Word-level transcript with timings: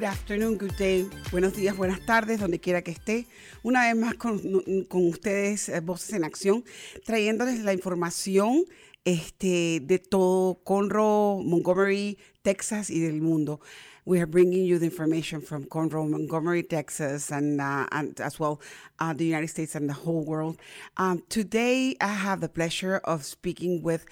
Good 0.00 0.08
afternoon, 0.08 0.56
good 0.56 0.76
day, 0.78 1.06
buenos 1.30 1.54
días, 1.54 1.76
buenas 1.76 2.00
tardes, 2.06 2.40
donde 2.40 2.58
quiera 2.58 2.80
que 2.80 2.90
esté. 2.90 3.26
Una 3.62 3.82
vez 3.82 3.94
más 3.94 4.14
con, 4.14 4.40
con 4.88 5.06
ustedes, 5.06 5.68
eh, 5.68 5.80
Voces 5.80 6.14
en 6.14 6.24
Acción, 6.24 6.64
trayéndoles 7.04 7.62
la 7.64 7.74
información 7.74 8.64
este, 9.04 9.80
de 9.82 9.98
todo 9.98 10.64
Conroe, 10.64 11.44
Montgomery, 11.44 12.16
Texas 12.40 12.88
y 12.88 13.00
del 13.00 13.20
mundo. 13.20 13.60
We 14.06 14.20
are 14.20 14.26
bringing 14.26 14.64
you 14.64 14.78
the 14.78 14.86
information 14.86 15.42
from 15.42 15.66
Conroe, 15.66 16.08
Montgomery, 16.08 16.62
Texas, 16.62 17.30
and, 17.30 17.60
uh, 17.60 17.86
and 17.92 18.18
as 18.22 18.40
well 18.40 18.58
uh, 19.00 19.12
the 19.12 19.26
United 19.26 19.48
States 19.48 19.74
and 19.74 19.86
the 19.86 19.92
whole 19.92 20.24
world. 20.24 20.56
Um, 20.96 21.22
today, 21.28 21.94
I 22.00 22.08
have 22.08 22.40
the 22.40 22.48
pleasure 22.48 23.02
of 23.04 23.26
speaking 23.26 23.82
with 23.82 24.06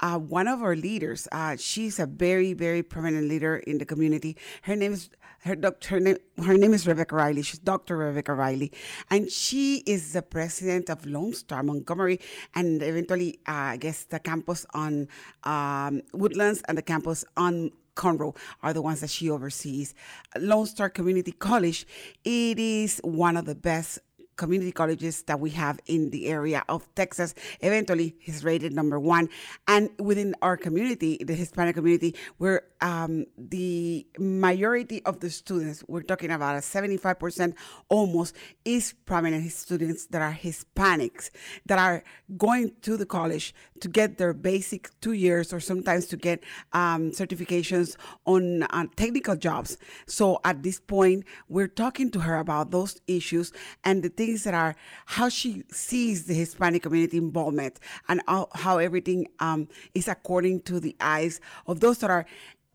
uh, 0.00 0.18
one 0.18 0.48
of 0.48 0.62
our 0.62 0.74
leaders. 0.74 1.28
Uh, 1.30 1.56
she's 1.58 1.98
a 1.98 2.06
very, 2.06 2.54
very 2.54 2.82
prominent 2.82 3.28
leader 3.28 3.58
in 3.58 3.76
the 3.76 3.84
community. 3.84 4.38
Her 4.62 4.74
name 4.74 4.94
is 4.94 5.10
her 5.44 5.54
doctor. 5.54 5.88
Her 5.94 6.00
name, 6.00 6.16
her 6.44 6.56
name 6.56 6.74
is 6.74 6.86
Rebecca 6.86 7.14
Riley. 7.14 7.42
She's 7.42 7.60
Dr. 7.60 7.96
Rebecca 7.96 8.34
Riley, 8.34 8.72
and 9.10 9.30
she 9.30 9.82
is 9.86 10.12
the 10.12 10.22
president 10.22 10.88
of 10.90 11.04
Lone 11.06 11.34
Star 11.34 11.62
Montgomery, 11.62 12.20
and 12.54 12.82
eventually, 12.82 13.38
uh, 13.46 13.74
I 13.74 13.76
guess, 13.76 14.04
the 14.04 14.18
campus 14.18 14.66
on 14.74 15.08
um, 15.44 16.02
Woodlands 16.12 16.62
and 16.66 16.78
the 16.78 16.82
campus 16.82 17.24
on 17.36 17.70
Conroe 17.94 18.36
are 18.62 18.72
the 18.72 18.82
ones 18.82 19.00
that 19.00 19.10
she 19.10 19.30
oversees. 19.30 19.94
Lone 20.38 20.66
Star 20.66 20.88
Community 20.88 21.32
College, 21.32 21.86
it 22.24 22.58
is 22.58 23.00
one 23.04 23.36
of 23.36 23.44
the 23.44 23.54
best 23.54 23.98
community 24.36 24.72
colleges 24.72 25.22
that 25.24 25.40
we 25.40 25.50
have 25.50 25.80
in 25.86 26.10
the 26.10 26.26
area 26.26 26.64
of 26.68 26.92
Texas. 26.94 27.34
Eventually, 27.60 28.16
he's 28.18 28.44
rated 28.44 28.72
number 28.72 28.98
one. 28.98 29.28
And 29.68 29.90
within 29.98 30.34
our 30.42 30.56
community, 30.56 31.22
the 31.24 31.34
Hispanic 31.34 31.74
community, 31.76 32.14
where 32.38 32.62
um, 32.80 33.26
the 33.36 34.06
majority 34.18 35.02
of 35.04 35.20
the 35.20 35.30
students, 35.30 35.84
we're 35.88 36.02
talking 36.02 36.30
about 36.30 36.56
a 36.56 36.60
75% 36.60 37.54
almost, 37.88 38.34
is 38.64 38.94
prominent 39.06 39.50
students 39.52 40.06
that 40.06 40.22
are 40.22 40.32
Hispanics 40.32 41.30
that 41.66 41.78
are 41.78 42.02
going 42.36 42.72
to 42.82 42.96
the 42.96 43.06
college 43.06 43.54
to 43.80 43.88
get 43.88 44.18
their 44.18 44.32
basic 44.32 44.88
two 45.00 45.12
years 45.12 45.52
or 45.52 45.60
sometimes 45.60 46.06
to 46.06 46.16
get 46.16 46.42
um, 46.72 47.10
certifications 47.10 47.96
on 48.26 48.62
uh, 48.64 48.86
technical 48.96 49.36
jobs. 49.36 49.76
So 50.06 50.40
at 50.44 50.62
this 50.62 50.80
point, 50.80 51.24
we're 51.48 51.68
talking 51.68 52.10
to 52.12 52.20
her 52.20 52.38
about 52.38 52.70
those 52.70 53.00
issues 53.06 53.52
and 53.84 54.02
the 54.02 54.08
things 54.08 54.23
that 54.32 54.54
are 54.54 54.74
how 55.06 55.28
she 55.28 55.64
sees 55.70 56.24
the 56.24 56.34
Hispanic 56.34 56.82
community 56.82 57.18
involvement 57.18 57.78
and 58.08 58.22
how, 58.26 58.48
how 58.54 58.78
everything 58.78 59.26
um, 59.40 59.68
is 59.94 60.08
according 60.08 60.62
to 60.62 60.80
the 60.80 60.96
eyes 61.00 61.40
of 61.66 61.80
those 61.80 61.98
that 61.98 62.10
are 62.10 62.26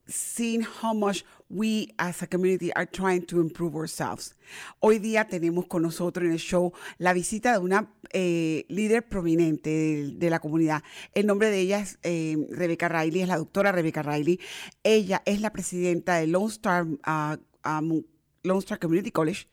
seeing 0.07 0.61
how 0.61 0.93
much 0.93 1.23
we 1.49 1.93
as 1.97 2.21
a 2.21 2.27
community 2.27 2.73
are 2.73 2.85
trying 2.85 3.25
to 3.25 3.39
improve 3.39 3.75
ourselves. 3.75 4.35
Hoy 4.79 4.99
día 4.99 5.27
tenemos 5.27 5.67
con 5.67 5.81
nosotros 5.83 6.25
en 6.25 6.31
el 6.31 6.39
show 6.39 6.73
la 6.97 7.13
visita 7.13 7.53
de 7.53 7.59
una 7.59 7.91
eh, 8.11 8.65
líder 8.69 9.07
prominente 9.07 9.69
de, 9.69 10.11
de, 10.15 10.29
la 10.29 10.39
comunidad. 10.39 10.83
El 11.13 11.27
nombre 11.27 11.49
de 11.49 11.59
ella 11.59 11.79
es 11.79 11.99
eh, 12.03 12.37
Rebecca 12.49 12.87
Riley, 12.87 13.21
es 13.21 13.27
la 13.27 13.37
doctora 13.37 13.71
Rebecca 13.71 14.03
Riley. 14.03 14.39
Ella 14.83 15.21
es 15.25 15.41
la 15.41 15.51
presidenta 15.51 16.15
de 16.15 16.27
Lone 16.27 16.47
Star, 16.47 16.85
uh, 16.85 17.37
um, 17.67 18.03
Lone 18.43 18.59
Star 18.59 18.79
Community 18.79 19.11
College 19.11 19.47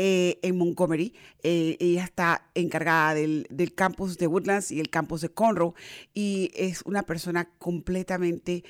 eh, 0.00 0.38
en 0.42 0.56
Montgomery. 0.56 1.12
Eh, 1.42 1.76
ella 1.80 2.04
está 2.04 2.48
encargada 2.54 3.14
del, 3.14 3.48
campus 3.74 4.16
de 4.16 4.28
Woodlands 4.28 4.70
y 4.70 4.78
el 4.78 4.90
campus 4.90 5.22
de 5.22 5.30
Conroe 5.30 5.72
y 6.14 6.52
es 6.54 6.82
una 6.82 7.02
persona 7.02 7.50
completamente 7.58 8.62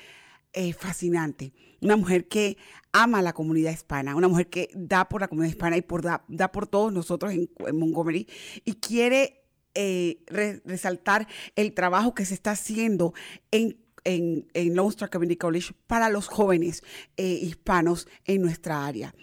eh, 0.53 0.73
fascinante. 0.73 1.53
Una 1.81 1.97
mujer 1.97 2.27
que 2.27 2.57
ama 2.93 3.19
a 3.19 3.21
la 3.21 3.33
comunidad 3.33 3.71
hispana, 3.71 4.15
una 4.15 4.27
mujer 4.27 4.49
que 4.49 4.71
da 4.73 5.07
por 5.07 5.21
la 5.21 5.27
comunidad 5.27 5.51
hispana 5.51 5.77
y 5.77 5.83
por, 5.83 6.01
da, 6.01 6.25
da 6.29 6.51
por 6.51 6.65
todos 6.65 6.91
nosotros 6.91 7.31
en, 7.31 7.47
Montgomery 7.77 8.27
y 8.65 8.73
quiere 8.73 9.43
re, 9.75 10.63
resaltar 10.65 11.27
el 11.55 11.75
trabajo 11.75 12.15
que 12.15 12.25
se 12.25 12.33
está 12.33 12.51
haciendo 12.51 13.13
en 13.51 13.77
en, 14.05 14.47
en 14.53 14.75
Lone 14.75 14.89
Star 14.89 15.09
Community 15.11 15.37
College 15.37 15.73
para 15.85 16.09
los 16.09 16.27
jóvenes 16.27 16.83
hispanos 17.17 18.07
en 18.25 18.41
nuestra 18.41 18.87
área. 18.87 19.13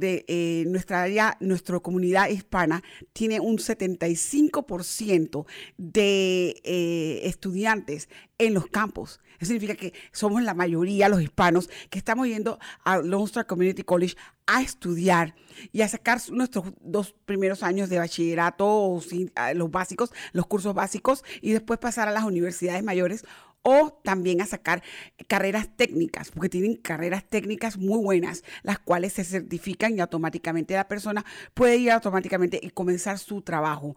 Eh, 0.00 0.64
nuestra 0.66 1.02
área, 1.02 1.36
nuestra 1.40 1.80
comunidad 1.80 2.28
hispana 2.28 2.82
tiene 3.12 3.40
un 3.40 3.58
75% 3.58 5.46
de 5.78 6.60
eh, 6.64 7.20
estudiantes 7.24 8.08
en 8.38 8.54
los 8.54 8.66
campos. 8.66 9.20
Eso 9.38 9.52
significa 9.52 9.74
que 9.74 9.92
somos 10.12 10.42
la 10.42 10.54
mayoría, 10.54 11.08
los 11.08 11.22
hispanos, 11.22 11.68
que 11.90 11.98
estamos 11.98 12.26
yendo 12.26 12.58
a 12.84 12.98
Lone 12.98 13.24
Star 13.24 13.46
Community 13.46 13.82
College 13.82 14.16
a 14.46 14.62
estudiar 14.62 15.34
y 15.72 15.82
a 15.82 15.88
sacar 15.88 16.20
nuestros 16.30 16.72
dos 16.80 17.14
primeros 17.24 17.62
años 17.62 17.88
de 17.88 17.98
bachillerato, 17.98 19.00
los 19.54 19.70
básicos, 19.70 20.12
los 20.32 20.46
cursos 20.46 20.74
básicos, 20.74 21.24
y 21.40 21.52
después 21.52 21.78
pasar 21.78 22.08
a 22.08 22.12
las 22.12 22.24
universidades 22.24 22.82
mayores 22.82 23.24
o 23.68 23.98
también 24.04 24.40
a 24.40 24.46
sacar 24.46 24.80
carreras 25.26 25.68
técnicas, 25.76 26.30
porque 26.30 26.48
tienen 26.48 26.76
carreras 26.76 27.24
técnicas 27.28 27.76
muy 27.76 27.98
buenas, 27.98 28.44
las 28.62 28.78
cuales 28.78 29.14
se 29.14 29.24
certifican 29.24 29.96
y 29.96 30.00
automáticamente 30.00 30.74
la 30.74 30.86
persona 30.86 31.24
puede 31.52 31.76
ir 31.76 31.90
automáticamente 31.90 32.60
y 32.62 32.70
comenzar 32.70 33.18
su 33.18 33.42
trabajo. 33.42 33.96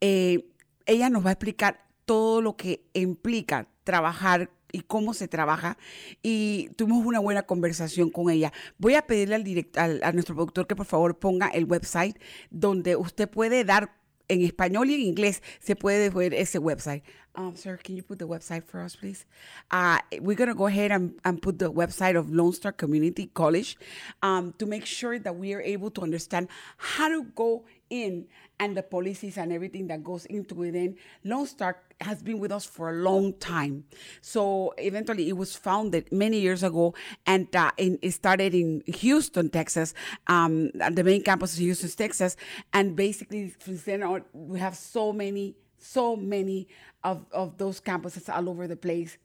Eh, 0.00 0.48
ella 0.86 1.10
nos 1.10 1.22
va 1.22 1.28
a 1.28 1.32
explicar 1.32 1.86
todo 2.06 2.40
lo 2.40 2.56
que 2.56 2.86
implica 2.94 3.68
trabajar 3.84 4.50
y 4.72 4.80
cómo 4.80 5.12
se 5.12 5.28
trabaja 5.28 5.76
y 6.22 6.70
tuvimos 6.76 7.04
una 7.04 7.18
buena 7.18 7.42
conversación 7.42 8.08
con 8.08 8.30
ella. 8.30 8.54
Voy 8.78 8.94
a 8.94 9.06
pedirle 9.06 9.34
al, 9.34 9.44
direct, 9.44 9.76
al 9.76 10.02
a 10.02 10.12
nuestro 10.12 10.34
productor 10.34 10.66
que 10.66 10.76
por 10.76 10.86
favor 10.86 11.18
ponga 11.18 11.48
el 11.48 11.66
website 11.66 12.16
donde 12.50 12.96
usted 12.96 13.28
puede 13.28 13.64
dar 13.64 14.00
en 14.28 14.42
español 14.42 14.88
y 14.88 14.94
en 14.94 15.00
inglés 15.00 15.42
se 15.58 15.76
puede 15.76 16.08
ver 16.08 16.32
ese 16.32 16.58
website. 16.58 17.04
Um, 17.36 17.54
sir, 17.54 17.78
can 17.82 17.96
you 17.96 18.02
put 18.02 18.18
the 18.18 18.26
website 18.26 18.64
for 18.64 18.80
us, 18.80 18.96
please? 18.96 19.24
Uh, 19.70 19.98
we're 20.20 20.36
going 20.36 20.48
to 20.48 20.54
go 20.54 20.66
ahead 20.66 20.90
and, 20.90 21.14
and 21.24 21.40
put 21.40 21.58
the 21.58 21.70
website 21.72 22.18
of 22.18 22.30
Lone 22.30 22.52
Star 22.52 22.72
Community 22.72 23.30
College 23.32 23.76
um, 24.22 24.52
to 24.58 24.66
make 24.66 24.84
sure 24.84 25.18
that 25.18 25.36
we 25.36 25.54
are 25.54 25.60
able 25.60 25.90
to 25.90 26.02
understand 26.02 26.48
how 26.76 27.08
to 27.08 27.24
go 27.34 27.64
in 27.88 28.26
and 28.58 28.76
the 28.76 28.82
policies 28.82 29.38
and 29.38 29.52
everything 29.52 29.86
that 29.86 30.02
goes 30.02 30.26
into 30.26 30.54
within. 30.54 30.96
Lone 31.24 31.46
Star 31.46 31.78
has 32.00 32.22
been 32.22 32.38
with 32.38 32.52
us 32.52 32.64
for 32.64 32.90
a 32.90 32.94
long 32.94 33.32
time. 33.34 33.84
So 34.20 34.74
eventually 34.78 35.28
it 35.28 35.36
was 35.36 35.56
founded 35.56 36.10
many 36.12 36.40
years 36.40 36.62
ago 36.62 36.94
and 37.26 37.54
uh, 37.54 37.70
in, 37.76 37.98
it 38.02 38.12
started 38.12 38.54
in 38.54 38.82
Houston, 38.86 39.50
Texas, 39.50 39.94
um, 40.26 40.70
the 40.72 41.04
main 41.04 41.22
campus 41.22 41.54
of 41.54 41.60
Houston, 41.60 41.90
Texas. 41.90 42.36
And 42.72 42.96
basically 42.96 43.54
since 43.58 43.84
then 43.84 44.24
we 44.32 44.58
have 44.58 44.76
so 44.76 45.12
many, 45.12 45.56
so 45.80 46.16
many 46.16 46.68
of, 47.02 47.24
of 47.32 47.58
those 47.58 47.80
campuses 47.80 48.28
all 48.34 48.48
over 48.48 48.66
the 48.66 48.76
place. 48.76 49.16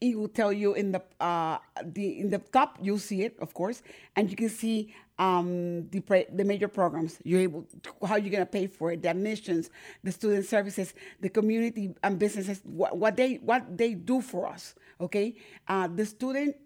it 0.00 0.18
will 0.18 0.28
tell 0.28 0.52
you 0.52 0.74
in 0.74 0.92
the 0.92 1.02
uh, 1.20 1.58
the 1.84 2.20
in 2.20 2.30
the 2.30 2.38
top. 2.38 2.78
You'll 2.80 2.98
see 2.98 3.22
it, 3.22 3.36
of 3.40 3.54
course, 3.54 3.82
and 4.16 4.30
you 4.30 4.36
can 4.36 4.48
see 4.48 4.94
um, 5.18 5.88
the 5.90 6.00
the 6.32 6.44
major 6.44 6.68
programs. 6.68 7.18
You're 7.24 7.40
able 7.40 7.66
to, 7.82 8.06
how 8.06 8.16
you're 8.16 8.32
gonna 8.32 8.46
pay 8.46 8.66
for 8.66 8.92
it, 8.92 9.02
the 9.02 9.10
admissions, 9.10 9.70
the 10.02 10.12
student 10.12 10.46
services, 10.46 10.94
the 11.20 11.28
community 11.28 11.94
and 12.02 12.18
businesses, 12.18 12.60
what, 12.64 12.96
what 12.96 13.16
they 13.16 13.36
what 13.36 13.76
they 13.76 13.94
do 13.94 14.20
for 14.20 14.48
us. 14.48 14.74
Okay, 15.00 15.36
uh, 15.68 15.88
the 15.88 16.06
student 16.06 16.56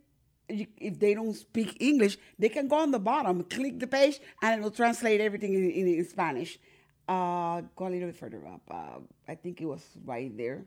if 0.49 0.99
they 1.00 1.15
don't 1.15 1.35
speak 1.35 1.77
English, 1.81 2.19
they 2.38 2.49
can 2.49 2.69
go 2.69 2.77
on 2.77 2.93
the 2.93 3.00
bottom, 3.00 3.43
click 3.43 3.81
the 3.81 3.87
page, 3.87 4.21
and 4.43 4.61
it 4.61 4.62
will 4.62 4.71
translate 4.71 5.21
everything 5.21 5.55
in, 5.55 5.71
in, 5.71 5.88
in 5.88 6.09
Spanish. 6.09 6.59
Uh, 7.08 7.62
go 7.76 7.87
a 7.87 7.91
little 7.91 8.08
bit 8.08 8.17
further 8.17 8.44
up. 8.47 8.62
Uh, 8.70 8.99
I 9.29 9.35
think 9.37 9.61
it 9.61 9.67
was 9.67 9.82
right 10.05 10.37
there. 10.37 10.64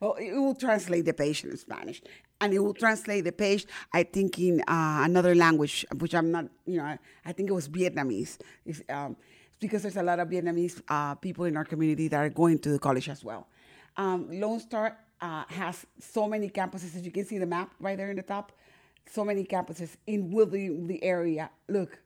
Well, 0.00 0.14
it 0.14 0.32
will 0.32 0.54
translate 0.54 1.04
the 1.04 1.12
page 1.12 1.44
in 1.44 1.54
Spanish, 1.56 2.00
and 2.40 2.54
it 2.54 2.58
will 2.58 2.72
translate 2.72 3.24
the 3.24 3.32
page. 3.32 3.66
I 3.92 4.04
think 4.04 4.38
in 4.38 4.60
uh, 4.62 5.02
another 5.04 5.34
language, 5.34 5.84
which 5.98 6.14
I'm 6.14 6.30
not. 6.30 6.46
You 6.64 6.78
know, 6.78 6.84
I, 6.84 6.98
I 7.24 7.32
think 7.32 7.50
it 7.50 7.52
was 7.52 7.68
Vietnamese. 7.68 8.38
It's, 8.64 8.82
um, 8.88 9.16
because 9.60 9.82
there's 9.82 9.98
a 9.98 10.02
lot 10.02 10.18
of 10.18 10.28
Vietnamese 10.28 10.80
uh, 10.88 11.14
people 11.16 11.44
in 11.44 11.56
our 11.56 11.64
community 11.64 12.08
that 12.08 12.16
are 12.16 12.30
going 12.30 12.58
to 12.60 12.70
the 12.70 12.78
college 12.78 13.08
as 13.10 13.22
well. 13.22 13.46
Um, 13.96 14.28
Lone 14.30 14.60
Star 14.60 14.96
uh, 15.20 15.44
has 15.48 15.84
so 15.98 16.26
many 16.26 16.48
campuses, 16.48 16.96
as 16.96 17.04
you 17.04 17.12
can 17.12 17.26
see 17.26 17.36
the 17.36 17.46
map 17.46 17.70
right 17.78 17.98
there 17.98 18.10
in 18.10 18.16
the 18.16 18.22
top. 18.22 18.52
So 19.06 19.24
many 19.24 19.44
campuses 19.44 19.96
in 20.06 20.30
within 20.30 20.86
the 20.86 21.02
area. 21.02 21.50
Look, 21.68 22.00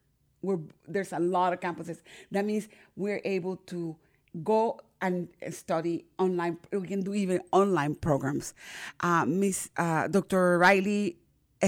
we're, 0.45 0.61
there's 0.87 1.13
a 1.13 1.19
lot 1.19 1.53
of 1.53 1.61
campuses. 1.61 2.01
That 2.31 2.45
means 2.45 2.69
we're 2.97 3.21
able 3.25 3.57
to 3.67 3.97
go 4.43 4.81
and 5.01 5.29
study 5.51 6.05
online. 6.19 6.59
We 6.73 6.87
can 6.87 7.03
do 7.03 7.15
even 7.15 7.41
online 7.53 7.95
programs. 7.95 8.55
Uh, 9.01 9.25
Miss 9.27 9.71
uh, 9.77 10.09
Dr. 10.09 10.59
Riley 10.59 11.17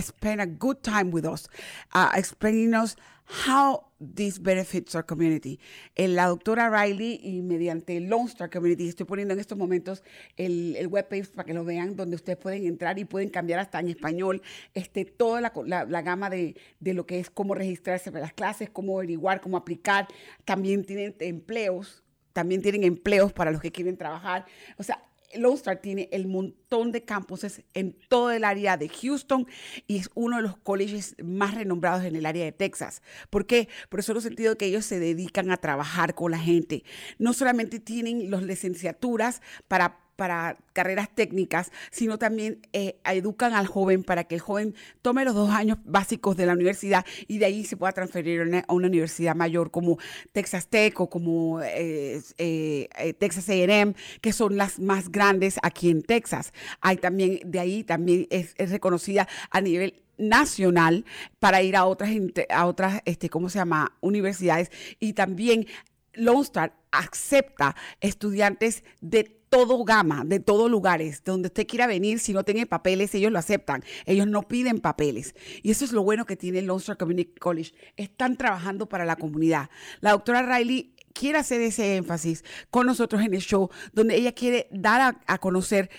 spent 0.00 0.40
a 0.40 0.46
good 0.46 0.82
time 0.82 1.11
with 1.11 1.25
us, 1.25 1.49
uh, 1.94 2.11
explaining 2.14 2.75
us 2.75 2.96
how 3.26 3.87
this 3.99 4.40
benefits 4.40 4.94
our 4.94 5.05
community. 5.05 5.58
Eh, 5.94 6.08
la 6.08 6.26
doctora 6.26 6.69
Riley 6.70 7.20
y 7.23 7.43
mediante 7.43 7.99
Lone 8.00 8.26
Star 8.26 8.50
Community, 8.50 8.88
estoy 8.88 9.06
poniendo 9.06 9.34
en 9.34 9.40
estos 9.40 9.56
momentos 9.56 10.02
el, 10.37 10.76
el 10.76 10.87
webpage 10.87 11.28
para 11.28 11.46
que 11.46 11.55
lo 11.55 11.64
vean, 11.64 11.96
donde 11.96 12.17
ustedes 12.17 12.38
pueden 12.38 12.67
entrar 12.67 12.99
y 12.99 13.05
pueden 13.05 13.31
cambiar 13.31 13.61
hasta 13.61 13.81
en 13.81 13.88
español 13.88 14.43
este, 14.75 15.05
toda 15.05 15.40
la, 15.40 15.52
la, 15.87 16.02
gama 16.02 16.31
de, 16.31 16.56
de, 16.81 16.94
lo 16.94 17.06
que 17.06 17.19
es 17.19 17.31
cómo 17.31 17.55
registrarse 17.55 18.12
para 18.12 18.23
las 18.23 18.32
clases, 18.32 18.70
cómo 18.70 18.99
averiguar, 18.99 19.40
cómo 19.40 19.56
aplicar. 19.56 20.06
También 20.44 20.84
tienen 20.84 21.17
empleos, 21.20 22.02
también 22.32 22.62
tienen 22.62 22.84
empleos 22.84 23.32
para 23.32 23.50
los 23.50 23.61
que 23.61 23.73
quieren 23.73 23.96
trabajar. 23.96 24.46
O 24.76 24.82
sea, 24.82 25.02
Lone 25.38 25.56
Star 25.56 25.81
tiene 25.81 26.09
el 26.12 26.27
montón 26.27 26.93
de 26.93 27.05
campuses 27.05 27.62
en 27.75 27.97
todo 28.09 28.31
el 28.31 28.44
área 28.44 28.77
de 28.77 28.88
Houston 28.88 29.47
y 29.87 29.99
es 29.99 30.11
uno 30.15 30.37
de 30.37 30.43
los 30.43 30.56
colegios 30.59 31.15
más 31.23 31.55
renombrados 31.55 32.05
en 32.05 32.17
el 32.17 32.27
área 32.27 32.44
de 32.44 32.53
Texas. 32.53 33.03
¿Por 33.31 33.47
qué? 33.47 33.69
Por 33.88 34.00
eso 34.00 34.12
el 34.12 34.23
sentido 34.23 34.56
que 34.56 34.67
ellos 34.67 34.85
se 34.85 34.99
dedican 34.99 35.50
a 35.50 35.56
trabajar 35.56 36.15
con 36.15 36.31
la 36.31 36.38
gente. 36.38 36.85
No 37.19 37.33
solamente 37.33 37.81
tienen 37.81 38.31
las 38.31 38.43
licenciaturas 38.43 39.43
para 39.69 40.06
para 40.16 40.56
carreras 40.72 41.08
técnicas, 41.14 41.70
sino 41.90 42.18
también 42.18 42.60
eh, 42.72 42.98
educan 43.04 43.54
al 43.54 43.66
joven 43.66 44.02
para 44.02 44.24
que 44.24 44.34
el 44.34 44.40
joven 44.40 44.74
tome 45.02 45.24
los 45.24 45.34
dos 45.34 45.50
años 45.50 45.78
básicos 45.84 46.36
de 46.36 46.46
la 46.46 46.54
universidad 46.54 47.04
y 47.28 47.38
de 47.38 47.46
ahí 47.46 47.64
se 47.64 47.76
pueda 47.76 47.92
transferir 47.92 48.40
a 48.40 48.72
una, 48.72 48.86
universidad 48.86 49.34
mayor 49.34 49.70
como 49.70 49.98
Texas 50.32 50.68
Tech 50.68 50.98
o 51.00 51.10
como 51.10 51.60
eh, 51.62 52.20
eh, 52.38 53.14
Texas 53.18 53.48
AM, 53.50 53.94
que 54.20 54.32
son 54.32 54.56
las 54.56 54.78
más 54.78 55.10
grandes 55.10 55.58
aquí 55.62 55.90
en 55.90 56.02
Texas. 56.02 56.52
Hay 56.80 56.96
también, 56.96 57.40
de 57.44 57.58
ahí 57.58 57.84
también 57.84 58.26
es, 58.30 58.54
reconocida 58.56 59.28
a 59.50 59.60
nivel 59.60 60.02
nacional 60.18 61.04
para 61.38 61.62
ir 61.62 61.76
a 61.76 61.84
otras, 61.84 62.10
a 62.48 62.66
otras 62.66 63.02
este, 63.04 63.28
¿cómo 63.28 63.50
se 63.50 63.58
llama?, 63.58 63.96
universidades. 64.00 64.70
Y 64.98 65.12
también 65.12 65.66
Lone 66.14 66.40
Star 66.42 66.72
acepta 66.90 67.76
estudiantes 68.00 68.84
de 69.00 69.36
todo 69.48 69.84
gama, 69.84 70.25
de 70.25 70.40
todos 70.40 70.70
lugares, 70.70 71.22
de 71.25 71.32
donde 71.32 71.46
usted 71.48 71.66
quiera 71.66 71.87
venir, 71.87 72.19
si 72.19 72.32
no 72.32 72.44
tiene 72.44 72.66
papeles, 72.66 73.14
ellos 73.14 73.32
lo 73.32 73.38
aceptan. 73.38 73.84
Ellos 74.04 74.26
no 74.26 74.43
piden 74.43 74.81
papeles. 74.81 75.34
Y 75.62 75.70
eso 75.70 75.84
es 75.84 75.93
lo 75.93 76.02
bueno 76.02 76.26
que 76.26 76.37
tiene 76.37 76.58
el 76.58 76.66
Lone 76.66 76.81
Star 76.81 76.96
Community 76.96 77.32
College. 77.38 77.72
Están 77.96 78.37
trabajando 78.37 78.88
para 78.88 79.04
la 79.04 79.16
comunidad. 79.16 79.70
La 80.00 80.12
doctora 80.12 80.43
Riley 80.43 80.94
quiere 81.12 81.38
hacer 81.38 81.60
ese 81.62 81.96
énfasis 81.96 82.44
con 82.70 82.87
nosotros 82.87 83.22
en 83.22 83.34
el 83.34 83.40
show, 83.40 83.70
donde 83.93 84.16
ella 84.16 84.32
quiere 84.32 84.69
dar 84.70 85.16
a, 85.26 85.38
conocer 85.38 85.90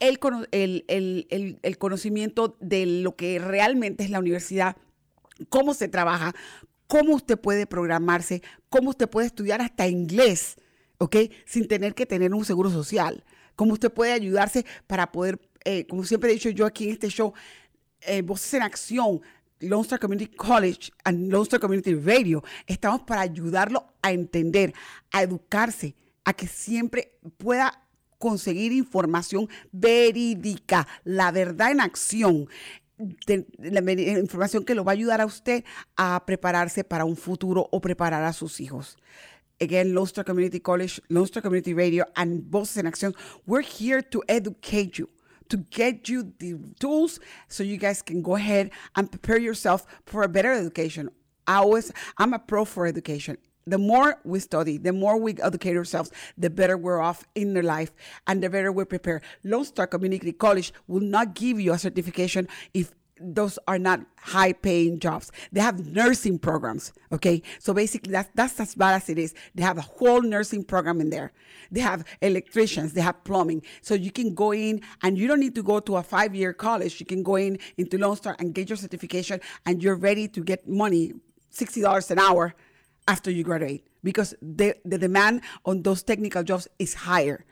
el, 0.00 0.18
el, 0.50 1.58
el, 1.62 1.78
conocimiento 1.78 2.56
de 2.60 2.86
lo 2.86 3.14
que 3.14 3.38
realmente 3.38 4.02
es 4.02 4.10
la 4.10 4.18
universidad, 4.18 4.76
cómo 5.48 5.72
se 5.72 5.88
trabaja, 5.88 6.34
cómo 6.88 7.14
usted 7.14 7.38
puede 7.38 7.66
programarse, 7.66 8.42
cómo 8.68 8.90
usted 8.90 9.08
puede 9.08 9.28
estudiar 9.28 9.60
hasta 9.60 9.86
inglés 9.86 10.56
¿ok? 10.98 11.16
Sin 11.44 11.68
tener 11.68 11.94
que 11.94 12.06
tener 12.06 12.34
un 12.34 12.44
seguro 12.44 12.70
social. 12.70 13.24
Cómo 13.54 13.72
usted 13.72 13.92
puede 13.92 14.12
ayudarse 14.12 14.64
para 14.86 15.12
poder, 15.12 15.40
eh, 15.64 15.86
como 15.86 16.04
siempre 16.04 16.30
he 16.30 16.34
dicho 16.34 16.50
yo 16.50 16.66
aquí 16.66 16.84
en 16.84 16.90
este 16.90 17.08
show, 17.08 17.32
eh, 18.02 18.22
Voces 18.22 18.54
en 18.54 18.62
Acción, 18.62 19.20
Lone 19.60 19.82
Star 19.82 19.98
Community 19.98 20.34
College 20.36 20.92
and 21.04 21.30
Lone 21.30 21.44
Star 21.44 21.60
Community 21.60 21.94
Radio, 21.94 22.44
estamos 22.66 23.02
para 23.02 23.22
ayudarlo 23.22 23.86
a 24.02 24.12
entender, 24.12 24.74
a 25.10 25.22
educarse, 25.22 25.94
a 26.24 26.34
que 26.34 26.46
siempre 26.46 27.18
pueda 27.38 27.82
conseguir 28.18 28.72
información 28.72 29.48
verídica, 29.72 30.86
la 31.04 31.30
verdad 31.32 31.70
en 31.70 31.80
acción. 31.80 32.48
la 33.58 33.92
información 33.92 34.64
que 34.64 34.74
lo 34.74 34.82
va 34.82 34.92
a 34.92 34.94
ayudar 34.94 35.20
a 35.20 35.26
usted 35.26 35.64
a 35.96 36.24
prepararse 36.24 36.82
para 36.82 37.04
un 37.04 37.16
futuro 37.16 37.68
o 37.70 37.80
preparar 37.80 38.24
a 38.24 38.32
sus 38.32 38.58
hijos 38.58 38.96
again, 39.60 39.94
Lone 39.94 40.06
Star 40.06 40.24
Community 40.24 40.58
College, 40.58 41.00
Lone 41.10 41.26
Star 41.26 41.42
Community 41.42 41.74
Radio, 41.74 42.04
and 42.16 42.44
Voces 42.44 42.78
en 42.78 42.86
Acción, 42.86 43.14
we're 43.46 43.62
here 43.62 44.02
to 44.02 44.22
educate 44.28 44.98
you, 44.98 45.08
to 45.48 45.56
get 45.56 46.08
you 46.08 46.32
the 46.38 46.56
tools 46.78 47.20
so 47.48 47.62
you 47.62 47.76
guys 47.76 48.02
can 48.02 48.22
go 48.22 48.36
ahead 48.36 48.70
and 48.96 49.10
prepare 49.10 49.38
yourself 49.38 49.86
for 50.04 50.22
a 50.22 50.28
better 50.28 50.52
education. 50.52 51.08
I 51.46 51.56
always, 51.56 51.92
I'm 52.18 52.34
a 52.34 52.38
pro 52.38 52.64
for 52.64 52.86
education. 52.86 53.38
The 53.68 53.78
more 53.78 54.20
we 54.24 54.38
study, 54.38 54.78
the 54.78 54.92
more 54.92 55.16
we 55.16 55.34
educate 55.42 55.76
ourselves, 55.76 56.12
the 56.38 56.48
better 56.50 56.76
we're 56.76 57.00
off 57.00 57.24
in 57.34 57.52
their 57.52 57.64
life 57.64 57.92
and 58.28 58.40
the 58.40 58.48
better 58.48 58.70
we're 58.70 58.84
prepared. 58.84 59.22
Lone 59.42 59.64
Star 59.64 59.88
Community 59.88 60.32
College 60.32 60.72
will 60.86 61.00
not 61.00 61.34
give 61.34 61.58
you 61.58 61.72
a 61.72 61.78
certification 61.78 62.46
if 62.74 62.94
those 63.20 63.58
are 63.66 63.78
not 63.78 64.00
high 64.18 64.52
paying 64.52 64.98
jobs. 64.98 65.32
They 65.52 65.60
have 65.60 65.86
nursing 65.86 66.38
programs. 66.38 66.92
Okay. 67.12 67.42
So 67.58 67.72
basically 67.72 68.12
that's 68.12 68.30
that's 68.34 68.60
as 68.60 68.74
bad 68.74 68.96
as 68.96 69.08
it 69.08 69.18
is. 69.18 69.34
They 69.54 69.62
have 69.62 69.78
a 69.78 69.82
whole 69.82 70.22
nursing 70.22 70.64
program 70.64 71.00
in 71.00 71.10
there. 71.10 71.32
They 71.70 71.80
have 71.80 72.04
electricians, 72.20 72.92
they 72.92 73.00
have 73.00 73.22
plumbing. 73.24 73.62
So 73.82 73.94
you 73.94 74.10
can 74.10 74.34
go 74.34 74.52
in 74.52 74.82
and 75.02 75.18
you 75.18 75.26
don't 75.26 75.40
need 75.40 75.54
to 75.54 75.62
go 75.62 75.80
to 75.80 75.96
a 75.96 76.02
five 76.02 76.34
year 76.34 76.52
college. 76.52 77.00
You 77.00 77.06
can 77.06 77.22
go 77.22 77.36
in 77.36 77.58
into 77.76 77.98
Lone 77.98 78.16
Star 78.16 78.36
and 78.38 78.54
get 78.54 78.68
your 78.68 78.76
certification 78.76 79.40
and 79.64 79.82
you're 79.82 79.96
ready 79.96 80.28
to 80.28 80.40
get 80.40 80.68
money, 80.68 81.12
$60 81.52 82.10
an 82.10 82.18
hour 82.18 82.54
after 83.08 83.30
you 83.30 83.44
graduate 83.44 83.86
because 84.02 84.34
the, 84.40 84.76
the 84.84 84.98
demand 84.98 85.42
on 85.64 85.82
those 85.82 86.02
technical 86.02 86.42
jobs 86.42 86.68
is 86.78 86.94
higher. 86.94 87.44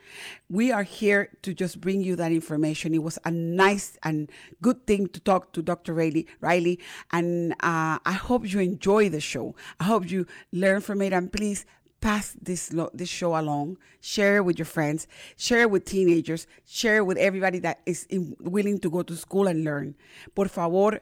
We 0.49 0.71
are 0.71 0.85
here 0.85 1.31
to 1.43 1.55
just 1.55 1.81
bring 1.81 2.01
you 2.01 2.17
that 2.17 2.33
information. 2.33 2.95
It 2.95 3.03
was 3.03 3.19
a 3.25 3.31
nice 3.31 3.99
and 4.03 4.31
good 4.63 4.87
thing 4.87 5.09
to 5.09 5.21
talk 5.21 5.53
to 5.55 5.63
Dr. 5.63 5.95
Riley, 5.95 6.27
Riley 6.41 6.79
and 7.13 7.53
uh, 7.55 7.99
I 8.05 8.13
hope 8.13 8.51
you 8.51 8.61
enjoy 8.61 9.09
the 9.09 9.21
show. 9.21 9.55
I 9.81 9.85
hope 9.85 10.11
you 10.11 10.27
learn 10.53 10.81
from 10.81 11.03
it 11.03 11.13
and 11.13 11.33
please 11.33 11.67
pass 12.01 12.37
this 12.41 12.71
this 12.93 13.09
show 13.09 13.35
along. 13.35 13.79
Share 14.01 14.37
it 14.37 14.45
with 14.45 14.59
your 14.59 14.67
friends. 14.67 15.09
Share 15.39 15.63
it 15.63 15.71
with 15.71 15.87
teenagers. 15.87 16.47
Share 16.67 16.99
it 16.99 17.07
with 17.07 17.17
everybody 17.17 17.59
that 17.61 17.81
is 17.87 18.05
in, 18.11 18.37
willing 18.41 18.79
to 18.81 18.91
go 18.91 19.03
to 19.03 19.17
school 19.17 19.49
and 19.49 19.65
learn. 19.65 19.95
Por 20.35 20.49
favor, 20.49 21.01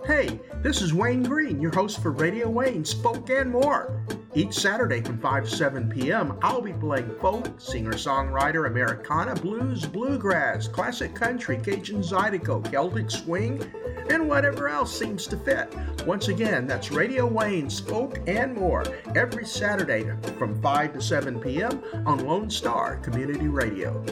Hey, 0.05 0.39
this 0.62 0.82
is 0.82 0.94
Wayne 0.94 1.24
Green, 1.24 1.60
your 1.60 1.74
host 1.74 2.01
for 2.01 2.12
Radio 2.12 2.48
Wayne, 2.48 2.86
Spoke 2.86 3.30
and 3.32 3.50
More. 3.50 4.06
Each 4.36 4.53
Saturday 4.53 5.01
from 5.01 5.20
5 5.20 5.46
to 5.46 5.50
7 5.50 5.89
p.m., 5.89 6.38
I'll 6.41 6.62
be 6.62 6.72
playing 6.72 7.15
folk, 7.20 7.60
singer 7.60 7.94
songwriter, 7.94 8.68
Americana, 8.68 9.34
blues, 9.36 9.86
bluegrass, 9.86 10.68
classic 10.68 11.15
country, 11.15 11.58
Cajun 11.58 12.01
Zydeco, 12.01 12.70
Celtic 12.72 13.10
swing, 13.10 13.63
and 14.10 14.30
whatever 14.30 14.70
else 14.70 14.98
seems 14.98 15.25
to 15.27 15.38
fit. 15.38 15.74
Once 16.06 16.27
again, 16.27 16.68
that's 16.68 16.91
Radio 16.91 17.25
Wayne, 17.25 17.70
Spoke 17.70 18.20
and 18.27 18.53
More, 18.53 18.84
every 19.15 19.46
Saturday 19.46 20.10
from 20.38 20.62
5 20.62 20.94
to 20.94 21.01
7 21.01 21.39
p.m. 21.39 21.84
on 22.06 22.25
Lone 22.25 22.50
Star 22.50 22.98
Community 22.98 23.48
Radio. 23.48 24.06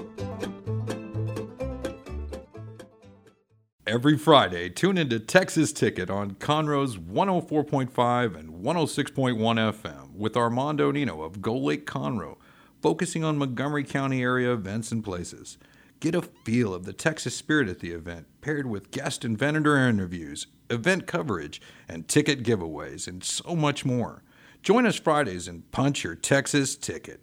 Every 3.89 4.17
Friday, 4.19 4.69
tune 4.69 4.99
into 4.99 5.19
Texas 5.19 5.73
Ticket 5.73 6.11
on 6.11 6.35
Conroe's 6.35 6.95
104.5 6.95 8.37
and 8.37 8.63
106.1 8.63 9.35
FM 9.35 10.13
with 10.13 10.37
Armando 10.37 10.91
Nino 10.91 11.23
of 11.23 11.41
Gold 11.41 11.63
Lake 11.63 11.87
Conroe, 11.87 12.37
focusing 12.83 13.23
on 13.23 13.39
Montgomery 13.39 13.83
County 13.83 14.21
area 14.21 14.53
events 14.53 14.91
and 14.91 15.03
places. 15.03 15.57
Get 15.99 16.13
a 16.13 16.21
feel 16.21 16.71
of 16.71 16.85
the 16.85 16.93
Texas 16.93 17.33
spirit 17.33 17.67
at 17.67 17.79
the 17.79 17.89
event, 17.89 18.27
paired 18.41 18.67
with 18.67 18.91
guest 18.91 19.25
and 19.25 19.35
vendor 19.35 19.75
interviews, 19.75 20.45
event 20.69 21.07
coverage, 21.07 21.59
and 21.87 22.07
ticket 22.07 22.43
giveaways, 22.43 23.07
and 23.07 23.23
so 23.23 23.55
much 23.55 23.85
more. 23.85 24.21
Join 24.61 24.85
us 24.85 24.99
Fridays 24.99 25.47
and 25.47 25.71
punch 25.71 26.03
your 26.03 26.13
Texas 26.13 26.75
ticket. 26.75 27.21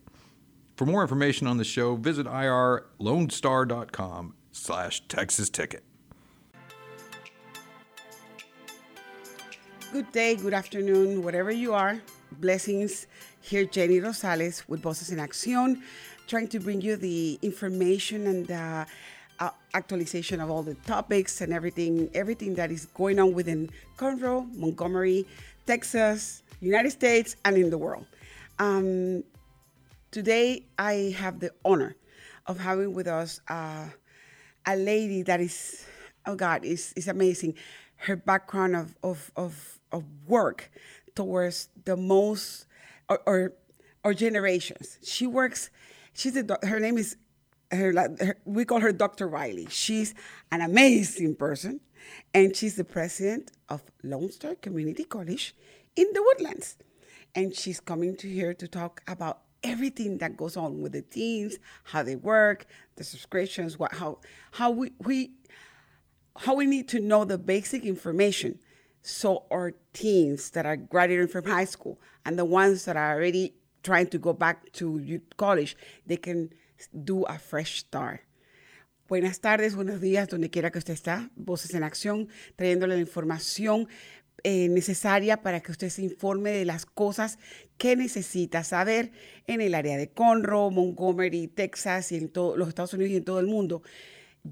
For 0.74 0.84
more 0.84 1.02
information 1.02 1.46
on 1.46 1.58
the 1.58 1.64
show, 1.64 1.94
visit 1.94 2.26
irlonestar.com 2.26 4.34
slash 4.50 5.06
Texas 5.06 5.48
Ticket. 5.48 5.84
Good 9.96 10.12
day, 10.12 10.36
good 10.36 10.52
afternoon, 10.52 11.22
whatever 11.22 11.50
you 11.50 11.72
are. 11.72 12.02
Blessings. 12.32 13.06
Here, 13.40 13.64
Jenny 13.64 13.98
Rosales 13.98 14.62
with 14.68 14.82
Voces 14.82 15.10
en 15.10 15.26
Acción, 15.26 15.80
trying 16.26 16.48
to 16.48 16.60
bring 16.60 16.82
you 16.82 16.96
the 16.96 17.38
information 17.40 18.26
and 18.26 18.50
uh, 18.50 18.84
uh, 19.40 19.50
actualization 19.72 20.42
of 20.42 20.50
all 20.50 20.62
the 20.62 20.74
topics 20.86 21.40
and 21.40 21.50
everything, 21.50 22.10
everything 22.12 22.54
that 22.56 22.70
is 22.70 22.84
going 22.92 23.18
on 23.18 23.32
within 23.32 23.70
Conroe, 23.96 24.46
Montgomery, 24.54 25.26
Texas, 25.64 26.42
United 26.60 26.90
States, 26.90 27.36
and 27.46 27.56
in 27.56 27.70
the 27.70 27.78
world. 27.78 28.04
Um, 28.58 29.24
today, 30.10 30.66
I 30.78 31.16
have 31.16 31.40
the 31.40 31.52
honor 31.64 31.96
of 32.44 32.58
having 32.58 32.92
with 32.92 33.06
us 33.06 33.40
uh, 33.48 33.86
a 34.66 34.76
lady 34.76 35.22
that 35.22 35.40
is, 35.40 35.86
oh 36.26 36.34
God, 36.34 36.66
is 36.66 36.92
is 36.96 37.08
amazing. 37.08 37.54
Her 37.96 38.14
background 38.14 38.76
of 38.76 38.94
of 39.02 39.32
of, 39.36 39.75
of 39.92 40.04
work 40.26 40.70
towards 41.14 41.68
the 41.84 41.96
most 41.96 42.66
or, 43.08 43.20
or 43.26 43.52
or 44.04 44.14
generations. 44.14 44.98
She 45.02 45.26
works. 45.26 45.70
She's 46.14 46.36
a. 46.36 46.58
Her 46.62 46.78
name 46.78 46.98
is. 46.98 47.16
Her, 47.72 47.92
her 48.20 48.36
we 48.44 48.64
call 48.64 48.80
her 48.80 48.92
Dr. 48.92 49.26
Riley. 49.26 49.66
She's 49.68 50.14
an 50.52 50.60
amazing 50.60 51.34
person, 51.34 51.80
and 52.32 52.54
she's 52.54 52.76
the 52.76 52.84
president 52.84 53.50
of 53.68 53.82
Lone 54.04 54.30
Star 54.30 54.54
Community 54.54 55.04
College 55.04 55.56
in 55.96 56.06
the 56.14 56.22
Woodlands, 56.22 56.76
and 57.34 57.54
she's 57.54 57.80
coming 57.80 58.16
to 58.18 58.28
here 58.28 58.54
to 58.54 58.68
talk 58.68 59.02
about 59.08 59.40
everything 59.64 60.18
that 60.18 60.36
goes 60.36 60.56
on 60.56 60.80
with 60.80 60.92
the 60.92 61.02
teens, 61.02 61.58
how 61.82 62.02
they 62.04 62.14
work, 62.14 62.66
the 62.94 63.02
subscriptions, 63.02 63.78
what 63.78 63.92
how 63.92 64.18
how 64.52 64.70
we 64.70 64.92
we 65.00 65.32
how 66.36 66.54
we 66.54 66.66
need 66.66 66.86
to 66.88 67.00
know 67.00 67.24
the 67.24 67.38
basic 67.38 67.84
information 67.84 68.58
so 69.06 69.44
our 69.52 69.72
teens 69.92 70.50
that 70.50 70.66
are 70.66 70.76
graduating 70.76 71.28
from 71.28 71.44
high 71.44 71.64
school 71.64 71.96
and 72.24 72.36
the 72.36 72.44
ones 72.44 72.84
that 72.86 72.96
are 72.96 73.14
already 73.14 73.54
trying 73.84 74.08
to 74.08 74.18
go 74.18 74.32
back 74.32 74.72
to 74.72 75.20
college, 75.36 75.76
they 76.06 76.16
can 76.16 76.50
do 77.04 77.22
a 77.22 77.38
fresh 77.38 77.78
start. 77.78 78.20
Buenas 79.08 79.38
tardes, 79.38 79.76
buenos 79.76 80.00
días, 80.00 80.28
donde 80.28 80.50
quiera 80.50 80.72
que 80.72 80.78
usted 80.78 80.94
está. 80.94 81.30
Voces 81.36 81.72
en 81.74 81.84
Acción, 81.84 82.26
trayéndole 82.56 82.96
la 82.96 83.00
información 83.00 83.86
eh, 84.42 84.68
necesaria 84.68 85.40
para 85.40 85.60
que 85.60 85.70
usted 85.70 85.88
se 85.88 86.02
informe 86.02 86.50
de 86.50 86.64
las 86.64 86.84
cosas 86.84 87.38
que 87.78 87.94
necesita 87.94 88.64
saber 88.64 89.12
en 89.46 89.60
el 89.60 89.76
área 89.76 89.96
de 89.96 90.08
Conroe, 90.08 90.72
Montgomery, 90.72 91.46
Texas 91.46 92.10
y 92.10 92.16
en 92.16 92.28
todos 92.28 92.58
los 92.58 92.68
Estados 92.68 92.92
Unidos 92.94 93.12
y 93.12 93.16
en 93.18 93.24
todo 93.24 93.38
el 93.38 93.46
mundo. 93.46 93.82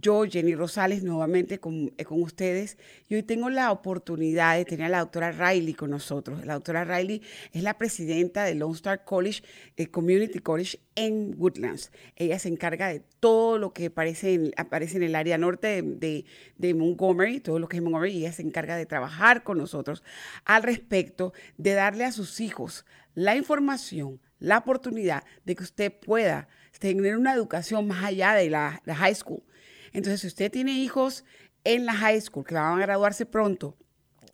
Yo, 0.01 0.25
Jenny 0.25 0.55
Rosales, 0.55 1.03
nuevamente 1.03 1.59
con, 1.61 1.93
eh, 1.99 2.05
con 2.05 2.23
ustedes. 2.23 2.79
Y 3.09 3.15
hoy 3.15 3.23
tengo 3.23 3.51
la 3.51 3.71
oportunidad 3.73 4.57
de 4.57 4.65
tener 4.65 4.87
a 4.87 4.89
la 4.89 4.99
doctora 5.01 5.33
Riley 5.33 5.75
con 5.75 5.91
nosotros. 5.91 6.45
La 6.45 6.55
doctora 6.55 6.85
Riley 6.85 7.23
es 7.53 7.63
la 7.63 7.79
presidenta 7.79 8.45
de 8.45 8.55
Lone 8.55 8.75
Star 8.75 9.05
College, 9.05 9.43
eh, 9.77 9.89
Community 9.89 10.39
College 10.39 10.79
en 10.95 11.35
Woodlands. 11.39 11.93
Ella 12.17 12.39
se 12.39 12.49
encarga 12.49 12.89
de 12.89 13.01
todo 13.21 13.59
lo 13.59 13.73
que 13.73 13.87
aparece 13.87 14.35
en, 14.35 14.53
aparece 14.57 14.97
en 14.97 15.03
el 15.05 15.15
área 15.15 15.39
norte 15.39 15.67
de, 15.67 15.83
de- 15.83 16.25
de 16.57 16.75
Montgomery, 16.75 17.41
todo 17.41 17.59
lo 17.59 17.69
que 17.69 17.77
es 17.77 17.83
Montgomery, 17.83 18.13
y 18.13 18.19
ella 18.21 18.33
se 18.33 18.43
encarga 18.43 18.77
de 18.77 18.87
trabajar 18.87 19.43
con 19.45 19.59
nosotros 19.59 20.03
al 20.45 20.63
respecto 20.63 21.33
de 21.59 21.73
darle 21.75 22.05
a 22.05 22.13
sus 22.13 22.41
hijos 22.41 22.85
la 23.15 23.37
información, 23.37 24.21
la 24.39 24.59
oportunidad 24.59 25.25
de 25.45 25.55
que 25.55 25.63
usted 25.63 25.93
pueda 25.93 26.49
tener 26.79 27.17
una 27.17 27.33
educación 27.33 27.87
más 27.87 28.05
allá 28.05 28.35
de 28.35 28.51
la, 28.51 28.83
la 28.85 28.95
high 28.97 29.15
school. 29.15 29.43
Entonces, 29.95 30.21
si 30.21 30.27
usted 30.27 30.51
tiene 30.51 30.73
hijos 30.73 31.25
en 31.63 31.87
la 31.87 31.95
high 31.95 32.21
school 32.21 32.45
que 32.45 32.55
van 32.55 32.77
a 32.77 32.83
graduarse 32.83 33.25
pronto, 33.25 33.79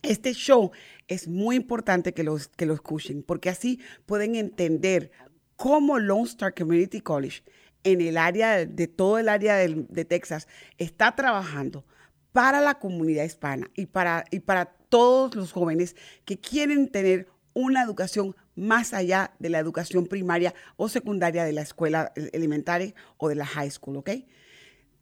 este 0.02 0.32
show 0.32 0.72
es 1.06 1.28
muy 1.28 1.54
importante 1.54 2.12
que, 2.14 2.24
los, 2.24 2.48
que 2.48 2.66
lo 2.66 2.74
escuchen, 2.74 3.22
porque 3.22 3.50
así 3.50 3.78
pueden 4.06 4.34
entender 4.34 5.12
cómo 5.56 5.98
Lone 5.98 6.24
Star 6.24 6.54
Community 6.54 7.00
College 7.00 7.44
en 7.84 8.00
el 8.00 8.16
área, 8.16 8.64
de 8.64 8.88
todo 8.88 9.18
el 9.18 9.28
área 9.28 9.56
de 9.56 10.04
Texas, 10.04 10.48
está 10.78 11.14
trabajando 11.14 11.84
para 12.32 12.60
la 12.60 12.78
comunidad 12.78 13.24
hispana 13.24 13.70
y 13.74 13.86
para, 13.86 14.24
y 14.30 14.40
para 14.40 14.66
todos 14.88 15.34
los 15.34 15.52
jóvenes 15.52 15.94
que 16.24 16.38
quieren 16.38 16.88
tener 16.88 17.28
una 17.52 17.82
educación 17.82 18.34
más 18.54 18.94
allá 18.94 19.34
de 19.38 19.50
la 19.50 19.58
educación 19.58 20.06
primaria 20.06 20.54
o 20.76 20.88
secundaria 20.88 21.44
de 21.44 21.52
la 21.52 21.62
escuela 21.62 22.12
elementaria 22.32 22.94
o 23.18 23.28
de 23.28 23.34
la 23.34 23.46
high 23.46 23.70
school, 23.70 23.98
¿ok? 23.98 24.10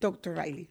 Dr. 0.00 0.34
Riley. 0.34 0.70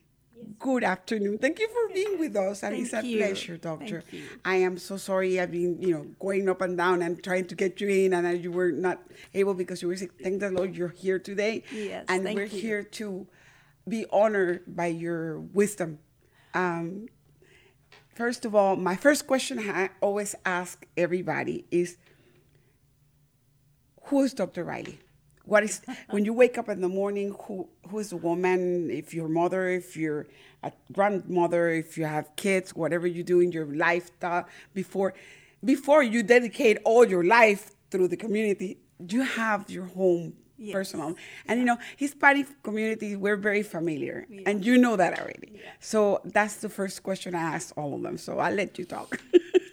Good 0.59 0.83
afternoon. 0.83 1.39
Thank 1.39 1.59
you 1.59 1.67
for 1.67 1.93
being 1.93 2.19
with 2.19 2.35
us. 2.35 2.63
And 2.63 2.75
it's 2.75 2.93
a 2.93 3.03
you. 3.05 3.17
pleasure, 3.17 3.57
Doctor. 3.57 4.01
Thank. 4.01 4.23
I 4.45 4.55
am 4.57 4.77
so 4.77 4.97
sorry 4.97 5.39
I've 5.39 5.51
been, 5.51 5.81
you 5.81 5.91
know, 5.91 6.05
going 6.19 6.47
up 6.47 6.61
and 6.61 6.77
down 6.77 7.01
and 7.01 7.21
trying 7.23 7.45
to 7.47 7.55
get 7.55 7.81
you 7.81 7.89
in, 7.89 8.13
and 8.13 8.43
you 8.43 8.51
were 8.51 8.71
not 8.71 9.01
able 9.33 9.55
because 9.55 9.81
you 9.81 9.87
were 9.87 9.97
sick. 9.97 10.11
Thank 10.21 10.39
the 10.39 10.51
Lord 10.51 10.75
you're 10.75 10.89
here 10.89 11.17
today. 11.17 11.63
Yes, 11.71 12.05
and 12.07 12.23
thank 12.23 12.37
we're 12.37 12.45
you. 12.45 12.61
here 12.61 12.83
to 12.83 13.27
be 13.87 14.05
honored 14.11 14.63
by 14.67 14.87
your 14.87 15.39
wisdom. 15.39 15.99
Um, 16.53 17.07
first 18.13 18.45
of 18.45 18.53
all, 18.53 18.75
my 18.75 18.95
first 18.95 19.25
question 19.25 19.59
I 19.59 19.89
always 20.01 20.35
ask 20.45 20.85
everybody 20.95 21.65
is, 21.71 21.97
who 24.03 24.21
is 24.21 24.33
Dr. 24.33 24.63
Riley? 24.63 24.99
What 25.47 25.63
is 25.63 25.81
when 26.09 26.25
you 26.25 26.33
wake 26.33 26.57
up 26.57 26.67
in 26.69 26.81
the 26.81 26.89
morning? 26.89 27.33
Who 27.47 27.67
who 27.89 27.99
is 27.99 28.09
the 28.09 28.17
woman? 28.17 28.89
If 28.91 29.13
your 29.13 29.29
mother, 29.29 29.69
if 29.69 29.95
you're 29.95 30.27
a 30.61 30.71
grandmother, 30.91 31.69
if 31.69 31.97
you 31.97 32.05
have 32.05 32.35
kids, 32.35 32.75
whatever 32.75 33.07
you 33.07 33.23
do 33.23 33.39
in 33.39 33.51
your 33.51 33.65
life 33.65 34.11
before 34.73 35.13
before 35.63 36.03
you 36.03 36.21
dedicate 36.23 36.77
all 36.83 37.05
your 37.05 37.23
life 37.23 37.71
through 37.91 38.09
the 38.09 38.17
community, 38.17 38.77
you 39.09 39.21
have 39.23 39.69
your 39.69 39.85
home 39.85 40.33
Yes. 40.59 40.73
personal. 40.73 41.15
And 41.47 41.59
you 41.59 41.65
know, 41.65 41.77
Hispanic 41.97 42.47
community, 42.63 43.15
we're 43.15 43.35
very 43.35 43.61
familiar, 43.61 44.25
and 44.47 44.65
you 44.65 44.75
know 44.79 44.95
that 44.95 45.19
already. 45.19 45.61
So 45.79 46.19
that's 46.25 46.55
the 46.65 46.69
first 46.69 47.03
question 47.03 47.35
I 47.35 47.41
asked 47.55 47.73
all 47.77 47.93
of 47.93 48.01
them. 48.01 48.17
So 48.17 48.39
I'll 48.39 48.55
let 48.55 48.79
you 48.79 48.85
talk. 48.85 49.21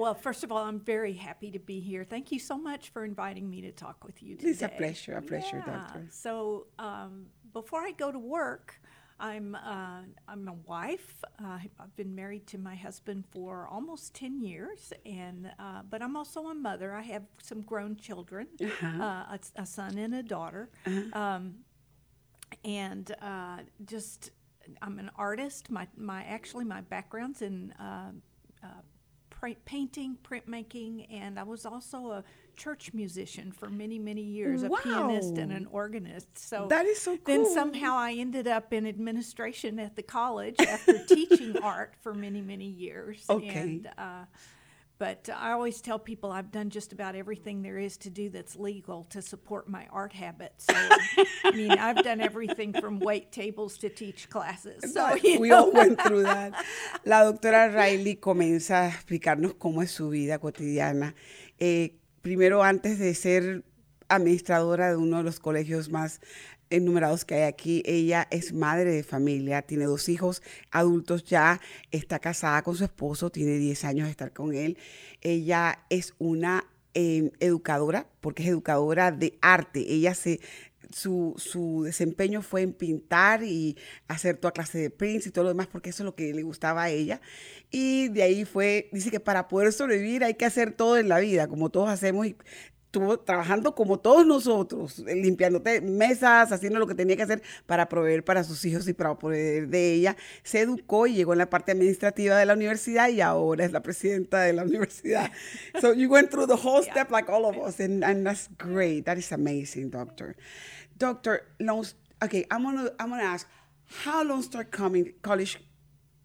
Well, 0.00 0.14
first 0.14 0.44
of 0.44 0.50
all, 0.50 0.58
I'm 0.58 0.80
very 0.80 1.12
happy 1.12 1.50
to 1.50 1.58
be 1.58 1.80
here. 1.80 2.04
Thank 2.04 2.32
you 2.32 2.38
so 2.38 2.56
much 2.56 2.88
for 2.90 3.04
inviting 3.04 3.48
me 3.50 3.60
to 3.62 3.72
talk 3.72 4.04
with 4.04 4.22
you 4.22 4.36
today. 4.36 4.50
It's 4.50 4.62
a 4.62 4.68
pleasure, 4.68 5.14
a 5.14 5.22
pleasure, 5.22 5.62
Yeah. 5.66 5.76
Doctor. 5.76 6.06
So, 6.10 6.66
um, 6.78 7.26
before 7.52 7.80
I 7.80 7.92
go 7.92 8.10
to 8.10 8.18
work, 8.18 8.80
I'm 9.18 9.54
uh, 9.54 10.00
I'm 10.26 10.48
a 10.48 10.54
wife. 10.66 11.22
Uh, 11.38 11.58
I've 11.78 11.94
been 11.96 12.14
married 12.14 12.46
to 12.48 12.58
my 12.58 12.74
husband 12.74 13.24
for 13.30 13.68
almost 13.68 14.14
ten 14.14 14.40
years, 14.40 14.92
and 15.04 15.50
uh, 15.58 15.82
but 15.88 16.00
I'm 16.02 16.16
also 16.16 16.46
a 16.48 16.54
mother. 16.54 16.94
I 16.94 17.02
have 17.02 17.24
some 17.42 17.60
grown 17.60 17.96
children, 17.96 18.46
uh 18.82 19.36
a, 19.36 19.38
a 19.56 19.66
son 19.66 19.98
and 19.98 20.14
a 20.14 20.22
daughter, 20.22 20.70
um, 21.12 21.56
and 22.64 23.14
uh, 23.20 23.58
just 23.84 24.30
I'm 24.80 24.98
an 24.98 25.10
artist. 25.16 25.70
My 25.70 25.86
my 25.96 26.24
actually 26.24 26.64
my 26.64 26.80
background's 26.80 27.42
in. 27.42 27.74
Painting, 29.64 30.18
printmaking, 30.22 31.06
and 31.10 31.38
I 31.38 31.42
was 31.42 31.64
also 31.64 32.10
a 32.10 32.24
church 32.56 32.92
musician 32.92 33.52
for 33.52 33.70
many, 33.70 33.98
many 33.98 34.22
years, 34.22 34.62
a 34.62 34.68
pianist 34.68 35.38
and 35.38 35.50
an 35.50 35.66
organist. 35.70 36.36
So 36.36 36.66
That 36.68 36.86
is 36.86 37.00
so 37.00 37.18
Then 37.24 37.46
somehow 37.46 37.96
I 37.96 38.12
ended 38.12 38.46
up 38.46 38.72
in 38.72 38.86
administration 38.86 39.78
at 39.78 39.96
the 39.96 40.02
college 40.02 40.56
after 40.60 40.98
teaching 41.04 41.56
art 41.62 41.94
for 42.02 42.12
many, 42.12 42.42
many 42.42 42.66
years. 42.66 43.24
Okay. 43.30 43.48
And, 43.48 43.90
uh, 43.96 44.24
but 45.00 45.30
I 45.34 45.52
always 45.52 45.80
tell 45.80 45.98
people 45.98 46.30
I've 46.30 46.52
done 46.52 46.68
just 46.68 46.92
about 46.92 47.16
everything 47.16 47.62
there 47.62 47.78
is 47.78 47.96
to 47.96 48.10
do 48.10 48.28
that's 48.28 48.54
legal 48.54 49.04
to 49.04 49.22
support 49.22 49.66
my 49.66 49.86
art 49.90 50.12
habits. 50.12 50.66
So, 50.66 50.74
I 50.76 51.50
mean, 51.54 51.70
I've 51.70 52.04
done 52.04 52.20
everything 52.20 52.74
from 52.74 53.00
wait 53.00 53.32
tables 53.32 53.78
to 53.78 53.88
teach 53.88 54.28
classes. 54.28 54.92
So, 54.92 55.14
you 55.24 55.40
we 55.40 55.48
know. 55.48 55.64
all 55.64 55.72
went 55.72 55.98
through 56.02 56.24
that. 56.24 56.52
La 57.06 57.24
doctora 57.24 57.68
Riley 57.74 58.16
comienza 58.16 58.84
a 58.84 58.88
explicarnos 58.88 59.54
cómo 59.54 59.82
es 59.82 59.90
su 59.90 60.10
vida 60.10 60.38
cotidiana. 60.38 61.14
Eh, 61.58 61.96
primero, 62.20 62.62
antes 62.62 62.98
de 62.98 63.14
ser 63.14 63.64
administradora 64.10 64.90
de 64.90 64.98
uno 64.98 65.16
de 65.16 65.22
los 65.22 65.40
colegios 65.40 65.88
más 65.88 66.20
enumerados 66.70 67.24
que 67.24 67.34
hay 67.34 67.42
aquí, 67.42 67.82
ella 67.84 68.26
es 68.30 68.52
madre 68.52 68.92
de 68.92 69.02
familia, 69.02 69.62
tiene 69.62 69.84
dos 69.84 70.08
hijos 70.08 70.42
adultos 70.70 71.24
ya, 71.24 71.60
está 71.90 72.18
casada 72.18 72.62
con 72.62 72.76
su 72.76 72.84
esposo, 72.84 73.30
tiene 73.30 73.58
10 73.58 73.84
años 73.84 74.06
de 74.06 74.12
estar 74.12 74.32
con 74.32 74.54
él. 74.54 74.78
Ella 75.20 75.84
es 75.90 76.14
una 76.18 76.64
eh, 76.94 77.30
educadora, 77.40 78.08
porque 78.20 78.42
es 78.42 78.48
educadora 78.48 79.12
de 79.12 79.38
arte. 79.40 79.92
Ella 79.92 80.14
se 80.14 80.40
su, 80.92 81.34
su 81.36 81.82
desempeño 81.84 82.42
fue 82.42 82.62
en 82.62 82.72
pintar 82.72 83.42
y 83.44 83.76
hacer 84.08 84.36
toda 84.36 84.52
clase 84.52 84.78
de 84.78 84.90
prints 84.90 85.26
y 85.26 85.30
todo 85.30 85.44
lo 85.44 85.50
demás, 85.50 85.68
porque 85.68 85.90
eso 85.90 86.02
es 86.02 86.04
lo 86.04 86.14
que 86.14 86.34
le 86.34 86.42
gustaba 86.42 86.84
a 86.84 86.90
ella. 86.90 87.20
Y 87.70 88.08
de 88.08 88.22
ahí 88.22 88.44
fue, 88.44 88.88
dice 88.92 89.10
que 89.10 89.20
para 89.20 89.48
poder 89.48 89.72
sobrevivir 89.72 90.24
hay 90.24 90.34
que 90.34 90.44
hacer 90.44 90.72
todo 90.72 90.98
en 90.98 91.08
la 91.08 91.20
vida, 91.20 91.48
como 91.48 91.70
todos 91.70 91.88
hacemos, 91.88 92.26
y 92.26 92.36
estuvo 92.90 93.20
trabajando 93.20 93.76
como 93.76 94.00
todos 94.00 94.26
nosotros, 94.26 94.98
eh, 95.06 95.14
limpiando 95.14 95.62
mesas, 95.80 96.50
haciendo 96.50 96.80
lo 96.80 96.88
que 96.88 96.96
tenía 96.96 97.14
que 97.14 97.22
hacer 97.22 97.40
para 97.64 97.88
proveer 97.88 98.24
para 98.24 98.42
sus 98.42 98.64
hijos 98.64 98.88
y 98.88 98.92
para 98.94 99.16
proveer 99.16 99.68
de 99.68 99.92
ella. 99.94 100.16
Se 100.42 100.58
educó 100.58 101.06
y 101.06 101.14
llegó 101.14 101.32
en 101.32 101.38
la 101.38 101.48
parte 101.48 101.70
administrativa 101.70 102.36
de 102.36 102.46
la 102.46 102.54
universidad 102.54 103.08
y 103.08 103.20
ahora 103.20 103.64
es 103.64 103.70
la 103.70 103.80
presidenta 103.80 104.40
de 104.40 104.54
la 104.54 104.64
universidad. 104.64 105.30
So 105.80 105.92
you 105.94 106.08
went 106.10 106.30
through 106.32 106.48
the 106.48 106.60
whole 106.60 106.82
step 106.82 107.12
like 107.12 107.30
all 107.30 107.44
of 107.44 107.56
us, 107.58 107.78
and, 107.78 108.02
and 108.02 108.26
that's 108.26 108.48
great. 108.58 109.04
That 109.04 109.18
is 109.18 109.30
amazing, 109.30 109.90
doctor. 109.90 110.34
Doctor, 110.98 111.46
okay, 112.20 112.44
I'm 112.50 112.64
gonna 112.64 112.90
I'm 112.98 113.10
gonna 113.10 113.22
ask 113.22 113.46
how 114.04 114.24
Lone 114.24 114.42
Star 114.42 114.64
Community 114.64 115.14
College, 115.22 115.60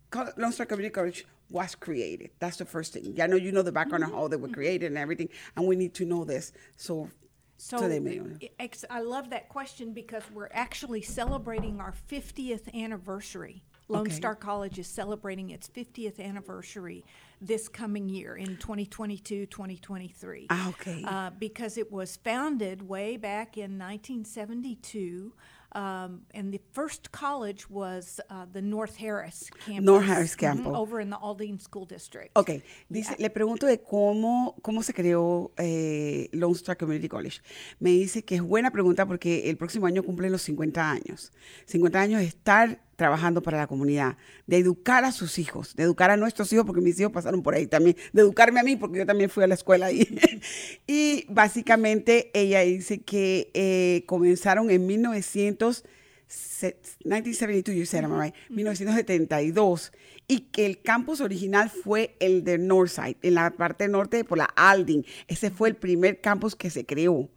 Col- 0.10 0.34
Lone 0.36 0.52
Star 0.52 0.66
Community 0.66 0.92
College 0.92 1.28
was 1.50 1.76
created. 1.76 2.32
That's 2.40 2.58
the 2.58 2.66
first 2.66 2.94
thing. 2.94 3.20
I 3.22 3.28
know 3.28 3.36
you 3.36 3.52
know 3.52 3.62
the 3.62 3.72
background 3.72 4.04
of 4.04 4.12
how 4.12 4.28
they 4.28 4.38
were 4.38 4.48
created 4.50 4.88
and 4.88 4.98
everything, 4.98 5.30
and 5.56 5.68
we 5.68 5.76
need 5.76 5.94
to 5.96 6.06
know 6.06 6.24
this. 6.24 6.52
So, 6.78 7.10
So 7.58 7.88
they 7.88 8.00
may 8.00 8.20
i- 8.60 9.00
love 9.00 9.30
that 9.30 9.48
question 9.50 9.94
because 9.94 10.24
we're 10.34 10.50
actually 10.52 11.02
celebrating 11.02 11.80
our 11.80 11.94
50th 12.10 12.68
anniversary. 12.74 13.64
Lone 13.88 14.08
Okay. 14.08 14.16
Star 14.16 14.36
College 14.36 14.80
is 14.80 14.88
celebrating 14.88 15.52
its 15.52 15.68
50th 15.68 16.20
anniversary 16.20 17.06
this 17.40 17.68
coming 17.68 18.10
year 18.10 18.36
in 18.36 18.58
2022 18.58 19.46
2023. 19.46 20.48
Ah, 20.50 20.70
okay. 20.70 21.04
Uh, 21.06 21.30
because 21.30 21.78
it 21.78 21.92
was 21.92 22.16
founded 22.16 22.88
way 22.90 23.16
back 23.16 23.58
in 23.60 23.78
1972. 23.78 25.34
Um, 25.76 26.22
and 26.34 26.54
the 26.54 26.62
first 26.72 27.12
college 27.12 27.70
was 27.70 28.22
uh, 28.30 28.46
the 28.54 28.62
North 28.62 28.96
Harris 28.98 29.50
campus. 29.66 29.84
North 29.84 30.06
Harris 30.06 30.34
Mhm, 30.36 30.40
campus. 30.40 30.74
over 30.74 31.02
in 31.02 31.10
the 31.10 31.18
Aldine 31.18 31.60
School 31.60 31.86
District. 31.86 32.32
Ok, 32.38 32.62
dice, 32.88 33.16
le 33.20 33.30
pregunto 33.30 33.66
de 33.68 33.82
cómo, 33.82 34.56
cómo 34.62 34.82
se 34.84 34.94
creó 34.94 35.52
eh, 35.58 36.30
Lone 36.32 36.54
Star 36.54 36.78
Community 36.78 37.10
College. 37.10 37.42
Me 37.82 37.90
dice 37.90 38.24
que 38.24 38.36
es 38.36 38.42
buena 38.42 38.72
pregunta 38.72 39.06
porque 39.06 39.50
el 39.50 39.58
próximo 39.58 39.86
año 39.86 40.02
cumplen 40.02 40.32
los 40.32 40.44
50 40.44 40.90
años. 40.90 41.34
50 41.66 42.00
años 42.00 42.22
de 42.22 42.28
estar 42.28 42.80
trabajando 42.96 43.42
para 43.42 43.58
la 43.58 43.68
comunidad, 43.68 44.18
de 44.48 44.58
educar 44.58 45.04
a 45.06 45.12
sus 45.12 45.38
hijos, 45.40 45.76
de 45.76 45.84
educar 45.84 46.12
a 46.12 46.18
nuestros 46.18 46.52
hijos, 46.54 46.66
porque 46.66 46.82
mis 46.82 47.00
hijos 47.00 47.12
pasaron 47.12 47.44
por 47.44 47.56
ahí 47.56 47.68
también, 47.68 47.96
de 48.14 48.22
educarme 48.22 48.60
a 48.60 48.64
mí, 48.64 48.76
porque 48.76 49.00
yo 49.00 49.06
también 49.06 49.30
fui 49.30 49.44
a 49.44 49.48
la 49.48 49.56
escuela 49.56 49.88
ahí. 49.88 50.08
y 50.88 51.26
básicamente 51.30 52.32
ella 52.34 52.62
dice 52.62 53.02
que 53.02 53.52
eh, 53.54 54.04
comenzaron 54.08 54.70
en 54.70 54.86
1900 54.88 55.84
se- 56.28 56.78
1972, 57.04 57.76
you 57.76 57.86
said, 57.86 58.04
am 58.04 58.14
I 58.14 58.26
right? 58.26 58.36
1972, 58.50 59.92
y 60.28 60.40
que 60.52 60.66
el 60.66 60.82
campus 60.82 61.22
original 61.22 61.70
fue 61.70 62.16
el 62.20 62.44
de 62.44 62.58
Northside, 62.58 63.18
en 63.22 63.36
la 63.36 63.52
parte 63.52 63.88
norte 63.88 64.24
por 64.24 64.38
la 64.40 64.46
Alding. 64.56 65.06
Ese 65.28 65.52
fue 65.52 65.70
el 65.70 65.76
primer 65.76 66.22
campus 66.22 66.56
que 66.56 66.70
se 66.70 66.86
creó. 66.86 67.30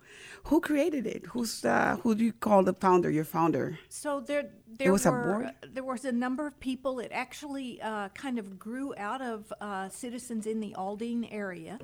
Who 0.49 0.61
created 0.63 1.07
it? 1.07 1.27
Who's 1.27 1.63
uh, 1.63 1.99
who 2.03 2.15
do 2.15 2.25
you 2.25 2.33
call 2.33 2.63
the 2.63 2.73
founder? 2.73 3.11
Your 3.11 3.25
founder? 3.25 3.79
So 3.91 4.21
there, 4.21 4.45
there 4.79 4.93
was 4.93 5.05
a 5.05 5.11
were 5.11 5.23
board? 5.23 5.51
there 5.75 5.85
was 5.85 6.07
a 6.07 6.13
number 6.13 6.47
of 6.47 6.59
people. 6.59 7.01
It 7.01 7.11
actually 7.13 7.83
uh, 7.83 8.09
kind 8.15 8.39
of 8.39 8.59
grew 8.59 8.95
out 8.97 9.21
of 9.21 9.53
uh, 9.61 9.91
citizens 9.91 10.47
in 10.47 10.61
the 10.61 10.75
Aldine 10.75 11.29
area, 11.31 11.79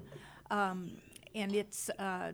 um, 0.50 0.92
and 1.34 1.54
it's 1.54 1.90
uh, 1.98 2.32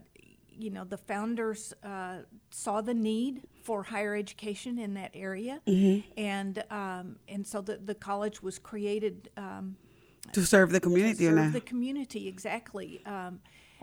you 0.57 0.71
know 0.71 0.85
the 0.85 0.99
founders 0.99 1.75
uh, 1.83 2.19
saw 2.51 2.81
the 2.81 2.95
need 2.95 3.43
for 3.65 3.83
higher 3.83 4.15
education 4.15 4.79
in 4.79 4.95
that 4.95 5.11
area, 5.15 5.61
and 6.17 6.63
um, 6.71 7.17
and 7.29 7.45
so 7.45 7.61
the 7.61 7.77
the 7.85 7.95
college 7.95 8.41
was 8.41 8.57
created. 8.61 9.31
Um, 9.37 9.75
To 10.33 10.47
serve 10.47 10.71
the 10.71 10.79
to 10.79 10.87
community. 10.87 11.25
serve 11.27 11.39
uh, 11.39 11.51
the 11.51 11.61
community 11.61 12.29
exactly. 12.29 13.03
Um, 13.05 13.41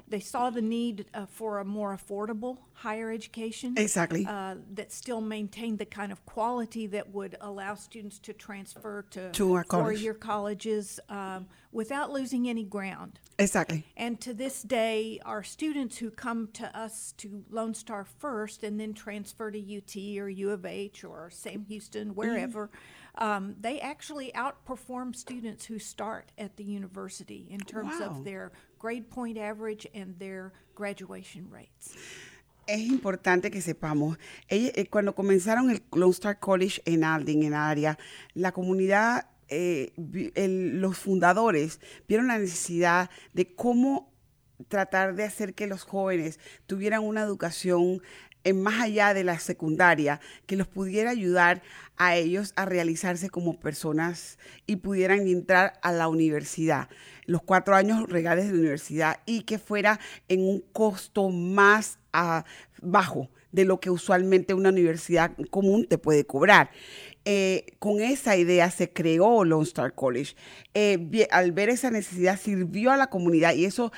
they 0.09 0.19
saw 0.19 0.49
the 0.49 0.61
need 0.61 1.05
uh, 1.13 1.25
for 1.25 1.59
a 1.59 1.65
more 1.65 1.95
affordable 1.97 2.57
higher 2.73 3.11
education. 3.11 3.73
Exactly. 3.77 4.25
Uh, 4.25 4.55
that 4.73 4.91
still 4.91 5.19
maintained 5.19 5.79
the 5.79 5.85
kind 5.85 6.11
of 6.11 6.25
quality 6.25 6.85
that 6.87 7.11
would 7.13 7.35
allow 7.41 7.73
students 7.75 8.19
to 8.19 8.33
transfer 8.33 9.03
to, 9.11 9.31
To 9.31 9.53
our 9.53 9.63
college. 9.63 9.83
four-year 9.97 10.13
colleges 10.13 10.99
um, 11.09 11.47
without 11.71 12.11
losing 12.11 12.47
any 12.47 12.63
ground. 12.63 13.19
exactly. 13.39 13.85
And 13.97 14.21
to 14.21 14.33
this 14.33 14.61
day, 14.61 15.19
our 15.25 15.43
students 15.43 15.97
who 15.97 16.09
come 16.11 16.49
to 16.53 16.77
us 16.77 17.13
to 17.17 17.43
Lone 17.49 17.73
Star 17.73 18.05
first 18.05 18.63
and 18.63 18.79
then 18.79 18.93
transfer 18.93 19.49
to 19.51 19.59
UT 19.59 19.95
or 20.19 20.29
U 20.29 20.51
of 20.51 20.65
H 20.65 21.03
or 21.03 21.29
Sam 21.31 21.65
Houston, 21.67 22.13
wherever, 22.15 22.69
um, 23.17 23.55
they 23.59 23.79
actually 23.79 24.31
outperform 24.35 25.15
students 25.15 25.65
who 25.65 25.79
start 25.79 26.31
at 26.37 26.55
the 26.57 26.63
university 26.63 27.47
in 27.49 27.59
terms 27.59 27.99
Wow. 27.99 28.07
of 28.07 28.23
their 28.23 28.51
grade 28.79 29.03
point 29.09 29.37
average 29.37 29.89
and 29.93 30.17
their 30.19 30.51
graduation 30.75 31.49
rates. 31.51 31.91
Es 32.67 32.81
importante 32.81 33.49
que 33.49 33.61
sepamos, 33.61 34.17
ella- 34.49 34.71
eh, 34.75 34.87
cuando 34.89 35.15
comenzaron 35.15 35.69
el 35.69 35.81
Lone 35.93 36.11
Star 36.11 36.37
College 36.39 36.81
en 36.85 37.03
Alding, 37.05 37.43
en 37.43 37.53
área, 37.53 37.97
la 38.33 38.51
comunidad, 38.51 39.29
eh, 39.47 39.93
los 39.95 40.97
fundadores 40.97 41.79
vieron 42.09 42.27
la 42.27 42.37
necesidad 42.37 43.09
de 43.33 43.55
cómo 43.55 44.11
tratar 44.67 45.15
de 45.15 45.23
hacer 45.23 45.53
que 45.53 45.67
los 45.67 45.83
jóvenes 45.83 46.39
tuvieran 46.65 47.03
una 47.03 47.21
educación 47.21 48.01
eh, 48.43 48.53
más 48.53 48.81
allá 48.81 49.13
de 49.13 49.23
la 49.23 49.39
secundaria, 49.39 50.19
que 50.45 50.55
los 50.57 50.67
pudiera 50.67 51.09
ayudar 51.11 51.61
a 51.95 52.15
ellos 52.15 52.53
a 52.55 52.65
realizarse 52.65 53.29
como 53.29 53.59
personas 53.59 54.37
y 54.65 54.77
pudieran 54.77 55.27
entrar 55.27 55.79
a 55.81 55.91
la 55.91 56.07
universidad, 56.07 56.89
los 57.27 57.43
cuatro 57.43 57.75
años 57.75 58.09
regales 58.09 58.47
de 58.47 58.53
la 58.53 58.59
universidad 58.59 59.19
y 59.27 59.41
que 59.43 59.59
fuera 59.59 59.99
en 60.27 60.41
un 60.41 60.63
costo 60.71 61.29
más 61.29 61.99
ah, 62.13 62.43
bajo 62.81 63.29
de 63.51 63.65
lo 63.65 63.79
que 63.79 63.89
usualmente 63.89 64.53
una 64.53 64.69
universidad 64.69 65.31
común 65.51 65.85
te 65.87 65.97
puede 65.97 66.25
cobrar. 66.25 66.71
Eh, 67.25 67.75
con 67.79 68.01
esa 68.01 68.37
idea 68.37 68.71
se 68.71 68.91
creó 68.91 69.43
Lone 69.43 69.63
Star 69.63 69.93
College. 69.93 70.35
Eh, 70.73 71.27
al 71.31 71.51
ver 71.51 71.69
esa 71.69 71.91
necesidad 71.91 72.39
sirvió 72.39 72.91
a 72.91 72.97
la 72.97 73.07
comunidad 73.07 73.53
y 73.53 73.65
eso 73.65 73.91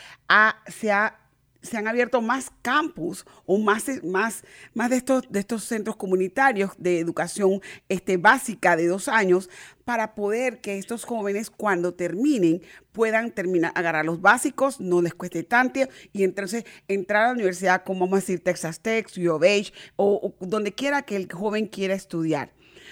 se 0.68 0.92
ha 0.92 1.18
se 1.62 1.78
han 1.78 1.88
abierto 1.88 2.22
más 2.22 2.52
campus 2.62 3.26
o 3.45 3.58
más, 3.58 3.86
más, 4.04 4.43
más 4.74 4.89
de, 4.89 4.98
estos, 4.98 5.24
de 5.30 5.39
estos 5.39 5.63
centros 5.63 5.95
comunitarios 5.95 6.72
de 6.78 7.00
educación 7.00 7.62
este, 7.89 8.17
básica 8.17 8.76
de 8.76 8.88
dos 8.88 9.08
años 9.08 9.50
para 9.86 10.15
poder 10.15 10.62
que 10.62 10.78
estos 10.78 11.04
jóvenes 11.04 11.50
cuando 11.50 11.93
terminen 11.93 12.62
puedan 12.91 13.32
terminar, 13.32 13.72
agarrar 13.76 14.06
los 14.06 14.22
básicos, 14.22 14.80
no 14.80 15.02
les 15.02 15.13
cueste 15.13 15.43
tanto 15.43 15.80
y 16.13 16.24
entonces 16.24 16.63
entrar 16.88 17.24
a 17.24 17.28
la 17.28 17.34
universidad 17.34 17.84
como 17.84 18.02
vamos 18.02 18.17
a 18.17 18.22
decir 18.22 18.43
Texas 18.43 18.80
Tech, 18.80 19.08
U 19.17 19.32
of 19.32 19.43
H 19.43 19.74
o, 19.95 20.36
o 20.39 20.45
donde 20.45 20.74
quiera 20.74 21.02
que 21.02 21.15
el 21.15 21.32
joven 21.32 21.67
quiera 21.67 21.93
estudiar. 21.93 22.52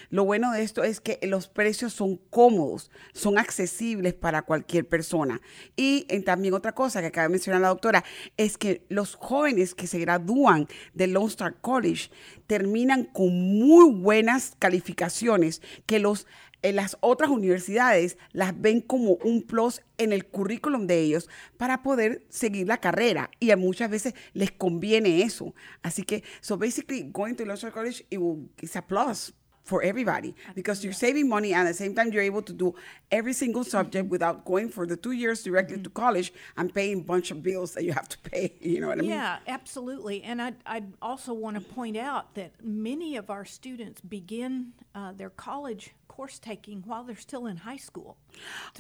Lo 0.10 0.24
bueno 0.24 0.52
de 0.52 0.64
esto 0.64 0.84
es 0.84 1.00
que 1.00 1.20
los 1.24 1.48
precios 1.48 1.94
son 1.94 2.18
cómodos, 2.30 2.92
son 3.14 3.38
accesibles 3.38 4.14
para 4.14 4.42
cualquier 4.42 4.88
persona. 4.88 5.42
Y 5.76 6.06
eh, 6.10 6.22
también 6.22 6.54
otra 6.54 6.74
cosa 6.74 7.02
que 7.02 7.08
acaba 7.08 7.24
de 7.24 7.32
mencionar 7.34 7.62
la 7.62 7.70
doctora 7.70 8.04
es 8.38 8.58
que 8.58 8.86
los 8.90 9.16
jóvenes 9.16 9.76
que 9.76 9.88
se 9.88 10.00
gradúan 10.00 10.68
de 10.94 11.08
Lone 11.08 11.28
Star 11.28 11.60
College 11.60 12.10
terminan 12.48 13.04
con 13.06 13.30
muy 13.30 13.92
buenas 13.92 14.56
calificaciones 14.60 15.62
que 15.86 16.00
los 16.00 16.26
en 16.64 16.76
las 16.76 16.98
otras 17.02 17.30
universidades 17.30 18.18
las 18.32 18.60
ven 18.60 18.82
como 18.82 19.12
un 19.24 19.44
plus 19.44 19.82
en 19.98 20.12
el 20.12 20.26
currículum 20.26 20.88
de 20.88 21.00
ellos 21.02 21.30
para 21.58 21.84
poder 21.84 22.26
seguir 22.30 22.68
la 22.68 22.78
carrera 22.78 23.30
y 23.40 23.52
a 23.52 23.58
muchas 23.58 23.90
veces 23.90 24.16
les 24.34 24.52
conviene 24.52 25.22
eso. 25.22 25.54
Así 25.84 26.04
que, 26.04 26.24
so 26.42 26.58
basically, 26.58 27.04
going 27.04 27.36
to 27.36 27.46
Lone 27.46 27.56
Star 27.58 27.72
College 27.72 28.06
it 28.10 28.18
will, 28.18 28.50
it's 28.60 28.76
a 28.76 28.82
plus 28.82 29.34
for 29.68 29.84
everybody 29.84 30.34
because 30.56 30.84
you're 30.84 30.94
saving 30.94 31.28
money 31.28 31.54
and 31.54 31.68
at 31.68 31.72
the 31.72 31.78
same 31.78 31.94
time 31.94 32.12
you're 32.12 32.24
able 32.24 32.42
to 32.42 32.54
do 32.54 32.74
every 33.12 33.34
single 33.34 33.64
subject 33.64 34.10
without 34.16 34.46
going 34.46 34.70
for 34.70 34.88
the 34.88 34.96
two 34.96 35.12
years 35.12 35.44
directly 35.44 35.78
to 35.78 35.90
college 35.90 36.32
and 36.56 36.74
paying 36.74 37.00
a 37.02 37.04
bunch 37.04 37.32
of 37.32 37.44
bills 37.44 37.74
that 37.74 37.84
you 37.84 37.92
have 37.92 38.08
to 38.08 38.18
pay. 38.30 38.54
You 38.68 38.82
know 38.82 38.88
what 38.88 39.00
I 39.00 39.02
mean? 39.02 39.10
Yeah, 39.12 39.38
absolutely. 39.48 40.24
And 40.24 40.42
I 40.42 40.54
I 40.66 40.84
also 41.02 41.34
want 41.34 41.56
to 41.58 41.62
point 41.62 41.98
out 41.98 42.36
that 42.36 42.52
many 42.64 43.18
of 43.18 43.30
our 43.30 43.46
students 43.46 44.02
begin 44.02 44.74
uh, 44.96 45.12
their 45.14 45.30
college 45.30 45.92
course 46.08 46.40
taking 46.40 46.82
while 46.86 47.04
they're 47.04 47.16
still 47.30 47.46
in 47.46 47.58
high 47.58 47.78
school. 47.78 48.18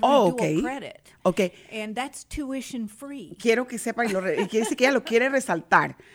Oh, 0.02 0.32
okay. 0.32 0.62
credit. 0.62 1.14
Okay. 1.26 1.54
And 1.72 1.96
that's 1.96 2.24
tuition 2.24 2.88
free. 2.88 3.36
quiero 3.40 3.66
que 3.66 3.78
sepan, 3.78 4.08
y 4.08 4.14
lo 4.14 4.22
re- 4.22 4.38
y 4.38 4.48
quiere 4.48 4.66
decir 4.66 4.78
que 4.78 4.88
ella 4.88 4.94
lo 4.94 5.02
quiere 5.02 5.30
resaltar. 5.30 5.96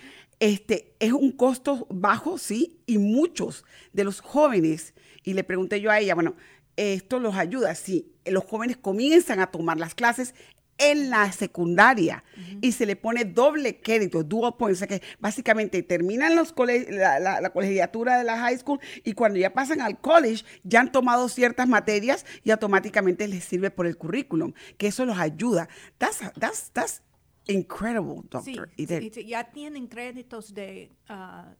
Este 0.42 0.96
es 0.98 1.12
un 1.12 1.30
costo 1.30 1.86
bajo, 1.88 2.36
sí, 2.36 2.80
y 2.86 2.98
muchos 2.98 3.64
de 3.92 4.02
los 4.02 4.20
jóvenes, 4.20 4.92
y 5.22 5.34
le 5.34 5.44
pregunté 5.44 5.80
yo 5.80 5.88
a 5.92 6.00
ella, 6.00 6.16
bueno, 6.16 6.34
esto 6.76 7.20
los 7.20 7.36
ayuda, 7.36 7.76
sí, 7.76 8.12
los 8.26 8.42
jóvenes 8.44 8.76
comienzan 8.76 9.38
a 9.38 9.52
tomar 9.52 9.78
las 9.78 9.94
clases 9.94 10.34
en 10.78 11.10
la 11.10 11.30
secundaria 11.30 12.24
y 12.60 12.72
se 12.72 12.86
le 12.86 12.96
pone 12.96 13.24
doble 13.24 13.80
crédito, 13.80 14.24
dual 14.24 14.56
points, 14.58 14.78
o 14.78 14.80
sea 14.80 14.88
que 14.88 15.00
básicamente 15.20 15.80
terminan 15.84 16.34
los 16.34 16.52
cole- 16.52 16.88
la, 16.90 17.20
la- 17.20 17.40
la 17.40 17.50
colegiatura 17.52 18.18
de 18.18 18.24
la 18.24 18.36
high 18.38 18.58
school 18.58 18.80
y 19.04 19.12
cuando 19.12 19.38
ya 19.38 19.52
pasan 19.52 19.80
al 19.80 20.00
college 20.00 20.44
ya 20.64 20.80
han 20.80 20.90
tomado 20.90 21.28
ciertas 21.28 21.68
materias 21.68 22.26
y 22.42 22.50
automáticamente 22.50 23.28
les 23.28 23.44
sirve 23.44 23.70
por 23.70 23.86
el 23.86 23.96
currículum, 23.96 24.54
que 24.76 24.88
eso 24.88 25.04
los 25.06 25.18
ayuda. 25.18 25.68
That's, 25.98 26.18
that's, 26.40 26.70
that's 26.72 27.02
incredible, 27.46 28.22
Sí, 28.22 28.28
doctor. 28.54 28.70
De- 28.76 29.00
sí, 29.00 29.10
sí, 29.12 29.24
ya 29.26 29.44
tienen 29.44 29.86
créditos 29.88 30.52
de 30.54 30.90
uh, 31.10 31.52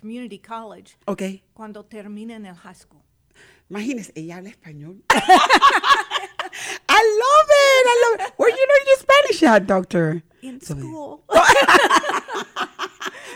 community 0.00 0.38
college 0.38 0.96
ok, 1.06 1.22
cuando 1.54 1.84
terminen 1.84 2.46
el 2.46 2.54
high 2.56 2.74
school. 2.74 3.02
imagínese, 3.70 4.12
ella 4.14 4.36
habla 4.38 4.50
español. 4.50 5.02
I 6.90 7.00
love 7.20 7.48
it, 7.50 7.86
I 7.86 8.02
love 8.04 8.20
it. 8.26 8.34
Where 8.38 8.50
you 8.50 8.56
learn 8.56 8.86
your 8.86 8.98
Spanish 8.98 9.42
at, 9.44 9.66
doctor? 9.66 10.22
In 10.42 10.60
So- 10.60 10.74
school. 10.78 11.24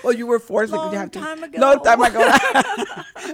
Oh, 0.05 0.11
you 0.11 0.27
were 0.27 0.39
forced 0.39 0.73
you 0.73 0.79
Long 0.79 1.11
to. 1.11 1.19
time 1.21 1.43
ago. 1.43 1.59
Long 1.61 1.83
time 1.83 2.01
ago. 2.03 2.21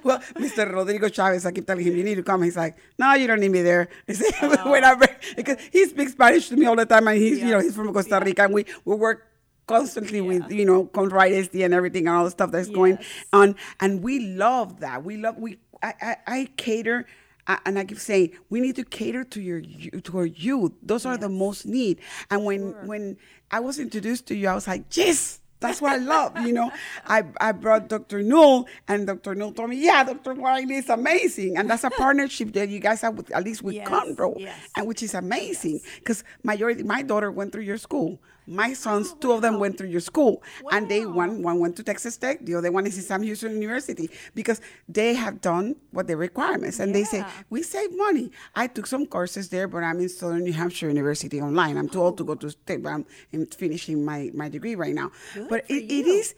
well, 0.05 0.19
Mr. 0.35 0.71
Rodrigo 0.73 1.09
Chavez, 1.09 1.47
I 1.47 1.53
keep 1.53 1.67
telling 1.67 1.85
him, 1.85 1.97
you 1.97 2.05
need 2.05 2.17
to 2.17 2.23
come. 2.23 2.43
He's 2.43 2.57
like, 2.57 2.77
no, 2.99 3.15
you 3.15 3.27
don't 3.27 3.41
need 3.41 3.51
me 3.51 3.63
there. 3.63 3.89
Oh, 4.43 4.71
Whenever, 4.71 5.07
because 5.37 5.59
he 5.73 5.87
speaks 5.87 6.13
Spanish 6.13 6.49
to 6.51 6.57
me 6.57 6.67
all 6.67 6.77
the 6.77 6.87
time, 6.87 7.09
and 7.09 7.17
he's, 7.19 7.39
you 7.41 7.51
know, 7.51 7.61
he's 7.61 7.75
from 7.75 7.93
Costa 7.93 8.21
Rica, 8.25 8.45
and 8.45 8.55
we, 8.55 8.65
we 8.85 8.95
work 8.97 9.27
constantly 9.67 10.21
with, 10.21 10.51
you 10.51 10.65
know, 10.65 10.87
Conrad 10.87 11.31
SD 11.33 11.65
and 11.65 11.75
everything 11.75 12.07
and 12.09 12.17
all 12.17 12.25
the 12.25 12.31
stuff 12.31 12.51
that's 12.51 12.69
going 12.69 12.99
on. 13.33 13.55
And 13.81 14.03
we 14.03 14.21
love 14.21 14.81
that. 14.81 15.05
We 15.05 15.17
love, 15.17 15.37
we, 15.37 15.59
I, 15.83 15.95
I, 16.01 16.17
I 16.27 16.49
cater, 16.57 17.07
I- 17.47 17.59
and 17.67 17.79
I 17.79 17.85
keep 17.85 17.99
saying 17.99 18.33
we 18.51 18.61
need 18.61 18.77
to 18.77 18.85
cater 18.85 19.25
to 19.25 19.41
your 19.41 19.61
to 20.03 20.19
our 20.19 20.27
youth. 20.27 20.73
Those 20.83 21.07
are 21.07 21.17
the 21.17 21.29
most 21.31 21.65
need. 21.67 21.99
And 22.31 22.45
when 22.45 22.73
when 22.87 23.17
I 23.51 23.61
was 23.61 23.79
introduced 23.79 24.27
to 24.29 24.35
you, 24.35 24.49
I 24.49 24.55
was 24.55 24.67
like, 24.67 24.85
yes. 24.97 25.41
That's 25.61 25.83
what 25.83 25.93
I 25.93 25.97
love, 25.97 26.39
you 26.47 26.53
know. 26.53 26.71
I, 27.07 27.25
I 27.41 27.53
brought 27.53 27.89
Dr. 27.89 28.23
Null, 28.23 28.69
and 28.87 29.07
Dr. 29.07 29.35
Null 29.35 29.53
told 29.53 29.71
me, 29.71 29.77
yeah, 29.85 30.05
Dr. 30.05 30.35
Wiley 30.35 30.77
is 30.77 30.89
amazing. 30.89 31.57
And 31.57 31.69
that's 31.69 31.83
a 31.85 31.91
partnership 31.91 32.53
that 32.53 32.69
you 32.69 32.79
guys 32.79 33.01
have 33.01 33.17
with, 33.17 33.31
at 33.33 33.43
least 33.45 33.63
with 33.63 33.75
Yes, 33.75 33.89
Conroe, 33.89 34.35
yes. 34.39 34.57
and 34.77 34.87
which 34.87 35.03
is 35.03 35.15
amazing. 35.15 35.81
Because 35.99 36.23
majority, 36.45 36.85
my 36.85 37.03
daughter 37.03 37.33
went 37.33 37.53
through 37.53 37.63
your 37.65 37.79
school. 37.79 38.21
My 38.49 38.73
sons, 38.73 39.15
two 39.21 39.33
of 39.33 39.43
them 39.43 39.59
went 39.59 39.77
through 39.77 39.89
your 39.89 40.01
school, 40.01 40.43
and 40.73 40.89
they 40.89 41.05
one 41.05 41.43
one 41.43 41.61
went 41.61 41.77
to 41.77 41.83
Texas 41.83 42.17
Tech, 42.17 42.45
the 42.45 42.55
other 42.55 42.73
one 42.73 42.87
is 42.87 42.97
in 42.97 43.05
Sam 43.05 43.23
Houston 43.23 43.53
University 43.61 44.09
because 44.35 44.61
they 44.89 45.15
have 45.15 45.41
done 45.43 45.77
what 45.91 46.07
the 46.07 46.17
requirements, 46.17 46.81
and 46.81 46.95
they 46.95 47.05
say 47.05 47.25
we 47.51 47.63
save 47.63 47.95
money. 47.97 48.31
I 48.57 48.67
took 48.67 48.87
some 48.87 49.07
courses 49.07 49.51
there, 49.51 49.69
but 49.69 49.85
I'm 49.85 50.01
in 50.01 50.09
Southern 50.09 50.45
New 50.45 50.55
Hampshire 50.55 50.89
University 50.89 51.41
online. 51.43 51.77
I'm 51.77 51.89
too 51.89 52.01
old 52.01 52.17
to 52.19 52.25
go 52.25 52.35
to 52.35 52.47
oh. 52.47 52.51
state, 52.51 52.83
but 52.83 52.91
I'm, 52.91 53.07
I'm 53.33 53.47
finishing 53.47 54.05
my 54.05 54.31
my 54.35 54.49
degree 54.49 54.75
right 54.75 54.95
now. 54.95 55.11
but 55.35 55.67
for 55.67 55.73
it, 55.75 55.85
it 55.91 56.07
is, 56.07 56.35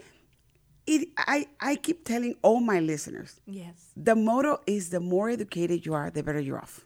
it 0.87 1.09
I 1.17 1.47
I 1.61 1.77
keep 1.77 2.05
telling 2.05 2.35
all 2.43 2.61
my 2.61 2.81
listeners, 2.81 3.41
yes. 3.47 3.93
the 3.97 4.17
motto 4.17 4.61
is 4.67 4.91
the 4.91 5.01
more 5.01 5.31
educated 5.31 5.87
you 5.87 5.95
are, 5.95 6.11
the 6.11 6.23
better 6.23 6.41
you're 6.41 6.59
off. 6.59 6.85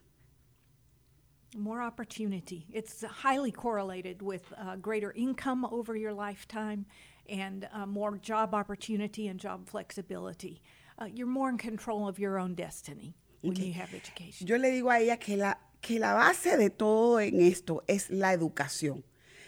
More 1.56 1.82
opportunity. 1.82 2.66
It's 2.72 3.04
highly 3.04 3.52
correlated 3.52 4.22
with 4.22 4.52
uh, 4.58 4.74
greater 4.74 5.12
income 5.12 5.64
over 5.64 5.94
your 5.94 6.12
lifetime 6.12 6.84
and 7.28 7.68
uh, 7.72 7.86
more 7.86 8.18
job 8.18 8.54
opportunity 8.54 9.28
and 9.28 9.38
job 9.38 9.68
flexibility. 9.68 10.60
Uh, 10.98 11.04
you're 11.04 11.28
more 11.28 11.48
in 11.48 11.56
control 11.56 12.08
of 12.08 12.18
your 12.18 12.40
own 12.40 12.56
destiny 12.56 13.14
when 13.40 13.54
you 13.54 13.72
have 13.72 13.94
education. 13.94 14.48
Yo 14.48 14.56
le 14.56 14.70
digo 14.72 14.90
a 14.90 14.98
ella 14.98 15.16
que 15.16 15.36
la, 15.36 15.58
que 15.80 16.00
la 16.00 16.14
base 16.14 16.56
de 16.56 16.70
todo 16.70 17.20
en 17.20 17.40
esto 17.40 17.84
es 17.86 18.10
la 18.10 18.32
educación. 18.32 19.04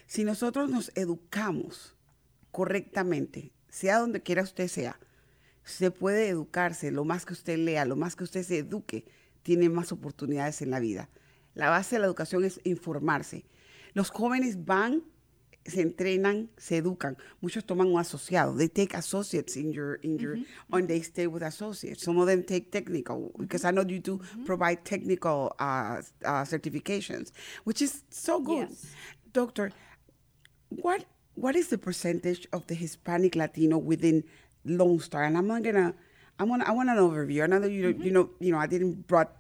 Si 0.07 0.23
nosotros 0.23 0.71
nos 0.71 0.92
educamos 0.95 1.97
correctamente, 2.53 3.51
sea 3.69 3.99
donde 3.99 4.23
quiera 4.23 4.42
usted 4.42 4.69
sea, 4.69 5.01
se 5.64 5.90
puede 5.90 6.29
educarse, 6.29 6.92
lo 6.92 7.05
más 7.05 7.27
que 7.27 7.33
usted 7.33 7.59
lea, 7.59 7.85
lo 7.85 7.97
más 7.97 8.14
que 8.14 8.23
usted 8.23 8.45
se 8.45 8.59
eduque, 8.59 9.05
tiene 9.42 9.69
más 9.69 9.90
oportunidades 9.90 10.62
en 10.62 10.71
la 10.71 10.79
vida. 10.79 11.09
La 11.57 11.71
base 11.71 11.97
de 11.97 12.01
la 12.01 12.07
educación 12.07 12.45
es 12.45 12.61
informarse. 12.64 13.47
Los 13.95 14.11
jóvenes 14.11 14.66
van, 14.66 15.03
se 15.64 15.81
entrenan, 15.81 16.51
se 16.59 16.77
educan. 16.77 17.16
Muchos 17.40 17.64
toman 17.64 17.88
un 17.88 17.99
asociado. 17.99 18.55
They 18.55 18.69
take 18.69 18.95
associates 18.95 19.57
in 19.57 19.73
your, 19.73 19.99
in 20.03 20.19
your, 20.19 20.37
and 20.71 20.87
they 20.87 21.03
stay 21.03 21.27
with 21.27 21.42
associates. 21.42 22.05
Some 22.05 22.19
of 22.19 22.27
them 22.27 22.45
take 22.45 22.71
technical, 22.71 23.33
because 23.38 23.64
I 23.64 23.71
know 23.71 23.83
you 23.83 24.01
do 24.01 24.21
provide 24.45 24.85
technical 24.85 25.57
uh, 25.59 26.03
uh, 26.25 26.45
certifications, 26.45 27.33
which 27.64 27.81
is 27.81 28.05
so 28.11 28.38
good. 28.38 28.69
Yes. 28.69 28.95
Doctor, 29.33 29.73
what 30.69 31.07
what 31.35 31.57
is 31.57 31.69
the 31.69 31.79
percentage 31.79 32.47
of 32.53 32.66
the 32.66 32.75
Hispanic 32.75 33.35
Latino 33.35 33.79
within 33.79 34.25
Lone 34.66 35.01
Star? 35.01 35.25
And 35.25 35.38
I'm 35.38 35.47
not 35.47 35.62
gonna, 35.62 35.95
I 36.38 36.45
want 36.45 36.62
I 36.69 36.73
want 36.73 36.90
an 36.90 36.99
overview. 36.99 37.45
I 37.45 37.47
know 37.47 37.61
that 37.61 37.71
you 37.71 37.97
you 37.99 38.11
know 38.11 38.29
you 38.40 38.53
know 38.53 38.59
I 38.59 38.66
didn't 38.66 39.07
brought 39.07 39.33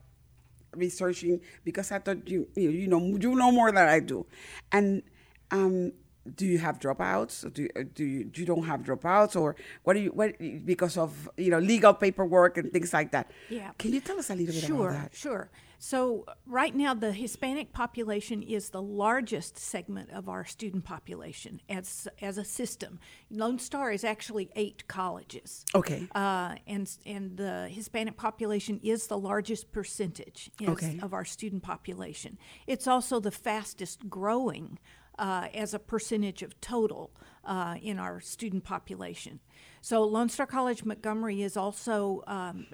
researching 0.76 1.40
because 1.64 1.90
I 1.92 1.98
thought 1.98 2.28
you 2.28 2.48
you 2.54 2.68
know 2.88 3.00
you 3.00 3.18
know 3.18 3.30
you 3.30 3.34
know 3.34 3.50
more 3.52 3.72
than 3.72 3.86
I 3.88 4.00
do, 4.00 4.26
and 4.72 5.02
um. 5.50 5.92
Do 6.34 6.44
you 6.44 6.58
have 6.58 6.80
dropouts? 6.80 7.44
Or 7.46 7.50
do 7.50 7.62
you, 7.62 7.84
do 7.94 8.04
you, 8.04 8.46
don't 8.46 8.64
have 8.66 8.80
dropouts, 8.82 9.36
or 9.40 9.54
what 9.84 9.94
do 9.94 10.00
you 10.00 10.10
what 10.10 10.34
because 10.66 10.98
of 10.98 11.30
you 11.36 11.50
know 11.52 11.60
legal 11.60 11.94
paperwork 11.94 12.58
and 12.58 12.72
things 12.72 12.92
like 12.92 13.12
that? 13.12 13.30
Yeah. 13.48 13.70
Can 13.78 13.92
you 13.92 14.00
tell 14.00 14.18
us 14.18 14.28
a 14.30 14.34
little 14.34 14.52
bit 14.52 14.64
Sure, 14.64 14.90
about 14.90 15.02
that? 15.02 15.14
sure. 15.14 15.50
So 15.78 16.24
right 16.46 16.74
now, 16.74 16.94
the 16.94 17.12
Hispanic 17.12 17.72
population 17.72 18.42
is 18.42 18.70
the 18.70 18.82
largest 18.82 19.58
segment 19.58 20.10
of 20.10 20.28
our 20.28 20.44
student 20.44 20.84
population 20.84 21.60
as 21.68 22.08
as 22.20 22.38
a 22.38 22.44
system. 22.44 22.98
Lone 23.30 23.58
Star 23.58 23.92
is 23.92 24.04
actually 24.04 24.50
eight 24.56 24.86
colleges. 24.88 25.64
Okay. 25.74 26.08
Uh, 26.14 26.54
and 26.66 26.90
and 27.04 27.36
the 27.36 27.68
Hispanic 27.70 28.16
population 28.16 28.80
is 28.82 29.06
the 29.06 29.18
largest 29.18 29.72
percentage 29.72 30.50
is- 30.60 30.68
Okay. 30.68 30.98
of 31.02 31.12
our 31.12 31.24
student 31.24 31.62
population. 31.62 32.38
It's 32.66 32.86
also 32.86 33.20
the 33.20 33.30
fastest 33.30 34.08
growing 34.08 34.78
uh, 35.18 35.48
as 35.54 35.72
a 35.74 35.78
percentage 35.78 36.42
of 36.42 36.60
total 36.60 37.10
uh, 37.44 37.76
in 37.80 37.98
our 37.98 38.20
student 38.20 38.64
population. 38.64 39.40
So 39.88 40.02
Lone 40.02 40.28
Star 40.28 40.46
College 40.48 40.84
Montgomery 40.84 41.42
is 41.42 41.56
also 41.56 42.24
um, 42.26 42.66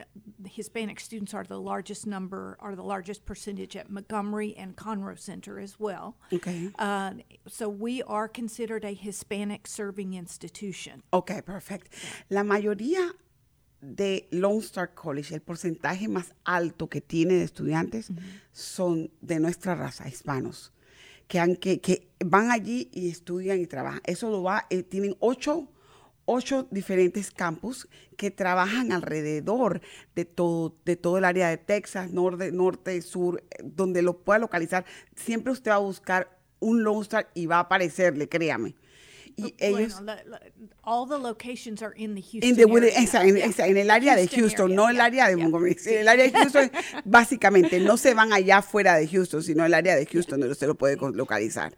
Hispanic 0.47 0.99
students 0.99 1.35
are 1.35 1.45
the 1.45 1.59
largest 1.61 2.07
number, 2.07 2.57
are 2.59 2.75
the 2.75 2.83
largest 2.83 3.27
percentage 3.27 3.77
at 3.77 3.91
Montgomery 3.91 4.55
and 4.57 4.75
Conroe 4.77 5.19
Center 5.19 5.61
as 5.61 5.79
well. 5.79 6.17
Okay. 6.33 6.71
Uh, 6.79 7.11
so 7.47 7.69
we 7.69 8.03
are 8.05 8.29
considered 8.29 8.83
a 8.87 8.95
Hispanic 8.95 9.67
serving 9.69 10.15
institution. 10.15 11.03
Ok, 11.13 11.43
perfect. 11.45 11.93
La 12.31 12.43
mayoría 12.45 13.11
de 13.83 14.27
Lone 14.33 14.61
Star 14.63 14.87
College, 14.95 15.35
el 15.35 15.41
porcentaje 15.41 16.09
más 16.09 16.33
alto 16.47 16.87
que 16.89 17.03
tiene 17.03 17.35
de 17.35 17.45
estudiantes 17.45 18.09
son 18.55 19.11
de 19.21 19.39
nuestra 19.39 19.75
raza, 19.75 20.09
hispanos, 20.09 20.73
que, 21.29 21.39
han- 21.39 21.57
que, 21.57 21.79
que 21.83 22.09
van 22.25 22.51
allí 22.51 22.89
y 22.91 23.11
estudian 23.11 23.61
y 23.61 23.67
trabajan. 23.67 24.01
Eso 24.05 24.31
lo 24.31 24.43
va, 24.43 24.65
eh, 24.71 24.83
tienen 24.83 25.15
ocho, 25.21 25.69
ocho 26.33 26.67
diferentes 26.71 27.31
campus 27.31 27.89
que 28.17 28.31
trabajan 28.31 28.93
alrededor 28.93 29.81
de 30.15 30.25
todo, 30.25 30.77
de 30.85 30.97
todo 30.97 31.19
el 31.19 31.25
área 31.25 31.49
de 31.49 31.59
Texas, 31.59 32.11
norte, 32.11 32.53
norte, 32.53 33.01
sur, 33.03 33.43
eh, 33.51 33.63
donde 33.63 34.03
lo 34.03 34.19
pueda 34.25 34.39
localizar. 34.39 34.85
Siempre 35.17 35.53
usted 35.53 35.71
va 35.71 35.77
a 35.77 35.79
buscar 35.79 36.39
un 36.61 36.83
Lone 36.85 37.03
Star 37.03 37.29
y 37.35 37.47
va 37.47 37.57
a 37.57 37.61
aparecerle, 37.61 38.29
créame. 38.29 38.75
Y 39.35 39.55
ellos... 39.59 39.95
Bueno, 39.95 40.03
la- 40.03 40.25
la- 40.25 40.41
all 40.83 41.09
the 41.09 41.19
locations 41.19 41.83
are 41.83 41.95
in 41.97 42.15
the 42.15 42.21
Houston 42.23 42.51
En, 42.51 42.55
the 42.57 42.65
area. 42.65 43.01
esa- 43.03 43.25
en- 43.25 43.37
Yeah. 43.37 43.47
esa- 43.47 43.67
en 43.67 43.77
el 43.79 43.91
área 43.91 44.15
de 44.15 44.29
Houston 44.29 44.67
area, 44.73 44.77
no 44.77 44.89
el 44.91 44.97
yeah, 44.97 45.05
área 45.07 45.29
de 45.29 45.35
yeah. 45.37 45.43
Montgomery. 45.43 45.75
Sí, 45.79 45.95
el 45.95 46.07
área 46.09 46.25
de 46.25 46.33
Houston, 46.33 46.71
básicamente, 47.07 47.81
no 47.81 47.97
se 47.97 48.13
van 48.15 48.33
allá 48.33 48.61
fuera 48.63 48.95
de 48.97 49.09
Houston, 49.09 49.43
sino 49.43 49.65
el 49.65 49.73
área 49.75 49.97
de 49.97 50.05
Houston 50.07 50.39
donde 50.41 50.53
usted 50.53 50.67
lo 50.67 50.75
puede 50.77 50.97
localizar. 51.15 51.77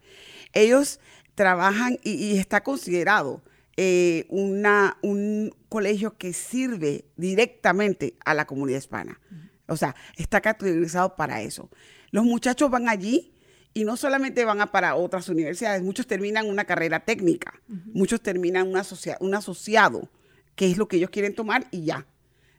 Ellos 0.53 0.99
trabajan 1.33 1.97
y, 2.03 2.11
y 2.13 2.37
está 2.37 2.61
considerado 2.61 3.41
eh, 3.77 4.25
una, 4.29 4.97
un 5.01 5.53
colegio 5.69 6.17
que 6.17 6.33
sirve 6.33 7.05
directamente 7.17 8.15
a 8.25 8.33
la 8.33 8.45
comunidad 8.45 8.79
hispana. 8.79 9.19
O 9.67 9.75
sea, 9.77 9.95
está 10.15 10.41
categorizado 10.41 11.15
para 11.15 11.41
eso. 11.41 11.69
Los 12.11 12.23
muchachos 12.25 12.69
van 12.69 12.87
allí 12.87 13.33
y 13.73 13.83
no 13.83 13.97
solamente 13.97 14.45
van 14.45 14.61
a 14.61 14.71
para 14.71 14.95
otras 14.95 15.27
universidades, 15.27 15.81
muchos 15.81 16.07
terminan 16.07 16.47
una 16.47 16.63
carrera 16.65 17.01
técnica, 17.01 17.59
muchos 17.93 18.21
terminan 18.21 18.67
un, 18.69 18.77
asocia- 18.77 19.17
un 19.19 19.33
asociado, 19.35 20.09
que 20.55 20.69
es 20.71 20.77
lo 20.77 20.87
que 20.87 20.97
ellos 20.97 21.09
quieren 21.09 21.35
tomar 21.35 21.67
y 21.71 21.83
ya. 21.85 22.05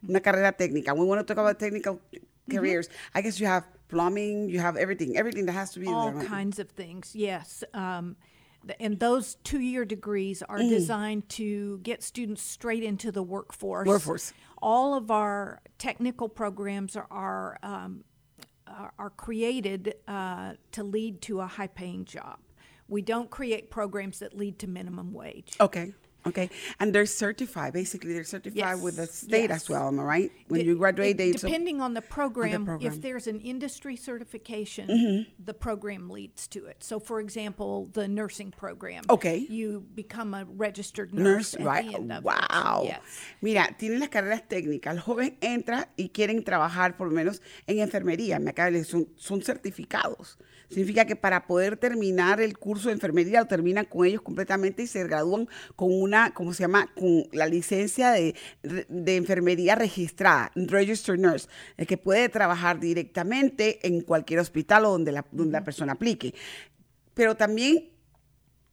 Una 0.07 0.21
carrera 0.21 0.53
técnica. 0.53 0.93
We 0.93 1.07
want 1.07 1.21
to 1.21 1.25
talk 1.25 1.39
about 1.39 1.59
technical 1.59 2.01
careers. 2.51 2.91
I 3.15 3.23
guess 3.23 3.39
you 3.41 3.47
have 3.47 3.65
plumbing, 3.89 4.49
you 4.51 4.61
have 4.61 4.77
everything, 4.79 5.17
everything 5.17 5.47
that 5.47 5.55
has 5.57 5.71
to 5.73 5.81
be 5.81 5.87
all 5.89 6.11
there. 6.11 6.19
right? 6.19 6.29
kinds 6.29 6.59
of 6.59 6.69
things. 6.69 7.15
Yes, 7.15 7.65
um, 7.73 8.17
and 8.81 8.99
those 8.99 9.37
two-year 9.45 9.85
degrees 9.85 10.43
are 10.43 10.59
Mm. 10.59 10.69
designed 10.69 11.29
to 11.31 11.79
get 11.79 12.03
students 12.03 12.43
straight 12.43 12.83
into 12.83 13.13
the 13.13 13.23
workforce. 13.23 13.87
Workforce. 13.87 14.33
All 14.63 14.95
of 14.95 15.11
our 15.11 15.61
technical 15.79 16.29
programs 16.29 16.97
are 16.97 17.07
are, 17.11 17.59
um, 17.63 18.05
are, 18.99 19.11
created 19.11 19.95
uh, 20.09 20.55
to 20.73 20.83
lead 20.83 21.21
to 21.23 21.41
a 21.41 21.47
high-paying 21.47 22.05
job. 22.05 22.39
We 22.89 23.03
don't 23.03 23.31
create 23.31 23.71
programs 23.71 24.19
that 24.19 24.37
lead 24.37 24.59
to 24.61 24.67
minimum 24.67 25.13
wage. 25.13 25.57
Okay. 25.61 25.93
Okay. 26.27 26.51
And 26.81 26.93
they're 26.95 27.07
certified. 27.07 27.73
Basically, 27.73 28.13
they're 28.13 28.25
certified 28.25 28.83
with 28.83 28.97
the 28.97 29.03
Yes, 29.03 29.15
state 29.15 29.51
as 29.51 29.63
yes. 29.63 29.71
well. 29.71 29.89
Am 29.89 30.01
I 30.01 30.03
right? 30.03 30.33
When 30.49 30.65
you 30.65 30.77
graduate, 30.77 31.11
it- 31.13 31.19
they 31.19 31.33
depending 31.33 31.81
on 31.81 31.95
the 31.95 32.03
program, 32.03 32.65
program. 32.65 32.79
Mm-hmm. 32.81 32.97
if 32.97 33.03
there's 33.03 33.27
an 33.27 33.41
industry 33.41 33.97
certification, 33.97 35.27
the 35.45 35.55
program 35.55 36.11
leads 36.11 36.47
to 36.49 36.67
it. 36.67 36.83
So, 36.83 36.99
for 37.01 37.21
example, 37.21 37.89
the 37.93 38.09
nursing 38.09 38.51
program. 38.51 39.05
Okay. 39.09 39.47
You 39.49 39.85
become 39.95 40.35
a 40.35 40.45
registered 40.45 41.13
nurse, 41.15 41.55
Nurse, 41.55 41.55
at 41.55 41.65
right? 41.67 41.91
the. 42.09 42.21
Wow. 42.23 42.83
Yes. 42.85 43.01
Mira, 43.43 43.75
tienen 43.79 44.01
las 44.01 44.09
carreras 44.09 44.43
técnicas. 44.49 44.95
El 44.97 45.01
joven 45.01 45.37
entra 45.41 45.89
y 45.97 46.09
quieren 46.11 46.43
trabajar 46.45 46.97
por 46.97 47.09
lo 47.09 47.15
menos 47.15 47.41
en 47.67 47.79
enfermería. 47.81 48.39
Me 48.39 48.51
acaba 48.51 48.71
de 48.71 48.79
decir, 48.79 48.91
son, 48.91 49.09
son 49.17 49.43
certificados. 49.43 50.39
Significa 50.69 51.05
que 51.05 51.15
para 51.15 51.47
poder 51.47 51.77
terminar 51.77 52.41
el 52.41 52.59
curso 52.59 52.89
de 52.89 52.95
enfermería 52.95 53.41
lo 53.41 53.47
terminan 53.47 53.85
con 53.85 54.05
ellos 54.05 54.23
completamente 54.23 54.83
y 54.83 54.87
se 54.89 55.05
gradúan 55.05 55.49
con 55.77 55.93
una, 55.93 56.16
¿cómo 56.35 56.53
se 56.53 56.63
llama? 56.63 56.89
Con 56.95 57.25
la 57.33 57.47
licencia 57.47 58.13
de, 58.13 58.35
de 58.63 59.17
enfermería 59.17 59.75
registrada, 59.75 60.51
registered 60.55 61.21
nurse, 61.21 61.49
el 61.77 61.87
que 61.87 61.97
puede 61.97 62.29
trabajar 62.29 62.81
directamente 62.81 63.87
en 63.87 64.01
cualquier 64.01 64.41
hospital 64.41 64.85
o 64.85 64.91
donde 64.91 65.13
la, 65.13 65.25
donde 65.31 65.53
la 65.53 65.65
persona 65.65 65.93
aplique. 65.93 66.35
Pero 67.15 67.37
también 67.37 67.96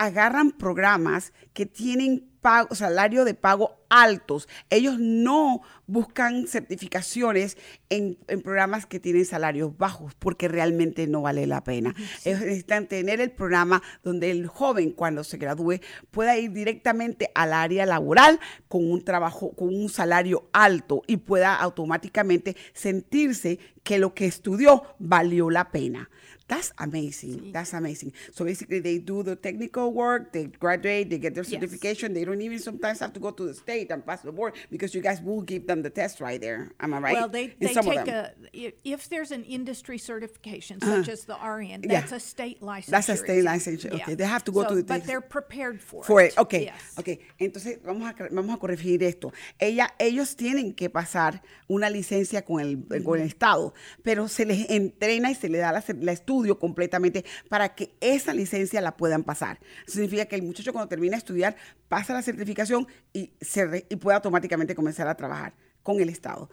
agarran 0.06 0.52
programas 0.52 1.34
que 1.54 1.66
tienen 1.66 2.34
pago, 2.42 2.76
salario 2.76 3.26
de 3.26 3.34
pago 3.34 3.84
altos. 3.89 4.48
Ellos 4.70 5.00
no 5.00 5.62
buscan 5.88 6.48
certificaciones 6.48 7.58
en, 7.89 8.18
en 8.28 8.42
programas 8.42 8.86
que 8.86 9.00
tienen 9.00 9.26
salarios 9.26 9.78
bajos 9.78 10.13
porque 10.16 10.48
realmente 10.48 11.08
no 11.08 11.22
vale 11.22 11.48
la 11.48 11.63
pena. 11.63 11.96
Ellos 12.26 12.42
necesitan 12.42 12.88
tener 12.88 13.22
el 13.22 13.32
programa 13.32 13.82
donde 14.04 14.30
el 14.30 14.48
joven 14.48 14.92
cuando 14.92 15.24
se 15.24 15.38
gradúe 15.38 15.80
pueda 16.12 16.38
ir 16.38 16.52
directamente 16.52 17.32
al 17.34 17.54
área 17.54 17.86
laboral 17.86 18.39
con 18.68 18.92
un 18.92 19.04
trabajo, 19.04 19.54
con 19.56 19.70
un 19.70 19.89
salario 19.89 20.50
alto 20.54 21.02
y 21.08 21.18
pueda 21.18 21.56
automáticamente 21.56 22.56
sentirse 22.74 23.60
que 23.84 24.00
lo 24.00 24.13
que 24.13 24.26
estudió 24.26 24.84
valió 25.00 25.50
la 25.50 25.72
pena. 25.72 26.10
That's 26.54 26.72
amazing. 26.78 27.52
That's 27.52 27.74
amazing. 27.74 28.13
So 28.32 28.46
basically, 28.46 28.80
they 28.80 29.00
do 29.00 29.24
the 29.24 29.36
technical 29.36 29.92
work, 29.92 30.32
they 30.34 30.46
graduate, 30.46 31.10
they 31.10 31.18
get 31.18 31.34
their 31.34 31.44
Yes. 31.44 31.54
certification. 31.54 32.13
They 32.13 32.26
don't 32.26 32.42
even 32.42 32.60
sometimes 32.60 33.00
have 33.00 33.12
to 33.13 33.20
go 33.20 33.32
to 33.32 33.44
the 33.48 33.54
state 33.54 33.89
and 33.92 34.06
pass 34.06 34.22
the 34.22 34.32
board 34.32 34.54
because 34.70 34.94
you 34.94 35.02
guys 35.02 35.20
will 35.22 35.42
give 35.42 35.66
them 35.66 35.82
the 35.82 35.89
test 35.89 36.22
right 36.22 36.39
there. 36.39 36.72
Am 36.80 36.94
I 36.94 37.00
right? 37.00 37.13
Well, 37.16 37.30
they, 37.30 37.48
they 37.60 37.74
take. 37.74 37.88
Uh-huh. 37.88 38.30
a, 38.54 38.74
if 38.84 39.10
there's 39.10 39.32
an 39.32 39.44
industry 39.46 39.98
certification, 39.98 40.80
such 40.80 41.10
as 41.10 41.26
the 41.26 41.34
RN, 41.36 41.82
Yeah. 41.84 42.02
that's 42.02 42.12
a 42.12 42.20
state 42.20 42.62
license. 42.62 42.92
That's 42.92 43.10
a 43.10 43.18
state 43.18 43.44
licensure, 43.44 43.92
okay. 43.98 44.13
They 44.16 44.26
have 44.36 44.44
to 44.46 44.52
go 44.52 44.62
to 44.63 44.76
the- 44.76 44.84
But 44.84 45.06
they're 45.06 45.22
prepared 45.22 45.82
for, 45.82 46.04
For 46.04 46.22
it. 46.22 46.34
it, 46.34 46.38
ok, 46.38 46.54
Yes. 46.70 46.98
ok. 46.98 47.10
Entonces 47.39 47.80
vamos 47.84 48.08
a, 48.10 48.13
vamos 48.32 48.56
a 48.56 48.60
corregir 48.60 49.02
esto. 49.04 49.34
Ella, 49.60 49.88
ellos 50.00 50.36
tienen 50.36 50.74
que 50.76 50.89
pasar 50.89 51.42
una 51.68 51.89
licencia 51.89 52.44
con 52.44 52.60
el, 52.62 53.04
con 53.04 53.20
el 53.20 53.26
Estado, 53.28 53.74
pero 54.04 54.28
se 54.28 54.46
les 54.46 54.70
entrena 54.70 55.32
y 55.32 55.36
se 55.36 55.50
les 55.50 55.62
da 55.62 55.72
la, 55.72 55.84
la 56.02 56.12
estudio 56.12 56.43
completamente 56.60 57.26
para 57.50 57.76
que 57.76 57.94
esa 58.02 58.34
licencia 58.34 58.82
la 58.82 58.96
puedan 58.96 59.24
pasar. 59.24 59.60
Eso 59.86 59.96
significa 59.96 60.26
que 60.26 60.36
el 60.36 60.44
muchacho 60.44 60.74
cuando 60.74 60.90
termina 60.90 61.12
de 61.12 61.18
estudiar 61.20 61.56
pasa 61.90 62.14
la 62.14 62.22
certificación 62.22 62.88
y, 63.14 63.32
se 63.42 63.66
re- 63.66 63.86
y 63.90 63.96
puede 63.96 64.16
automáticamente 64.16 64.76
comenzar 64.76 65.08
a 65.08 65.16
trabajar 65.16 65.54
con 65.84 66.00
el 66.02 66.10
Estado. 66.10 66.50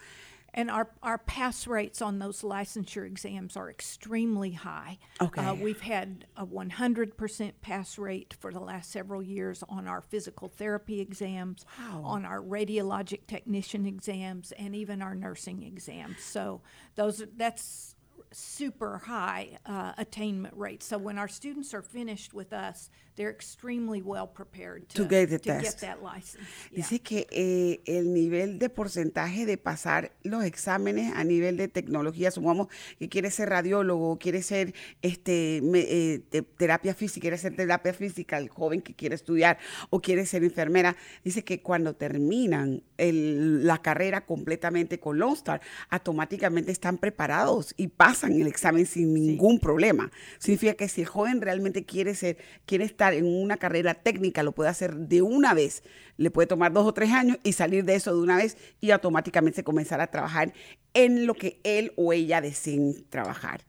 And 0.52 0.70
our, 0.70 0.90
our 1.02 1.18
pass 1.18 1.66
rates 1.66 2.02
on 2.02 2.18
those 2.18 2.42
licensure 2.42 3.06
exams 3.06 3.56
are 3.56 3.70
extremely 3.70 4.52
high. 4.52 4.98
Okay. 5.20 5.44
Uh, 5.44 5.54
we've 5.54 5.80
had 5.80 6.26
a 6.36 6.44
100% 6.44 7.52
pass 7.60 7.98
rate 7.98 8.34
for 8.40 8.52
the 8.52 8.58
last 8.58 8.90
several 8.90 9.22
years 9.22 9.62
on 9.68 9.86
our 9.86 10.00
physical 10.00 10.48
therapy 10.48 11.00
exams, 11.00 11.64
on 12.02 12.24
our 12.24 12.40
radiologic 12.40 13.26
technician 13.28 13.86
exams, 13.86 14.52
and 14.58 14.74
even 14.74 15.02
our 15.02 15.14
nursing 15.14 15.62
exams. 15.62 16.20
So 16.22 16.62
those 16.96 17.24
that's 17.36 17.94
super 18.32 18.98
high 18.98 19.58
uh, 19.66 19.92
attainment 19.98 20.56
rates. 20.56 20.86
So 20.86 20.98
when 20.98 21.18
our 21.18 21.28
students 21.28 21.74
are 21.74 21.82
finished 21.82 22.32
with 22.32 22.52
us, 22.52 22.90
they're 23.20 23.30
extremely 23.30 24.00
well 24.00 24.26
prepared 24.26 24.88
to, 24.88 25.02
To 25.02 25.08
get 25.08 25.28
the 25.28 25.38
to 25.38 25.60
get 25.60 25.76
that 25.80 25.98
license. 26.02 26.42
Yeah. 26.70 26.76
Dice 26.76 27.00
que 27.02 27.26
eh, 27.30 27.80
el 27.84 28.14
nivel 28.14 28.58
de 28.58 28.70
porcentaje 28.70 29.44
de 29.44 29.58
pasar 29.58 30.12
los 30.22 30.42
exámenes 30.44 31.12
a 31.14 31.22
nivel 31.22 31.58
de 31.58 31.68
tecnología, 31.68 32.30
supongamos 32.30 32.68
que 32.98 33.10
quiere 33.10 33.30
ser 33.30 33.50
radiólogo, 33.50 34.18
quiere 34.18 34.40
ser 34.42 34.72
este, 35.02 35.60
me- 35.62 35.80
eh, 35.86 36.20
te- 36.30 36.40
terapia 36.40 36.94
física, 36.94 37.20
quiere 37.20 37.36
ser 37.36 37.54
terapia 37.54 37.92
física, 37.92 38.38
el 38.38 38.48
joven 38.48 38.80
que 38.80 38.94
quiere 38.94 39.14
estudiar 39.16 39.58
o 39.90 40.00
quiere 40.00 40.24
ser 40.24 40.42
enfermera, 40.42 40.96
dice 41.22 41.44
que 41.44 41.60
cuando 41.60 41.94
terminan 41.96 42.82
el- 42.96 43.66
la 43.66 43.82
carrera 43.82 44.24
completamente 44.24 44.98
con 44.98 45.18
Lone 45.18 45.34
Star, 45.34 45.60
automáticamente 45.90 46.72
están 46.72 46.96
preparados 46.96 47.74
y 47.76 47.88
pasan 47.88 48.32
el 48.32 48.46
examen 48.46 48.86
sin 48.86 49.12
ningún 49.12 49.60
problema. 49.60 50.10
Significa 50.38 50.72
que 50.72 50.88
si 50.88 51.02
el 51.02 51.06
joven 51.06 51.42
realmente 51.42 51.84
quiere 51.84 52.14
ser, 52.14 52.38
quiere 52.64 52.84
estar 52.84 53.09
en 53.12 53.26
una 53.26 53.56
carrera 53.56 53.94
técnica, 53.94 54.42
lo 54.42 54.52
puede 54.52 54.70
hacer 54.70 54.94
de 54.94 55.22
una 55.22 55.54
vez. 55.54 55.82
Le 56.16 56.30
puede 56.30 56.46
tomar 56.46 56.72
dos 56.72 56.86
o 56.86 56.94
tres 56.94 57.10
años 57.10 57.38
y 57.42 57.52
salir 57.52 57.84
de 57.84 57.94
eso 57.94 58.14
de 58.14 58.20
una 58.20 58.36
vez 58.36 58.56
y 58.80 58.90
automáticamente 58.90 59.64
comenzar 59.64 60.00
a 60.00 60.06
trabajar 60.08 60.52
en 60.94 61.26
lo 61.26 61.34
que 61.34 61.60
él 61.64 61.92
o 61.96 62.12
ella 62.12 62.40
deseen 62.40 63.04
trabajar. 63.10 63.62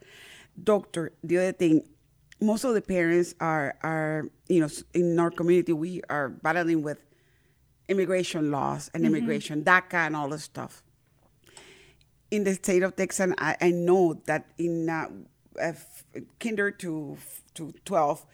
Doctor, 0.55 1.13
the 1.23 1.37
other 1.37 1.53
thing, 1.53 1.83
most 2.39 2.65
of 2.65 2.73
the 2.73 2.81
parents 2.81 3.35
are, 3.39 3.75
are, 3.81 4.29
you 4.47 4.59
know, 4.59 4.69
in 4.93 5.17
our 5.19 5.31
community, 5.31 5.73
we 5.73 6.01
are 6.09 6.29
battling 6.29 6.83
with 6.83 6.99
immigration 7.87 8.51
laws 8.51 8.89
and 8.93 9.05
immigration, 9.05 9.63
DACA 9.63 10.07
and 10.07 10.15
all 10.15 10.29
this 10.29 10.43
stuff 10.43 10.83
in 12.31 12.45
the 12.45 12.53
state 12.53 12.81
of 12.81 12.95
Texas, 12.95 13.33
I, 13.37 13.57
I 13.61 13.71
know 13.71 14.21
that 14.25 14.45
in 14.57 14.89
uh, 14.89 15.09
uh, 15.61 15.73
kinder 16.39 16.71
to 16.71 17.17
to 17.55 17.73
twelve, 17.83 18.25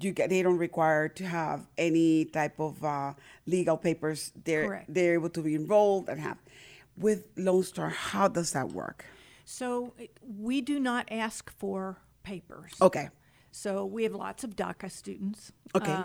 you 0.00 0.12
get 0.12 0.30
they 0.30 0.42
don't 0.42 0.58
require 0.58 1.08
to 1.08 1.26
have 1.26 1.66
any 1.76 2.24
type 2.26 2.58
of 2.58 2.82
uh, 2.84 3.14
legal 3.46 3.76
papers. 3.76 4.32
They're 4.44 4.66
Correct. 4.66 4.94
they're 4.94 5.14
able 5.14 5.30
to 5.30 5.42
be 5.42 5.54
enrolled 5.54 6.08
and 6.08 6.20
have. 6.20 6.38
with 6.96 7.24
Lone 7.36 7.62
Star, 7.62 7.90
how 7.90 8.28
does 8.28 8.52
that 8.52 8.70
work? 8.70 9.04
So 9.44 9.94
we 10.22 10.60
do 10.60 10.80
not 10.80 11.06
ask 11.10 11.50
for 11.50 11.98
papers. 12.22 12.72
Okay. 12.80 13.10
So 13.52 13.86
we 13.86 14.02
have 14.02 14.14
lots 14.14 14.44
of 14.44 14.56
DACA 14.56 14.90
students. 14.90 15.52
Okay. 15.74 15.96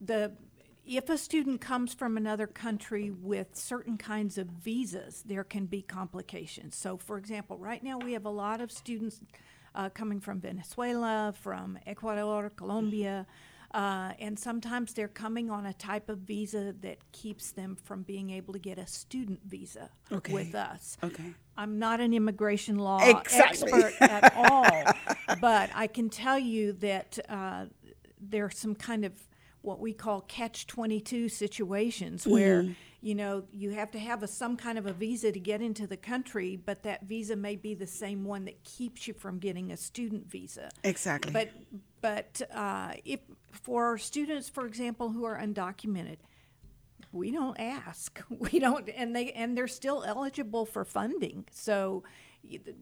the 0.00 0.32
if 0.88 1.10
a 1.10 1.18
student 1.18 1.60
comes 1.60 1.92
from 1.92 2.16
another 2.16 2.46
country 2.46 3.10
with 3.10 3.54
certain 3.54 3.98
kinds 3.98 4.38
of 4.38 4.46
visas, 4.46 5.22
there 5.26 5.44
can 5.44 5.66
be 5.66 5.82
complications. 5.82 6.76
So, 6.76 6.96
for 6.96 7.18
example, 7.18 7.58
right 7.58 7.82
now 7.82 7.98
we 7.98 8.14
have 8.14 8.24
a 8.24 8.30
lot 8.30 8.62
of 8.62 8.72
students 8.72 9.20
uh, 9.78 9.88
coming 9.90 10.20
from 10.20 10.40
Venezuela, 10.40 11.32
from 11.40 11.78
Ecuador, 11.86 12.50
Colombia, 12.56 13.26
uh, 13.72 14.12
and 14.18 14.38
sometimes 14.38 14.92
they're 14.94 15.06
coming 15.08 15.50
on 15.50 15.64
a 15.66 15.72
type 15.74 16.08
of 16.08 16.18
visa 16.18 16.74
that 16.80 16.98
keeps 17.12 17.52
them 17.52 17.76
from 17.84 18.02
being 18.02 18.30
able 18.30 18.52
to 18.52 18.58
get 18.58 18.78
a 18.78 18.86
student 18.86 19.40
visa 19.46 19.90
Okay. 20.10 20.32
with 20.32 20.54
us. 20.54 20.96
Okay. 21.04 21.32
I'm 21.56 21.78
not 21.78 22.00
an 22.00 22.12
immigration 22.12 22.78
law 22.78 22.98
Exactly. 23.20 23.70
expert 23.72 23.94
at 24.00 24.32
all, 24.36 24.84
but 25.40 25.70
I 25.74 25.86
can 25.86 26.08
tell 26.10 26.38
you 26.38 26.72
that 26.74 27.18
uh, 27.28 27.66
there 28.20 28.44
are 28.46 28.50
some 28.50 28.74
kind 28.74 29.04
of 29.04 29.12
what 29.60 29.80
we 29.80 29.92
call 29.92 30.22
catch 30.22 30.66
22 30.66 31.28
situations 31.28 32.26
where 32.26 32.62
Mm-hmm. 32.62 32.72
You 33.00 33.14
know 33.14 33.44
you 33.52 33.70
have 33.70 33.90
to 33.90 33.98
have 33.98 34.22
a, 34.22 34.28
some 34.28 34.56
kind 34.56 34.78
of 34.78 34.86
a 34.86 34.92
visa 34.92 35.30
to 35.30 35.40
get 35.40 35.60
into 35.60 35.86
the 35.86 35.96
country 35.96 36.56
but 36.56 36.82
that 36.82 37.04
visa 37.04 37.36
may 37.36 37.56
be 37.56 37.74
the 37.74 37.86
same 37.86 38.24
one 38.24 38.44
that 38.44 38.62
keeps 38.64 39.06
you 39.06 39.14
from 39.14 39.38
getting 39.38 39.70
a 39.72 39.76
student 39.76 40.30
visa. 40.30 40.70
Exactly. 40.84 41.32
but 41.32 41.50
but 42.00 42.42
uh, 42.52 42.92
if 43.04 43.20
for 43.52 43.98
students 43.98 44.48
for 44.48 44.66
example 44.66 45.10
who 45.10 45.24
are 45.24 45.38
undocumented 45.38 46.16
we 47.12 47.30
don't 47.30 47.58
ask. 47.58 48.22
We 48.38 48.58
don't 48.58 48.88
and 48.94 49.14
they 49.14 49.32
and 49.32 49.56
they're 49.56 49.68
still 49.68 50.04
eligible 50.04 50.66
for 50.66 50.84
funding. 50.84 51.46
So 51.50 52.04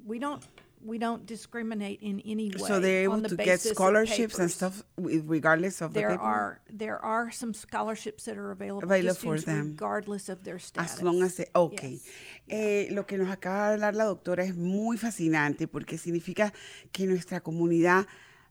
we 0.05 0.19
don't 0.19 0.43
we 0.85 0.99
don't 0.99 1.27
discriminate 1.27 2.01
in 2.03 2.21
any 2.25 2.51
way 2.51 2.59
so 2.69 2.79
they're 2.81 3.03
able 3.05 3.21
the 3.21 3.29
to 3.31 3.37
get 3.37 3.61
scholarships 3.61 4.39
and 4.39 4.51
stuff 4.51 4.83
regardless 4.97 5.81
of 5.83 5.93
the 5.93 6.01
there 6.01 6.11
paper? 6.11 6.23
are 6.23 6.61
there 6.69 6.99
are 7.05 7.31
some 7.33 7.53
scholarships 7.55 8.25
that 8.25 8.37
are 8.37 8.53
available, 8.53 8.85
Available 8.85 9.15
for 9.21 9.41
them. 9.41 9.71
regardless 9.71 10.29
of 10.29 10.43
their 10.45 10.59
status 10.59 10.93
As 10.95 11.03
long 11.03 11.23
as 11.23 11.37
they, 11.37 11.47
ok. 11.55 11.83
Yes. 11.83 12.03
Eh, 12.49 12.89
lo 12.93 13.07
que 13.07 13.19
nos 13.19 13.29
acaba 13.31 13.69
de 13.69 13.75
hablar 13.75 13.95
la 13.97 14.05
doctora 14.05 14.45
es 14.45 14.55
muy 14.55 14.97
fascinante 14.99 15.67
porque 15.67 15.99
significa 15.99 16.53
que 16.93 17.07
nuestra 17.07 17.41
comunidad 17.41 18.07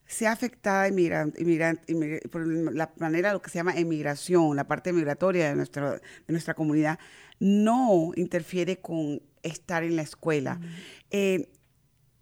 sea 0.07 0.33
afectada 0.33 0.87
inmigra- 0.87 1.31
inmigra- 1.37 1.79
inmigra- 1.87 2.19
por 2.29 2.45
la 2.45 2.91
manera 2.99 3.33
lo 3.33 3.41
que 3.41 3.49
se 3.49 3.57
llama 3.57 3.75
emigración, 3.75 4.55
la 4.55 4.67
parte 4.67 4.93
migratoria 4.93 5.49
de 5.49 5.55
nuestra, 5.55 5.93
de 5.93 6.01
nuestra 6.27 6.53
comunidad, 6.53 6.99
no 7.39 8.11
interfiere 8.15 8.77
con 8.81 9.21
estar 9.41 9.83
en 9.83 9.95
la 9.95 10.01
escuela. 10.03 10.59
Eh, 11.11 11.47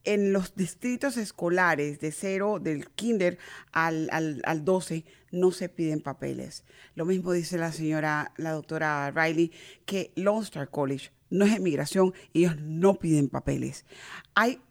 en 0.03 0.33
los 0.33 0.55
distritos 0.55 1.17
escolares 1.17 1.99
de 1.99 2.11
cero, 2.11 2.59
del 2.59 2.89
kinder 2.89 3.37
al, 3.71 4.09
al, 4.11 4.41
al 4.45 4.65
12, 4.65 5.05
no 5.31 5.51
se 5.51 5.69
piden 5.69 6.01
papeles. 6.01 6.63
Lo 6.95 7.05
mismo 7.05 7.31
dice 7.31 7.57
la 7.57 7.71
señora, 7.71 8.33
la 8.37 8.51
doctora 8.51 9.11
Riley, 9.11 9.51
que 9.85 10.11
Lone 10.15 10.43
Star 10.43 10.69
College 10.69 11.11
no 11.29 11.45
es 11.45 11.55
emigración, 11.55 12.13
ellos 12.33 12.57
no 12.59 12.95
piden 12.99 13.29
papeles. 13.29 13.85
Hay 14.35 14.61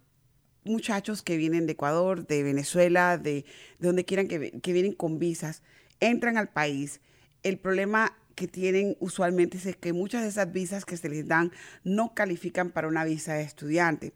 muchachos 0.65 1.23
que 1.23 1.37
vienen 1.37 1.67
de 1.67 1.73
Ecuador, 1.73 2.27
de 2.27 2.43
Venezuela, 2.43 3.19
de, 3.19 3.45
de 3.79 3.87
donde 3.87 4.05
quieran 4.05 4.29
que, 4.29 4.61
que 4.61 4.73
vienen 4.73 4.93
con 4.93 5.19
visas, 5.19 5.63
entran 6.01 6.37
al 6.37 6.51
país. 6.51 7.01
El 7.43 7.59
problema 7.59 8.17
que 8.35 8.49
tienen 8.49 8.97
usualmente 9.01 9.59
es 9.59 9.77
que 9.77 9.93
muchas 9.93 10.23
de 10.23 10.29
esas 10.29 10.53
visas 10.53 10.85
que 10.85 10.97
se 10.97 11.09
les 11.09 11.27
dan 11.27 11.53
no 11.85 12.15
califican 12.15 12.71
para 12.71 12.89
una 12.89 13.05
visa 13.05 13.35
de 13.35 13.43
estudiante. 13.43 14.13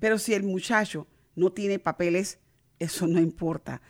Pero 0.00 0.18
si 0.18 0.34
el 0.34 0.42
muchacho 0.42 1.06
no 1.34 1.52
tiene 1.52 1.78
papeles, 1.78 2.38
eso 2.78 3.06
no 3.06 3.20
importa. 3.20 3.80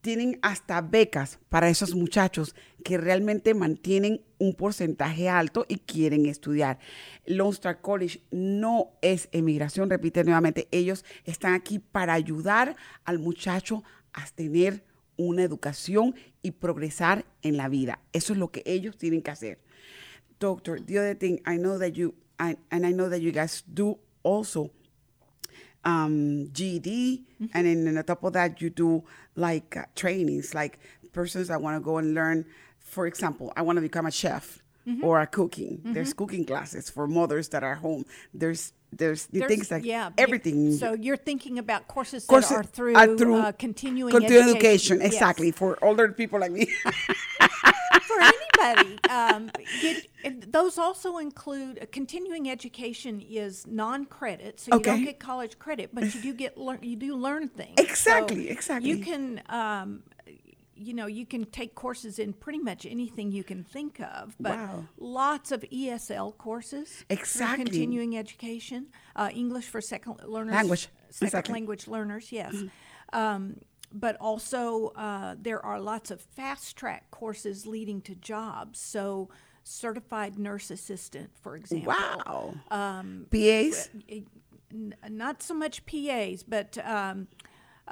Tienen 0.00 0.38
hasta 0.42 0.80
becas 0.80 1.38
para 1.48 1.68
esos 1.68 1.94
muchachos 1.94 2.56
que 2.84 2.98
realmente 2.98 3.54
mantienen 3.54 4.22
un 4.38 4.54
porcentaje 4.54 5.28
alto 5.28 5.64
y 5.68 5.76
quieren 5.76 6.26
estudiar. 6.26 6.80
Lone 7.24 7.50
Star 7.52 7.80
College 7.80 8.20
no 8.32 8.90
es 9.00 9.28
emigración, 9.30 9.88
repite 9.88 10.24
nuevamente, 10.24 10.66
ellos 10.72 11.04
están 11.24 11.54
aquí 11.54 11.78
para 11.78 12.14
ayudar 12.14 12.74
al 13.04 13.20
muchacho 13.20 13.84
a 14.12 14.26
tener 14.26 14.84
una 15.28 15.42
educación 15.42 16.14
y 16.42 16.52
progresar 16.52 17.24
en 17.42 17.56
la 17.56 17.68
vida. 17.68 18.00
Eso 18.12 18.32
es 18.32 18.38
lo 18.38 18.50
que 18.50 18.62
ellos 18.66 18.96
tienen 18.96 19.22
que 19.22 19.30
hacer. 19.30 19.58
Doctor, 20.38 20.80
the 20.84 20.98
other 20.98 21.14
thing 21.14 21.40
I 21.46 21.56
know 21.56 21.78
that 21.78 21.92
you 21.94 22.14
I, 22.38 22.56
and 22.70 22.84
I 22.84 22.92
know 22.92 23.08
that 23.08 23.20
you 23.20 23.30
guys 23.30 23.62
do 23.72 23.98
also 24.24 24.70
um, 25.84 26.48
GED, 26.52 27.24
and 27.54 27.66
then 27.66 27.96
on 27.96 28.04
top 28.04 28.24
of 28.24 28.32
that, 28.32 28.60
you 28.60 28.70
do 28.70 29.04
like 29.36 29.76
uh, 29.76 29.84
trainings, 29.94 30.54
like 30.54 30.78
persons 31.12 31.48
that 31.48 31.60
want 31.60 31.76
to 31.76 31.80
go 31.80 31.98
and 31.98 32.14
learn. 32.14 32.44
For 32.80 33.06
example, 33.06 33.52
I 33.56 33.62
want 33.62 33.76
to 33.76 33.80
become 33.80 34.06
a 34.06 34.10
chef 34.10 34.58
or 35.02 35.20
a 35.20 35.26
cooking. 35.26 35.80
There's 35.84 36.12
cooking 36.12 36.44
classes 36.44 36.90
for 36.90 37.06
mothers 37.06 37.48
that 37.50 37.62
are 37.62 37.76
home. 37.76 38.04
There's 38.34 38.72
there's, 38.92 39.26
There's- 39.26 39.48
things 39.48 39.70
like 39.70 39.84
yeah, 39.84 40.10
everything. 40.18 40.72
So 40.76 40.92
you're 40.94 41.16
thinking 41.16 41.58
about 41.58 41.88
courses, 41.88 42.24
Courses 42.26 42.50
that 42.50 42.56
are 42.58 42.62
through, 42.64 42.94
are 42.96 43.16
through 43.16 43.36
uh, 43.36 43.52
continuing 43.52 44.10
continuing 44.12 44.50
education. 44.56 44.98
Yes. 45.00 45.12
exactly 45.12 45.50
for 45.50 45.78
older 45.82 46.12
people 46.12 46.40
like 46.40 46.52
me. 46.52 46.66
for 48.02 48.20
anybody. 48.20 48.98
Um, 49.08 49.50
it- 49.56 50.06
it- 50.24 50.52
those 50.52 50.78
also 50.78 51.18
include 51.18 51.78
uh, 51.82 51.86
continuing 51.90 52.48
education 52.50 53.20
is 53.20 53.66
non-credit, 53.66 54.60
so 54.60 54.76
you 54.76 54.82
don't 54.82 55.04
get 55.04 55.18
college 55.18 55.58
credit, 55.58 55.90
but 55.92 56.14
you 56.14 56.20
do 56.20 56.32
get 56.34 56.56
learn. 56.58 56.78
You 56.82 56.96
do 56.96 57.16
learn 57.16 57.48
things. 57.48 57.74
Exactly, 57.78 58.46
So 58.46 58.52
exactly. 58.52 58.90
You 58.90 58.98
can. 58.98 59.42
Um, 59.48 60.02
you 60.74 60.94
know, 60.94 61.06
you 61.06 61.26
can 61.26 61.44
take 61.44 61.74
courses 61.74 62.18
in 62.18 62.32
pretty 62.32 62.58
much 62.58 62.86
anything 62.86 63.30
you 63.30 63.44
can 63.44 63.62
think 63.64 64.00
of, 64.00 64.34
but 64.40 64.56
Wow. 64.58 64.84
lots 64.98 65.52
of 65.52 65.62
ESL 65.70 66.32
courses. 66.38 67.04
Exactly. 67.10 67.64
Continuing 67.64 68.16
education, 68.16 68.86
uh, 69.14 69.30
English 69.34 69.66
for 69.68 69.80
second 69.80 70.16
learners, 70.24 70.54
Language, 70.54 70.88
second 71.10 71.26
exactly. 71.28 71.52
language 71.52 71.88
learners, 71.88 72.32
yes. 72.32 72.54
Um, 73.12 73.60
but 73.92 74.16
also, 74.20 74.88
uh, 74.96 75.36
there 75.38 75.64
are 75.64 75.78
lots 75.78 76.10
of 76.10 76.20
fast 76.20 76.76
track 76.76 77.10
courses 77.10 77.66
leading 77.66 78.00
to 78.02 78.14
jobs. 78.14 78.78
So, 78.80 79.28
certified 79.64 80.38
nurse 80.38 80.70
assistant, 80.70 81.30
for 81.40 81.54
example. 81.56 81.92
wow. 81.92 82.54
Um, 82.70 83.26
PAs, 83.30 83.90
n- 84.72 84.94
not 85.08 85.42
so 85.42 85.54
much 85.54 85.84
PAs, 85.86 86.42
but 86.42 86.78
um, 86.84 87.28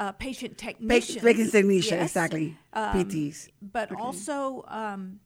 uh, 0.00 0.12
patient 0.12 0.56
Pa- 0.58 0.66
technicians. 0.68 1.22
patient 1.22 1.52
technician, 1.52 1.98
yes. 1.98 2.10
exactly. 2.10 2.56
Um, 2.72 2.92
PTs. 2.94 3.48
But 3.60 3.92
also, 3.94 4.64
um, 4.68 5.20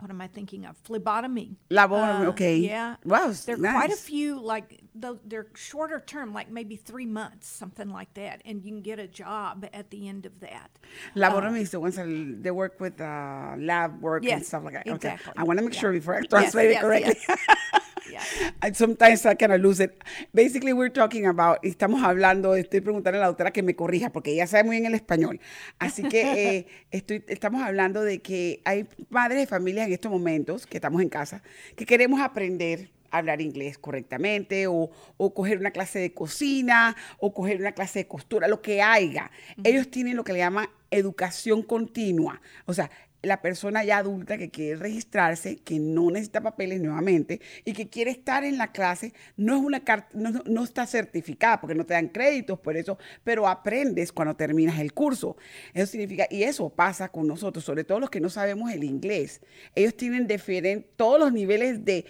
what 0.00 0.10
am 0.10 0.20
I 0.20 0.28
thinking 0.28 0.64
of? 0.66 0.76
Phlebotomy. 0.84 1.56
Laboratormy, 1.70 2.26
Uh, 2.26 2.28
okay. 2.32 2.56
Yeah. 2.58 2.96
Wow, 3.04 3.32
There 3.46 3.56
are 3.56 3.72
quite 3.80 3.90
a 3.92 3.96
few, 3.96 4.38
like, 4.40 4.80
they're 5.24 5.46
shorter 5.54 6.00
term, 6.00 6.32
like 6.32 6.50
maybe 6.50 6.76
three 6.76 7.06
months, 7.06 7.46
something 7.48 7.88
like 7.88 8.12
that. 8.14 8.42
And 8.44 8.62
you 8.64 8.70
can 8.72 8.82
get 8.82 8.98
a 8.98 9.06
job 9.06 9.66
at 9.72 9.90
the 9.90 10.08
end 10.08 10.26
of 10.26 10.40
that. 10.40 10.70
Laboratory 11.14 11.62
is 11.62 11.70
the 11.70 11.80
ones 11.80 11.96
that 11.96 12.06
they 12.42 12.50
work 12.50 12.80
with 12.80 13.00
uh, 13.00 13.54
lab 13.58 14.00
work 14.02 14.24
and 14.26 14.44
stuff 14.44 14.64
like 14.64 14.74
that. 14.74 14.86
Okay. 14.86 14.94
exactly. 15.14 15.32
I 15.36 15.44
want 15.44 15.58
to 15.58 15.64
make 15.64 15.74
Yeah. 15.74 15.80
sure 15.80 15.92
before 15.92 16.14
I 16.16 16.20
Yes, 16.20 16.28
translate 16.30 16.66
it 16.70 16.72
yes, 16.72 16.82
correctly. 16.82 17.14
Yeah. 18.10 18.72
Sometimes 18.74 19.24
I 19.26 19.34
kind 19.34 19.52
of 19.52 19.60
lose 19.60 19.80
it. 19.80 20.02
Basically, 20.32 20.72
we're 20.72 20.92
talking 20.92 21.26
about, 21.26 21.58
estamos 21.62 22.02
hablando, 22.02 22.54
estoy 22.56 22.80
preguntando 22.80 23.18
a 23.18 23.20
la 23.20 23.26
doctora 23.26 23.52
que 23.52 23.62
me 23.62 23.74
corrija, 23.74 24.10
porque 24.10 24.32
ella 24.32 24.46
sabe 24.46 24.64
muy 24.64 24.76
bien 24.80 24.86
el 24.86 24.94
español. 24.94 25.40
Así 25.78 26.02
que 26.02 26.22
eh, 26.58 26.66
estoy, 26.90 27.24
estamos 27.28 27.62
hablando 27.62 28.02
de 28.02 28.20
que 28.20 28.60
hay 28.64 28.86
madres 29.08 29.38
de 29.38 29.46
familia 29.46 29.84
en 29.84 29.92
estos 29.92 30.10
momentos, 30.10 30.66
que 30.66 30.78
estamos 30.78 31.02
en 31.02 31.08
casa, 31.08 31.42
que 31.76 31.86
queremos 31.86 32.20
aprender 32.20 32.90
a 33.10 33.18
hablar 33.18 33.40
inglés 33.40 33.76
correctamente, 33.76 34.66
o, 34.66 34.90
o 35.16 35.34
coger 35.34 35.58
una 35.58 35.72
clase 35.72 35.98
de 35.98 36.12
cocina, 36.12 36.96
o 37.18 37.34
coger 37.34 37.58
una 37.60 37.72
clase 37.72 38.00
de 38.00 38.06
costura, 38.06 38.46
lo 38.46 38.62
que 38.62 38.82
haya. 38.82 39.30
Ellos 39.64 39.90
tienen 39.90 40.16
lo 40.16 40.24
que 40.24 40.32
le 40.32 40.38
llaman 40.38 40.68
educación 40.90 41.62
continua. 41.62 42.40
O 42.66 42.74
sea, 42.74 42.90
la 43.22 43.42
persona 43.42 43.84
ya 43.84 43.98
adulta 43.98 44.38
que 44.38 44.50
quiere 44.50 44.76
registrarse, 44.76 45.56
que 45.56 45.78
no 45.78 46.10
necesita 46.10 46.40
papeles 46.40 46.80
nuevamente 46.80 47.40
y 47.64 47.72
que 47.72 47.88
quiere 47.88 48.10
estar 48.10 48.44
en 48.44 48.56
la 48.58 48.72
clase, 48.72 49.12
no 49.36 49.56
es 49.56 49.62
una 49.62 49.82
no, 50.14 50.30
no- 50.46 50.64
está 50.64 50.86
certificada 50.86 51.60
porque 51.60 51.74
no 51.74 51.84
te 51.84 51.94
dan 51.94 52.08
créditos 52.08 52.58
por 52.60 52.76
eso, 52.76 52.98
pero 53.24 53.46
aprendes 53.48 54.12
cuando 54.12 54.36
terminas 54.36 54.78
el 54.78 54.92
curso. 54.92 55.36
Eso 55.74 55.86
significa, 55.86 56.26
y 56.30 56.44
eso 56.44 56.70
pasa 56.70 57.08
con 57.08 57.26
nosotros, 57.26 57.64
sobre 57.64 57.84
todo 57.84 58.00
los 58.00 58.10
que 58.10 58.20
no 58.20 58.30
sabemos 58.30 58.72
el 58.72 58.84
inglés. 58.84 59.40
Ellos 59.74 59.96
tienen 59.96 60.26
diferen- 60.26 60.86
todos 60.96 61.18
los 61.20 61.32
niveles 61.32 61.84
de 61.84 62.06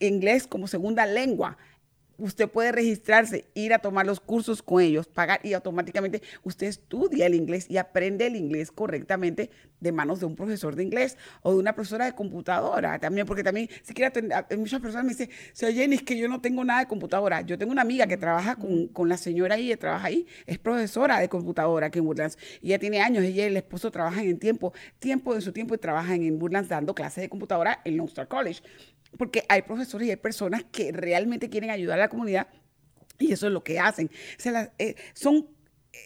inglés 0.00 0.46
como 0.46 0.66
segunda 0.68 1.04
lengua 1.06 1.58
usted 2.18 2.48
puede 2.48 2.72
registrarse, 2.72 3.46
ir 3.54 3.74
a 3.74 3.78
tomar 3.78 4.06
los 4.06 4.20
cursos 4.20 4.62
con 4.62 4.82
ellos, 4.82 5.06
pagar 5.06 5.40
y 5.42 5.52
automáticamente 5.52 6.22
usted 6.42 6.66
estudia 6.66 7.26
el 7.26 7.34
inglés 7.34 7.66
y 7.68 7.76
aprende 7.76 8.26
el 8.26 8.36
inglés 8.36 8.70
correctamente 8.70 9.50
de 9.80 9.92
manos 9.92 10.20
de 10.20 10.26
un 10.26 10.36
profesor 10.36 10.74
de 10.74 10.82
inglés 10.82 11.16
o 11.42 11.52
de 11.52 11.58
una 11.58 11.74
profesora 11.74 12.06
de 12.06 12.14
computadora 12.14 12.98
también, 12.98 13.26
porque 13.26 13.42
también 13.42 13.68
si 13.82 13.94
quiere 13.94 14.08
atender, 14.08 14.44
muchas 14.58 14.80
personas 14.80 15.04
me 15.04 15.10
dicen, 15.10 15.30
señor 15.52 15.74
Jenny, 15.74 15.96
es 15.96 16.02
que 16.02 16.16
yo 16.16 16.28
no 16.28 16.40
tengo 16.40 16.64
nada 16.64 16.80
de 16.80 16.86
computadora. 16.86 17.40
Yo 17.42 17.58
tengo 17.58 17.72
una 17.72 17.82
amiga 17.82 18.06
que 18.06 18.16
trabaja 18.16 18.56
con, 18.56 18.88
con 18.88 19.08
la 19.08 19.16
señora 19.16 19.56
ahí, 19.56 19.68
que 19.68 19.76
trabaja 19.76 20.08
ahí, 20.08 20.26
es 20.46 20.58
profesora 20.58 21.20
de 21.20 21.28
computadora 21.28 21.88
aquí 21.88 21.98
en 21.98 22.06
Woodlands 22.06 22.38
y 22.62 22.68
ella 22.68 22.78
tiene 22.78 23.00
años, 23.00 23.24
ella 23.24 23.44
y 23.44 23.46
el 23.48 23.56
esposo 23.56 23.90
trabajan 23.90 24.24
en 24.24 24.38
tiempo, 24.38 24.72
tiempo 24.98 25.34
de 25.34 25.40
su 25.40 25.52
tiempo 25.52 25.74
y 25.74 25.78
trabajan 25.78 26.22
en 26.22 26.40
Woodlands 26.40 26.68
dando 26.68 26.94
clases 26.94 27.22
de 27.22 27.28
computadora 27.28 27.80
en 27.84 27.96
Lone 27.96 28.08
Star 28.08 28.28
College 28.28 28.62
porque 29.16 29.44
hay 29.48 29.62
profesores 29.62 30.08
y 30.08 30.10
hay 30.10 30.16
personas 30.16 30.64
que 30.70 30.92
realmente 30.92 31.48
quieren 31.48 31.70
ayudar 31.70 31.98
a 31.98 32.02
la 32.02 32.08
comunidad 32.08 32.48
y 33.18 33.32
eso 33.32 33.46
es 33.46 33.52
lo 33.52 33.64
que 33.64 33.78
hacen. 33.78 34.10
Se 34.36 34.50
las, 34.50 34.70
eh, 34.78 34.96
son, 35.14 35.48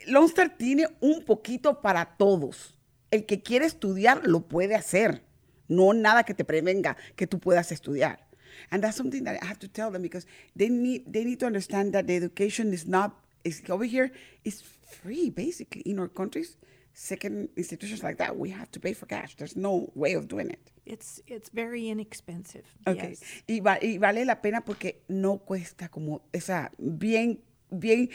Lone 0.07 0.27
Star 0.27 0.57
tiene 0.57 0.87
un 1.01 1.25
poquito 1.25 1.81
para 1.81 2.17
todos. 2.17 2.79
El 3.11 3.27
que 3.27 3.43
quiere 3.43 3.67
estudiar 3.67 4.27
lo 4.27 4.47
puede 4.47 4.75
hacer. 4.75 5.23
No 5.69 5.93
nada 5.93 6.25
que 6.25 6.35
te 6.35 6.45
prevenga 6.45 6.97
que 7.17 7.27
tú 7.27 7.39
puedas 7.39 7.73
estudiar. 7.73 8.29
And 8.71 8.83
that's 8.83 8.97
something 8.97 9.25
that 9.25 9.37
I 9.43 9.47
have 9.47 9.59
to 9.61 9.69
tell 9.69 9.91
them 9.91 10.03
because 10.03 10.27
they 10.55 10.69
need 10.69 11.05
they 11.11 11.25
need 11.25 11.39
to 11.39 11.47
understand 11.47 11.93
that 11.93 12.07
the 12.07 12.17
education 12.17 12.73
is 12.75 12.87
not 12.87 13.13
is 13.45 13.63
over 13.71 13.87
here 13.87 14.13
is 14.45 14.63
free 14.63 15.31
basically 15.31 15.83
in 15.83 15.99
our 15.99 16.09
countries. 16.09 16.59
Second 16.93 17.49
institutions 17.57 18.03
like 18.03 18.19
that, 18.19 18.37
we 18.37 18.51
have 18.51 18.71
to 18.73 18.81
pay 18.81 18.93
for 18.95 19.07
cash. 19.07 19.37
There's 19.37 19.57
no 19.57 19.91
way 19.95 20.15
of 20.15 20.27
doing 20.29 20.51
it. 20.51 20.71
It's 20.85 21.23
it's 21.27 21.49
very 21.51 21.89
inexpensive. 21.89 22.65
Okay. 22.87 23.11
Yes. 23.11 23.23
Y, 23.49 23.61
va- 23.61 23.79
y 23.81 23.99
vale 23.99 24.25
la 24.25 24.41
pena 24.43 24.61
porque 24.65 25.03
no 25.09 25.39
cuesta 25.39 25.89
como, 25.89 26.23
o 26.35 26.41
sea, 26.41 26.71
bien, 26.79 27.39
bien, 27.71 28.09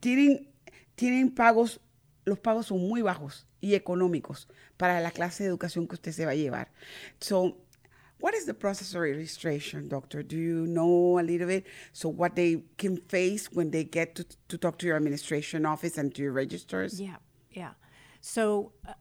tienen, 0.00 0.46
tienen 0.94 1.30
pagos, 1.34 1.80
los 2.26 2.38
pagos 2.38 2.66
son 2.66 2.86
muy 2.86 3.00
bajos 3.02 3.46
y 3.62 3.74
económicos 3.74 4.46
para 4.76 5.00
la 5.00 5.10
clase 5.10 5.42
de 5.44 5.48
educación 5.48 5.88
que 5.88 5.94
usted 5.94 6.12
se 6.12 6.26
va 6.26 6.32
a 6.32 6.36
llevar. 6.36 6.70
So, 7.20 7.56
what 8.20 8.34
is 8.34 8.44
the 8.44 8.54
process 8.54 8.94
of 8.94 9.00
registration, 9.00 9.88
doctor? 9.88 10.22
Do 10.22 10.36
you 10.36 10.66
know 10.66 11.18
a 11.18 11.22
little 11.22 11.46
bit? 11.46 11.64
So, 11.92 12.10
what 12.10 12.34
they 12.36 12.62
can 12.76 12.98
face 13.08 13.48
when 13.50 13.70
they 13.70 13.84
get 13.84 14.14
to, 14.16 14.24
to 14.48 14.58
talk 14.58 14.76
to 14.80 14.86
your 14.86 14.96
administration 14.96 15.64
office 15.64 15.96
and 15.98 16.14
to 16.14 16.22
your 16.22 16.32
registers? 16.32 17.00
Yeah, 17.00 17.16
yeah. 17.52 17.72
So 18.20 18.72
uh, 18.86 18.92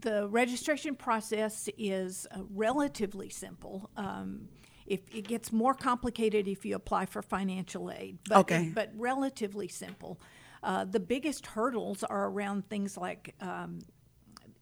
the 0.00 0.28
registration 0.28 0.94
process 0.94 1.68
is 1.78 2.26
uh, 2.30 2.40
relatively 2.50 3.28
simple. 3.30 3.90
Um, 3.96 4.48
if 4.86 5.00
it 5.14 5.26
gets 5.26 5.50
more 5.52 5.74
complicated 5.74 6.46
if 6.46 6.64
you 6.66 6.74
apply 6.76 7.06
for 7.06 7.22
financial 7.22 7.90
aid, 7.90 8.18
but, 8.28 8.38
Okay. 8.40 8.70
but 8.74 8.90
relatively 8.96 9.68
simple. 9.68 10.20
Uh, 10.62 10.84
the 10.84 11.00
biggest 11.00 11.46
hurdles 11.46 12.04
are 12.04 12.28
around 12.28 12.68
things 12.68 12.96
like, 12.96 13.34
um, 13.40 13.78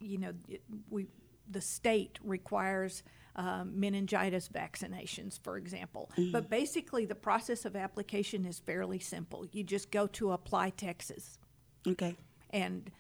you 0.01 0.19
know, 0.19 0.33
it- 0.49 0.63
we 0.91 1.07
the 1.51 1.61
state 1.61 2.19
requires 2.25 3.03
um, 3.37 3.79
meningitis 3.79 4.49
vaccinations, 4.49 5.39
for 5.43 5.59
example. 5.59 6.11
But 6.31 6.49
basically, 6.49 7.05
the 7.05 7.15
process 7.15 7.65
of 7.67 7.77
application 7.77 8.47
is 8.47 8.59
fairly 8.59 8.99
simple. 8.99 9.47
You 9.53 9.63
just 9.65 9.91
go 9.91 10.07
to 10.09 10.33
Apply 10.33 10.71
Texas 10.71 11.39
Okay. 11.87 12.17
and 12.51 12.91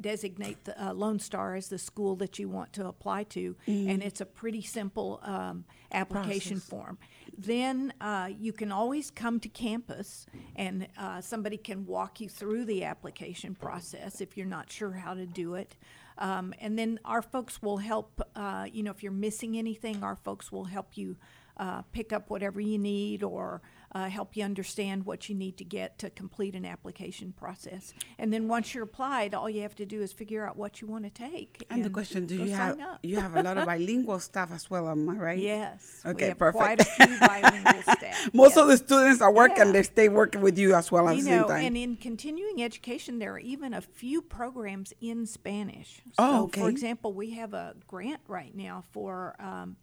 designate 0.00 0.64
the 0.64 0.88
uh, 0.88 0.92
Lone 0.92 1.18
Star 1.18 1.54
as 1.54 1.68
the 1.68 1.78
school 1.78 2.16
that 2.16 2.38
you 2.38 2.48
want 2.48 2.72
to 2.74 2.86
apply 2.86 3.24
to, 3.24 3.56
and 3.66 4.02
it's 4.02 4.20
a 4.20 4.26
pretty 4.26 4.62
simple 4.62 5.20
um, 5.22 5.64
application 5.92 6.56
Process. 6.56 6.68
form. 6.68 6.98
Then 7.36 7.92
uh, 8.00 8.30
you 8.38 8.52
can 8.52 8.72
always 8.72 9.10
come 9.10 9.40
to 9.40 9.48
campus, 9.48 10.26
and 10.56 10.86
uh, 10.98 11.20
somebody 11.20 11.56
can 11.56 11.86
walk 11.86 12.20
you 12.20 12.28
through 12.28 12.64
the 12.64 12.84
application 12.84 13.54
process 13.54 14.20
if 14.20 14.36
you're 14.36 14.46
not 14.46 14.70
sure 14.70 14.92
how 14.92 15.14
to 15.14 15.26
do 15.26 15.54
it. 15.54 15.76
Um, 16.18 16.52
and 16.60 16.78
then 16.78 17.00
our 17.04 17.22
folks 17.22 17.62
will 17.62 17.78
help. 17.78 18.20
Uh, 18.36 18.66
you 18.70 18.82
know, 18.82 18.90
if 18.90 19.02
you're 19.02 19.12
missing 19.12 19.56
anything, 19.56 20.02
our 20.02 20.16
folks 20.16 20.52
will 20.52 20.64
help 20.64 20.96
you 20.96 21.16
uh, 21.56 21.82
pick 21.92 22.12
up 22.12 22.30
whatever 22.30 22.60
you 22.60 22.78
need 22.78 23.22
or 23.22 23.62
uh, 23.94 24.08
help 24.08 24.36
you 24.36 24.44
understand 24.44 25.04
what 25.04 25.28
you 25.28 25.34
need 25.34 25.56
to 25.58 25.64
get 25.64 25.98
to 25.98 26.10
complete 26.10 26.54
an 26.54 26.64
application 26.64 27.32
process. 27.32 27.92
And 28.18 28.32
then 28.32 28.48
once 28.48 28.74
you're 28.74 28.84
applied, 28.84 29.34
all 29.34 29.50
you 29.50 29.62
have 29.62 29.74
to 29.76 29.86
do 29.86 30.00
is 30.00 30.12
figure 30.12 30.46
out 30.46 30.56
what 30.56 30.80
you 30.80 30.86
want 30.86 31.04
to 31.04 31.10
take. 31.10 31.64
And 31.70 31.84
the 31.84 31.90
question: 31.90 32.26
Do 32.26 32.36
you 32.36 32.52
have 32.52 32.80
up. 32.80 33.00
you 33.02 33.16
have 33.16 33.36
a 33.36 33.42
lot 33.42 33.58
of 33.58 33.66
bilingual 33.72 34.18
staff 34.20 34.50
as 34.52 34.70
well? 34.70 34.88
Am 34.88 35.08
I 35.08 35.16
right? 35.16 35.38
Yes. 35.38 36.00
Okay, 36.06 36.32
perfect. 36.34 36.62
quite 36.62 36.80
a 36.80 36.84
few 36.84 37.18
bilingual 37.26 37.82
staff. 37.82 38.30
Most 38.32 38.56
yes. 38.56 38.62
of 38.62 38.68
the 38.68 38.76
students 38.78 39.20
are 39.20 39.32
working; 39.32 39.66
Yeah. 39.66 39.72
they 39.72 39.82
stay 39.82 40.08
working 40.08 40.40
with 40.40 40.58
you 40.58 40.74
as 40.74 40.90
well 40.90 41.08
at 41.08 41.16
you 41.16 41.22
the 41.22 41.28
same 41.28 41.40
know, 41.42 41.48
time. 41.48 41.64
and 41.64 41.76
in 41.76 41.96
continuing 41.96 42.62
education, 42.62 43.18
there 43.18 43.34
are 43.34 43.38
even 43.38 43.74
a 43.74 43.80
few 43.80 44.22
programs 44.22 44.94
in 45.00 45.26
Spanish. 45.26 46.00
Oh, 46.18 46.50
so, 46.54 46.60
For 46.62 46.68
example, 46.70 47.12
we 47.12 47.30
have 47.32 47.52
a 47.52 47.74
grant 47.86 48.20
right 48.26 48.54
now 48.54 48.84
for 48.92 49.36
um, 49.38 49.76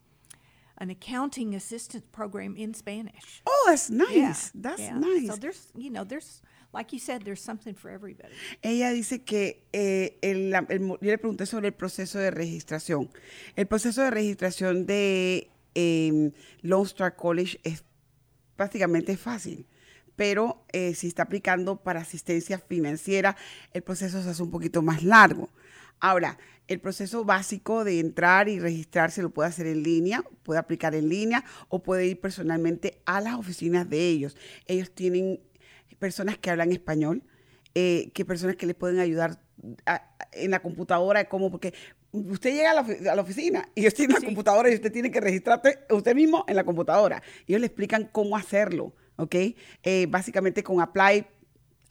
an 0.79 0.89
accounting 0.89 1.55
assistance 1.55 2.05
program 2.11 2.55
in 2.55 2.73
Spanish. 2.73 3.41
oh, 3.45 3.65
that's 3.67 3.89
nice. 3.89 4.15
Yeah, 4.15 4.35
That's 4.55 4.81
yeah. 4.81 4.93
nice. 4.97 5.27
So 5.27 5.35
there's, 5.35 5.71
you 5.75 5.89
know, 5.89 6.03
there's, 6.05 6.41
like 6.73 6.93
you 6.93 6.99
said, 6.99 7.23
there's 7.23 7.41
something 7.41 7.73
for 7.75 7.89
everybody. 7.91 8.33
Ella 8.63 8.91
dice 8.91 9.23
que 9.25 9.63
eh, 9.73 10.17
el- 10.21 10.53
el 10.53 10.87
yo 10.87 10.97
le 11.01 11.17
pregunté 11.17 11.45
sobre 11.45 11.67
el 11.67 11.73
proceso 11.73 12.17
de 12.19 12.31
registración. 12.31 13.09
El 13.55 13.67
proceso 13.67 14.01
de 14.03 14.11
registración 14.11 14.85
de 14.85 15.49
eh, 15.75 16.31
Lone 16.61 16.85
Star 16.85 17.15
College 17.15 17.59
es 17.63 17.83
prácticamente 18.55 19.15
fácil, 19.17 19.65
pero 20.15 20.65
eh, 20.73 20.93
si 20.95 21.07
está 21.07 21.23
aplicando 21.23 21.77
para 21.77 22.01
asistencia 22.01 22.57
financiera, 22.59 23.35
el 23.73 23.81
proceso 23.83 24.21
se 24.23 24.29
hace 24.29 24.43
un 24.43 24.51
poquito 24.51 24.81
más 24.81 25.03
largo. 25.03 25.49
Ahora, 25.99 26.37
el 26.67 26.79
proceso 26.79 27.25
básico 27.25 27.83
de 27.83 27.99
entrar 27.99 28.47
y 28.47 28.59
registrarse 28.59 29.21
lo 29.21 29.31
puede 29.31 29.49
hacer 29.49 29.65
en 29.67 29.81
línea, 29.83 30.23
puede 30.43 30.59
aplicar 30.59 30.93
en 30.95 31.09
línea 31.09 31.43
o 31.67 31.81
puede 31.81 32.05
ir 32.07 32.19
personalmente 32.21 33.01
a 33.05 33.21
las 33.21 33.35
oficinas 33.35 33.89
de 33.89 34.07
ellos. 34.07 34.37
Ellos 34.67 34.91
tienen 34.93 35.39
personas 35.97 36.37
que 36.37 36.49
hablan 36.51 36.71
español, 36.71 37.23
eh, 37.75 38.11
que 38.13 38.23
personas 38.23 38.55
que 38.55 38.65
le 38.67 38.73
pueden 38.75 38.99
ayudar 38.99 39.41
a- 39.85 40.15
en 40.31 40.51
la 40.51 40.59
computadora, 40.61 41.27
como 41.27 41.49
porque 41.51 41.73
usted 42.11 42.53
llega 42.53 42.71
a 42.71 42.73
la, 42.75 42.83
ofi- 42.85 43.07
a 43.07 43.15
la 43.15 43.21
oficina 43.21 43.67
y 43.75 43.81
ellos 43.81 43.93
tienen 43.95 44.15
la 44.19 44.25
computadora 44.25 44.69
y 44.71 44.75
usted 44.75 44.91
tiene 44.91 45.11
que 45.11 45.19
registrarte 45.19 45.79
usted 45.89 46.15
mismo 46.15 46.45
en 46.47 46.55
la 46.55 46.63
computadora. 46.63 47.21
Ellos 47.47 47.61
le 47.61 47.67
explican 47.67 48.07
cómo 48.11 48.37
hacerlo, 48.37 48.93
¿ok? 49.17 49.35
Eh, 49.83 50.05
básicamente 50.09 50.63
con 50.63 50.81
Apply 50.81 51.25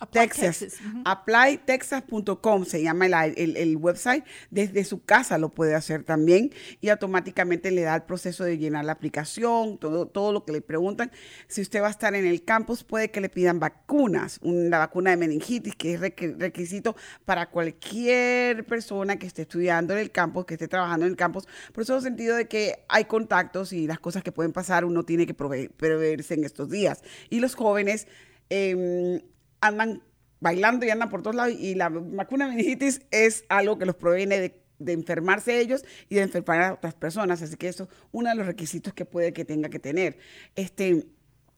Apply 0.00 0.28
Texas. 0.28 0.78
ApplyTexas.com 1.04 2.64
se 2.64 2.82
llama 2.82 3.06
el, 3.06 3.14
el- 3.36 3.56
el 3.56 3.76
website. 3.76 4.24
Desde 4.50 4.84
su 4.84 5.02
casa 5.04 5.38
lo 5.38 5.48
puede 5.50 5.74
hacer 5.74 6.04
también 6.04 6.52
y 6.80 6.88
automáticamente 6.90 7.70
le 7.70 7.82
da 7.82 7.96
el 7.96 8.02
proceso 8.02 8.44
de 8.44 8.58
llenar 8.58 8.84
la 8.84 8.92
aplicación, 8.92 9.78
todo, 9.78 10.06
todo 10.06 10.32
lo 10.32 10.44
que 10.44 10.52
le 10.52 10.60
preguntan. 10.60 11.10
Si 11.48 11.60
usted 11.60 11.82
va 11.82 11.88
a 11.88 11.90
estar 11.90 12.14
en 12.14 12.26
el 12.26 12.44
campus, 12.44 12.84
puede 12.84 13.10
que 13.10 13.20
le 13.20 13.28
pidan 13.28 13.58
vacunas. 13.60 14.38
Una 14.42 14.78
vacuna 14.78 15.10
de 15.10 15.16
meningitis, 15.16 15.74
que 15.74 15.94
es 15.94 16.00
requ- 16.00 16.36
requisito 16.38 16.94
para 17.24 17.50
cualquier 17.50 18.64
persona 18.66 19.18
que 19.18 19.26
esté 19.26 19.42
estudiando 19.42 19.94
en 19.94 20.00
el 20.00 20.10
campus, 20.12 20.44
que 20.46 20.54
esté 20.54 20.68
trabajando 20.68 21.06
en 21.06 21.12
el 21.12 21.16
campus. 21.16 21.44
Por 21.72 21.82
eso, 21.82 21.94
en 21.94 21.98
el 21.98 22.02
sentido 22.04 22.36
de 22.36 22.46
que 22.46 22.84
hay 22.88 23.06
contactos 23.06 23.72
y 23.72 23.86
las 23.86 23.98
cosas 23.98 24.22
que 24.22 24.32
pueden 24.32 24.52
pasar, 24.52 24.84
uno 24.84 25.02
tiene 25.04 25.26
que 25.26 25.36
prove- 25.36 25.70
preverse 25.76 26.34
en 26.34 26.44
estos 26.44 26.70
días. 26.70 27.02
Y 27.30 27.40
los 27.40 27.54
jóvenes 27.54 28.06
em, 28.50 29.20
andan 29.60 30.02
bailando 30.40 30.86
y 30.86 30.90
andan 30.90 31.08
por 31.10 31.22
todos 31.22 31.36
lados 31.36 31.54
y 31.58 31.74
la 31.74 31.88
vacuna 31.88 32.48
meningitis 32.48 33.02
es 33.10 33.44
algo 33.48 33.78
que 33.78 33.86
los 33.86 33.96
proviene 33.96 34.38
de, 34.40 34.62
de 34.78 34.92
enfermarse 34.92 35.58
ellos 35.60 35.84
y 36.08 36.16
de 36.16 36.22
enfermar 36.22 36.62
a 36.62 36.72
otras 36.74 36.94
personas. 36.94 37.42
Así 37.42 37.56
que 37.56 37.68
eso 37.68 37.84
es 37.84 37.90
uno 38.12 38.28
de 38.30 38.36
los 38.36 38.46
requisitos 38.46 38.92
que 38.94 39.04
puede 39.04 39.32
que 39.32 39.44
tenga 39.44 39.68
que 39.68 39.78
tener. 39.80 40.18
Este, 40.54 41.06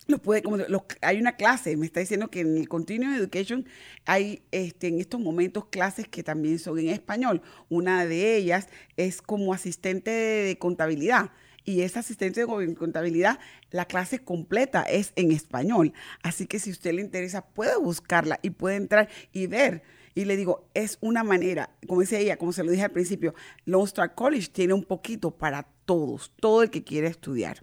lo 0.07 0.19
puede, 0.19 0.43
como 0.43 0.57
lo- 0.57 0.87
hay 1.03 1.21
una 1.21 1.37
clase, 1.37 1.77
me 1.77 1.87
está 1.87 2.01
diciendo 2.01 2.31
que 2.31 2.41
en 2.41 2.57
el 2.57 2.69
Continuing 2.69 3.15
Education 3.15 3.67
hay 4.07 4.43
este, 4.51 4.89
en 4.89 4.99
estos 4.99 5.21
momentos 5.21 5.67
clases 5.67 6.09
que 6.09 6.23
también 6.23 6.59
son 6.59 6.79
en 6.79 6.89
español. 6.89 7.43
Una 7.69 8.07
de 8.07 8.37
ellas 8.37 8.69
es 8.97 9.23
como 9.23 9.53
asistente 9.55 10.11
de 10.11 10.59
contabilidad. 10.59 11.31
Y 11.71 11.83
esa 11.83 12.01
asistente 12.01 12.41
de 12.41 12.75
contabilidad, 12.75 13.39
la 13.71 13.85
clase 13.85 14.19
completa 14.19 14.83
es 14.83 15.13
en 15.15 15.31
español. 15.31 15.93
Así 16.21 16.49
que 16.49 16.59
si 16.59 16.73
usted 16.73 16.93
le 16.95 17.01
interesa, 17.01 17.47
puede 17.47 17.77
buscarla 17.77 18.41
y 18.43 18.51
puede 18.51 18.75
entrar 18.75 19.09
y 19.33 19.47
ver. 19.47 19.85
Y 20.17 20.25
le 20.25 20.37
digo, 20.37 20.69
es 20.75 20.99
una 21.01 21.23
manera, 21.23 21.71
como 21.87 22.01
dice 22.01 22.19
ella, 22.19 22.37
como 22.37 22.53
se 22.53 22.65
lo 22.65 22.73
dije 22.73 22.83
al 22.83 22.91
principio, 22.91 23.37
Lone 23.67 23.85
Star 23.85 24.17
College 24.17 24.49
tiene 24.49 24.75
un 24.75 24.83
poquito 24.83 25.31
para 25.31 25.63
todos, 25.85 26.33
todo 26.41 26.65
el 26.65 26.71
que 26.71 26.83
quiere 26.83 27.07
estudiar. 27.07 27.63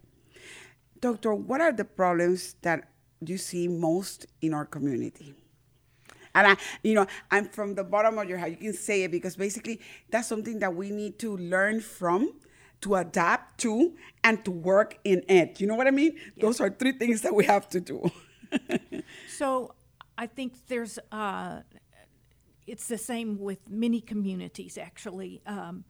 Doctor, 1.01 1.33
what 1.33 1.59
are 1.59 1.75
the 1.75 1.83
problems 1.83 2.55
that 2.61 2.85
you 3.19 3.37
see 3.37 3.67
most 3.67 4.25
in 4.39 4.53
our 4.53 4.65
community? 4.65 5.35
And 6.33 6.47
I, 6.47 6.57
you 6.81 6.93
know, 6.93 7.07
I'm 7.29 7.49
from 7.49 7.75
the 7.75 7.83
bottom 7.83 8.17
of 8.17 8.29
your 8.29 8.37
heart. 8.37 8.51
You 8.51 8.57
can 8.57 8.73
say 8.73 9.03
it 9.03 9.11
because 9.11 9.35
basically 9.35 9.81
that's 10.09 10.29
something 10.29 10.59
that 10.59 10.73
we 10.73 10.91
need 10.91 11.19
to 11.19 11.35
learn 11.35 11.81
from, 11.81 12.31
to 12.81 12.95
adapt 12.95 13.59
to, 13.59 13.95
and 14.23 14.43
to 14.45 14.51
work 14.51 14.97
in 15.03 15.23
it. 15.27 15.59
You 15.59 15.67
know 15.67 15.75
what 15.75 15.87
I 15.87 15.91
mean? 15.91 16.17
Those 16.39 16.61
are 16.61 16.69
three 16.69 16.91
things 16.91 17.21
that 17.21 17.33
we 17.33 17.45
have 17.45 17.67
to 17.69 17.79
do. 17.79 18.11
so 19.29 19.73
I 20.17 20.27
think 20.27 20.67
there's, 20.67 20.99
uh, 21.11 21.61
it's 22.65 22.87
the 22.87 22.97
same 22.97 23.39
with 23.39 23.69
many 23.69 24.01
communities 24.01 24.77
actually. 24.77 25.41
Um, 25.45 25.85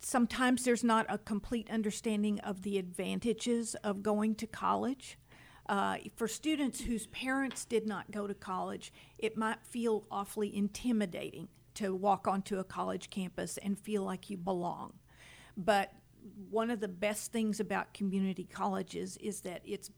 sometimes 0.00 0.64
there's 0.64 0.84
not 0.84 1.06
a 1.08 1.18
complete 1.18 1.70
understanding 1.70 2.40
of 2.40 2.62
the 2.62 2.78
advantages 2.78 3.74
of 3.76 4.02
going 4.02 4.34
to 4.36 4.46
college. 4.46 5.18
Uh, 5.66 5.96
for 6.14 6.28
students 6.28 6.82
whose 6.82 7.06
parents 7.06 7.64
did 7.64 7.86
not 7.86 8.10
go 8.10 8.26
to 8.26 8.34
college, 8.34 8.92
it 9.18 9.36
might 9.36 9.64
feel 9.64 10.04
awfully 10.10 10.54
intimidating 10.54 11.48
to 11.74 11.94
walk 11.94 12.28
onto 12.28 12.58
a 12.58 12.64
college 12.64 13.10
campus 13.10 13.58
and 13.58 13.78
feel 13.78 14.02
like 14.02 14.28
you 14.28 14.36
belong. 14.36 14.92
But 15.56 15.92
one 16.50 16.70
of 16.70 16.80
the 16.80 16.88
best 16.88 17.32
things 17.32 17.60
about 17.60 17.92
community 17.94 18.44
colleges 18.44 19.16
is 19.18 19.42
that 19.42 19.62
it's 19.64 19.90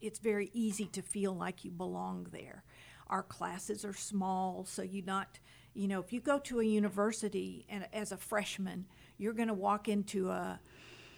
it's 0.00 0.18
very 0.18 0.50
easy 0.52 0.86
to 0.86 1.02
feel 1.02 1.34
like 1.34 1.64
you 1.64 1.70
belong 1.70 2.26
there. 2.30 2.64
Our 3.08 3.22
classes 3.22 3.84
are 3.84 3.94
small, 3.94 4.64
so 4.64 4.82
you 4.82 5.02
not 5.02 5.38
you 5.74 5.88
know 5.88 6.00
if 6.00 6.12
you 6.12 6.20
go 6.20 6.38
to 6.40 6.60
a 6.60 6.64
university 6.64 7.66
and 7.68 7.86
as 7.92 8.12
a 8.12 8.16
freshman, 8.16 8.86
you're 9.18 9.32
going 9.32 9.48
to 9.48 9.54
walk 9.54 9.88
into 9.88 10.30
a 10.30 10.60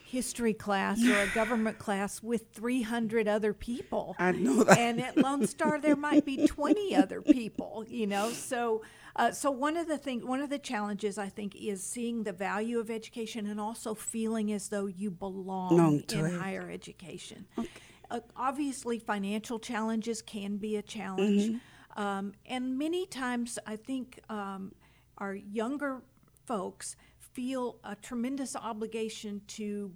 history 0.08 0.54
class 0.54 1.04
or 1.06 1.20
a 1.20 1.26
government 1.34 1.78
class 1.78 2.22
with 2.22 2.46
300 2.52 3.28
other 3.28 3.52
people. 3.52 4.16
I 4.18 4.32
know 4.32 4.64
that. 4.64 4.78
And 4.78 5.00
at 5.02 5.16
Lone 5.16 5.46
Star, 5.46 5.78
there 5.80 5.96
might 5.96 6.24
be 6.24 6.46
20 6.46 6.96
other 6.96 7.20
people, 7.20 7.84
you 7.86 8.06
know. 8.06 8.30
So, 8.30 8.82
uh, 9.18 9.32
so 9.32 9.50
one 9.50 9.76
of 9.76 9.86
the 9.88 9.98
thing, 9.98 10.26
one 10.26 10.40
of 10.40 10.48
the 10.48 10.58
challenges 10.58 11.18
I 11.18 11.28
think 11.28 11.54
is 11.56 11.82
seeing 11.82 12.22
the 12.22 12.32
value 12.32 12.78
of 12.78 12.88
education 12.90 13.46
and 13.46 13.60
also 13.60 13.94
feeling 13.94 14.52
as 14.52 14.68
though 14.68 14.86
you 14.86 15.10
belong 15.10 15.76
in 16.12 16.26
it. 16.26 16.40
higher 16.40 16.70
education. 16.70 17.44
Uh, 18.10 18.20
obviously, 18.36 18.98
financial 18.98 19.58
challenges 19.58 20.22
can 20.22 20.56
be 20.56 20.76
a 20.76 20.82
challenge, 20.82 21.42
Mm-hmm. 21.42 22.00
um, 22.02 22.32
and 22.46 22.78
many 22.78 23.04
times 23.06 23.58
I 23.66 23.76
think 23.76 24.20
um, 24.30 24.72
our 25.18 25.34
younger 25.34 26.00
folks 26.46 26.96
feel 27.18 27.76
a 27.84 27.94
tremendous 27.96 28.56
obligation 28.56 29.42
to 29.48 29.92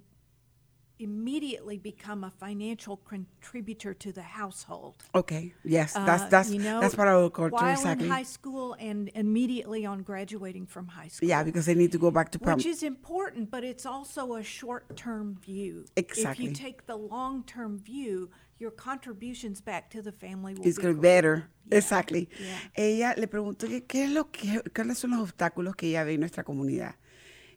immediately 1.02 1.78
become 1.78 2.24
a 2.24 2.30
financial 2.30 2.96
contributor 2.96 3.92
to 3.94 4.12
the 4.12 4.22
household. 4.22 4.96
Okay. 5.14 5.52
Yes, 5.64 5.92
that's 5.94 6.22
Uh, 6.22 6.28
that's 6.28 6.50
you 6.50 6.60
know, 6.60 6.80
that's 6.80 6.96
what 6.96 7.08
I 7.08 7.16
would 7.16 7.32
call 7.32 7.48
while 7.48 7.72
exactly. 7.72 8.06
in 8.06 8.12
high 8.12 8.22
school 8.22 8.76
and 8.78 9.10
immediately 9.14 9.84
on 9.84 10.02
graduating 10.02 10.66
from 10.66 10.86
high 10.88 11.08
school. 11.08 11.28
yeah, 11.28 11.42
because 11.42 11.66
they 11.66 11.74
need 11.74 11.92
to 11.92 11.98
go 11.98 12.10
back 12.10 12.30
to 12.32 12.38
prom. 12.38 12.56
which 12.56 12.66
is 12.66 12.82
important, 12.82 13.50
but 13.50 13.64
it's 13.64 13.86
also 13.86 14.34
a 14.34 14.42
short-term 14.42 15.36
view. 15.44 15.84
Exactly. 15.96 16.32
If 16.32 16.38
you 16.40 16.54
take 16.54 16.86
the 16.86 16.96
long-term 16.96 17.78
view, 17.78 18.30
your 18.58 18.70
contributions 18.70 19.60
back 19.60 19.90
to 19.90 20.00
the 20.02 20.12
family 20.12 20.54
will 20.54 20.66
It's 20.66 20.78
be 20.78 20.92
better. 20.92 21.48
Yeah. 21.68 21.78
Exactly. 21.78 22.28
Yeah. 22.40 22.84
Ella 22.84 23.14
le 23.16 23.26
preguntó 23.26 23.66
que 23.68 23.80
qué 23.86 24.04
es 24.04 24.10
lo 24.10 24.30
que, 24.30 24.62
cuáles 24.72 24.98
son 24.98 25.10
los 25.10 25.20
obstáculos 25.20 25.74
que 25.76 25.88
ella 25.88 26.04
ve 26.04 26.14
en 26.14 26.20
nuestra 26.20 26.44
comunidad. 26.44 26.94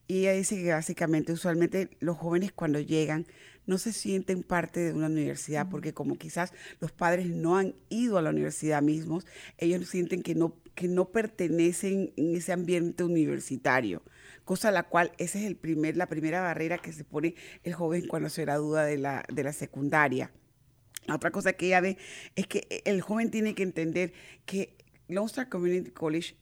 Y 0.07 0.19
ella 0.19 0.33
dice 0.33 0.55
que 0.55 0.71
básicamente, 0.71 1.33
usualmente 1.33 1.89
los 1.99 2.17
jóvenes 2.17 2.51
cuando 2.51 2.79
llegan 2.79 3.25
no 3.65 3.79
se 3.79 3.91
sienten 3.91 4.43
parte 4.43 4.79
de 4.79 4.93
una 4.93 5.07
universidad 5.07 5.69
porque 5.69 5.93
como 5.93 6.17
quizás 6.17 6.53
los 6.79 6.91
padres 6.91 7.27
no 7.27 7.57
han 7.57 7.73
ido 7.89 8.17
a 8.17 8.21
la 8.21 8.29
universidad 8.29 8.81
mismos, 8.83 9.25
ellos 9.57 9.87
sienten 9.89 10.21
que 10.21 10.35
no, 10.35 10.55
que 10.75 10.87
no 10.87 11.09
pertenecen 11.09 12.13
en 12.15 12.35
ese 12.35 12.53
ambiente 12.53 13.03
universitario. 13.03 14.03
Cosa 14.43 14.69
la 14.69 14.83
cual 14.83 15.11
esa 15.17 15.39
es 15.39 15.45
el 15.45 15.55
primer, 15.55 15.97
la 15.97 16.07
primera 16.07 16.41
barrera 16.41 16.77
que 16.77 16.93
se 16.93 17.03
pone 17.03 17.33
el 17.63 17.73
joven 17.73 18.07
cuando 18.07 18.29
se 18.29 18.43
gradúa 18.43 18.83
de 18.83 18.97
la, 18.97 19.25
de 19.33 19.43
la 19.43 19.53
secundaria. 19.53 20.31
La 21.07 21.15
otra 21.15 21.31
cosa 21.31 21.53
que 21.53 21.67
ella 21.67 21.81
ve 21.81 21.97
es 22.35 22.45
que 22.45 22.83
el 22.85 23.01
joven 23.01 23.31
tiene 23.31 23.55
que 23.55 23.63
entender 23.63 24.13
que 24.45 24.77
Lone 25.07 25.27
Star 25.27 25.49
Community 25.49 25.91
College 25.91 26.35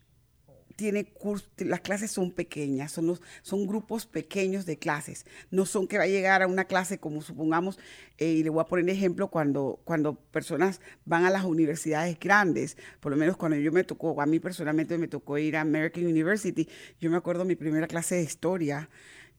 tiene 0.75 1.05
cursos, 1.05 1.49
las 1.57 1.81
clases 1.81 2.11
son 2.11 2.31
pequeñas, 2.31 2.91
son, 2.91 3.07
los, 3.07 3.21
son 3.41 3.67
grupos 3.67 4.05
pequeños 4.05 4.65
de 4.65 4.77
clases. 4.77 5.25
No 5.51 5.65
son 5.65 5.87
que 5.87 5.97
va 5.97 6.03
a 6.03 6.07
llegar 6.07 6.41
a 6.41 6.47
una 6.47 6.65
clase 6.65 6.97
como 6.97 7.21
supongamos, 7.21 7.79
eh, 8.17 8.31
y 8.31 8.43
le 8.43 8.49
voy 8.49 8.61
a 8.61 8.65
poner 8.65 8.89
ejemplo, 8.89 9.27
cuando, 9.29 9.79
cuando 9.83 10.15
personas 10.15 10.81
van 11.05 11.25
a 11.25 11.29
las 11.29 11.43
universidades 11.43 12.19
grandes, 12.19 12.77
por 12.99 13.11
lo 13.11 13.17
menos 13.17 13.37
cuando 13.37 13.57
yo 13.57 13.71
me 13.71 13.83
tocó, 13.83 14.19
a 14.21 14.25
mí 14.25 14.39
personalmente 14.39 14.97
me 14.97 15.07
tocó 15.07 15.37
ir 15.37 15.57
a 15.57 15.61
American 15.61 16.05
University, 16.05 16.67
yo 16.99 17.09
me 17.09 17.17
acuerdo 17.17 17.45
mi 17.45 17.55
primera 17.55 17.87
clase 17.87 18.15
de 18.15 18.23
historia, 18.23 18.89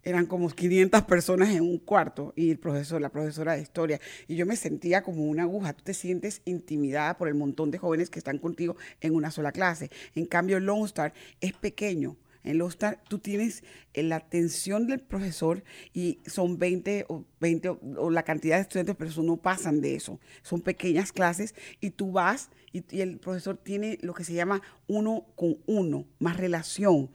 eran 0.04 0.26
como 0.26 0.48
500 0.48 1.02
personas 1.02 1.50
en 1.50 1.62
un 1.62 1.78
cuarto 1.78 2.32
y 2.36 2.50
el 2.50 2.58
profesor, 2.58 3.00
la 3.00 3.08
profesora 3.08 3.54
de 3.56 3.62
historia. 3.62 4.00
Y 4.28 4.36
yo 4.36 4.46
me 4.46 4.56
sentía 4.56 5.02
como 5.02 5.24
una 5.24 5.44
aguja. 5.44 5.72
Tú 5.72 5.84
te 5.84 5.94
sientes 5.94 6.42
intimidada 6.44 7.16
por 7.16 7.28
el 7.28 7.34
montón 7.34 7.70
de 7.70 7.78
jóvenes 7.78 8.10
que 8.10 8.18
están 8.18 8.38
contigo 8.38 8.76
en 9.00 9.14
una 9.14 9.30
sola 9.30 9.52
clase. 9.52 9.90
En 10.14 10.26
cambio, 10.26 10.60
Lone 10.60 10.84
Star 10.84 11.14
es 11.40 11.54
pequeño. 11.54 12.16
En 12.44 12.58
Lone 12.58 12.70
Star 12.70 13.02
tú 13.08 13.18
tienes 13.18 13.64
eh, 13.94 14.02
la 14.02 14.16
atención 14.16 14.86
del 14.86 15.00
profesor 15.00 15.64
y 15.94 16.20
son 16.26 16.58
20 16.58 17.06
o 17.08 17.24
20 17.40 17.68
o, 17.96 18.10
la 18.10 18.22
cantidad 18.22 18.56
de 18.56 18.62
estudiantes, 18.62 18.94
pero 18.96 19.10
eso 19.10 19.22
no 19.22 19.38
pasan 19.38 19.80
de 19.80 19.94
eso. 19.94 20.20
Son 20.42 20.60
pequeñas 20.60 21.10
clases 21.10 21.54
y 21.80 21.90
tú 21.90 22.12
vas 22.12 22.50
y, 22.70 22.84
y 22.94 23.00
el 23.00 23.18
profesor 23.18 23.56
tiene 23.56 23.98
lo 24.02 24.12
que 24.12 24.24
se 24.24 24.34
llama 24.34 24.60
uno 24.86 25.26
con 25.34 25.56
uno, 25.66 26.06
más 26.18 26.36
relación. 26.36 27.10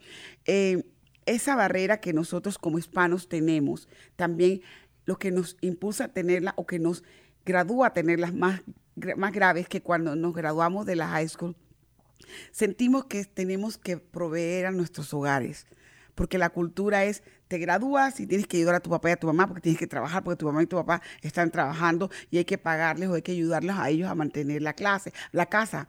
Eh, 0.46 0.82
esa 1.26 1.56
barrera 1.56 2.00
que 2.00 2.12
nosotros 2.12 2.58
como 2.58 2.78
hispanos 2.78 3.28
tenemos, 3.28 3.88
también 4.16 4.62
lo 5.04 5.18
que 5.18 5.30
nos 5.30 5.56
impulsa 5.60 6.04
a 6.04 6.08
tenerla 6.08 6.54
o 6.56 6.66
que 6.66 6.78
nos 6.78 7.02
gradúa 7.44 7.88
a 7.88 7.92
tenerlas 7.92 8.34
más, 8.34 8.62
más 9.16 9.32
graves 9.32 9.68
que 9.68 9.82
cuando 9.82 10.16
nos 10.16 10.34
graduamos 10.34 10.86
de 10.86 10.96
la 10.96 11.08
high 11.08 11.28
school, 11.28 11.56
sentimos 12.52 13.06
que 13.06 13.24
tenemos 13.24 13.78
que 13.78 13.96
proveer 13.98 14.66
a 14.66 14.70
nuestros 14.70 15.12
hogares. 15.14 15.66
Porque 16.14 16.38
la 16.38 16.50
cultura 16.50 17.04
es, 17.04 17.22
te 17.48 17.58
gradúas 17.58 18.20
y 18.20 18.26
tienes 18.26 18.46
que 18.46 18.58
ayudar 18.58 18.74
a 18.74 18.80
tu 18.80 18.90
papá 18.90 19.08
y 19.08 19.12
a 19.12 19.16
tu 19.16 19.26
mamá 19.26 19.46
porque 19.46 19.62
tienes 19.62 19.78
que 19.78 19.86
trabajar, 19.86 20.22
porque 20.22 20.38
tu 20.38 20.46
mamá 20.46 20.62
y 20.62 20.66
tu 20.66 20.76
papá 20.76 21.00
están 21.22 21.50
trabajando 21.50 22.10
y 22.30 22.38
hay 22.38 22.44
que 22.44 22.58
pagarles 22.58 23.08
o 23.08 23.14
hay 23.14 23.22
que 23.22 23.32
ayudarles 23.32 23.76
a 23.76 23.88
ellos 23.88 24.08
a 24.08 24.14
mantener 24.14 24.60
la 24.60 24.74
clase, 24.74 25.12
la 25.32 25.46
casa. 25.46 25.88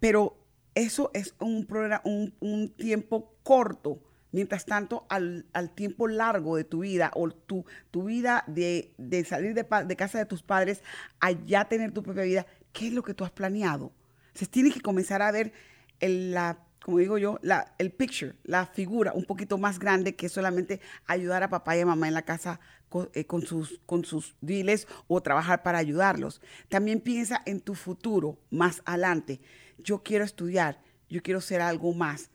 Pero 0.00 0.36
eso 0.74 1.10
es 1.14 1.34
un, 1.38 1.66
un, 2.04 2.34
un 2.40 2.68
tiempo 2.76 3.34
corto. 3.42 4.02
Mientras 4.30 4.66
tanto, 4.66 5.06
al, 5.08 5.46
tiempo 5.74 6.06
largo 6.06 6.56
de 6.56 6.64
tu 6.64 6.80
vida 6.80 7.10
o 7.14 7.30
tu, 7.30 7.64
tu 7.90 8.04
vida 8.04 8.44
de, 8.46 8.92
de 8.98 9.24
salir 9.24 9.54
de, 9.54 9.96
casa 9.96 10.18
de 10.18 10.26
tus 10.26 10.42
padres 10.42 10.82
a 11.20 11.30
ya 11.32 11.66
tener 11.66 11.92
tu 11.92 12.02
propia 12.02 12.24
vida, 12.24 12.46
¿qué 12.72 12.88
es 12.88 12.92
lo 12.92 13.02
que 13.02 13.14
tú 13.14 13.24
has 13.24 13.30
planeado? 13.30 13.92
Se 14.34 14.46
tienes 14.46 14.74
que 14.74 14.80
comenzar 14.80 15.22
a 15.22 15.30
ver 15.32 15.52
el- 16.00 16.32
la, 16.32 16.58
como 16.84 16.98
digo 16.98 17.18
yo, 17.18 17.38
el 17.78 17.90
picture, 17.90 18.34
la 18.44 18.66
figura 18.66 19.12
un 19.12 19.24
poquito 19.24 19.58
más 19.58 19.78
grande 19.78 20.14
que 20.14 20.28
solamente 20.28 20.80
ayudar 21.06 21.42
a 21.42 21.50
papá 21.50 21.76
y 21.76 21.80
a 21.80 21.86
mamá 21.86 22.08
en 22.08 22.14
la 22.14 22.22
casa 22.22 22.60
con, 22.88 23.10
eh, 23.14 23.24
con 23.26 23.42
sus, 23.42 23.80
con 23.86 24.04
sus 24.04 24.36
diles 24.40 24.86
o 25.06 25.22
trabajar 25.22 25.62
para 25.62 25.78
ayudarlos. 25.78 26.40
También 26.68 27.00
piensa 27.00 27.42
en 27.46 27.60
tu 27.60 27.74
futuro 27.74 28.38
más 28.50 28.82
adelante. 28.84 29.40
Yo 29.78 30.02
quiero 30.02 30.24
estudiar, 30.24 30.80
yo 31.08 31.22
quiero 31.22 31.40
ser 31.40 31.60
algo 31.60 31.92
más. 31.94 32.30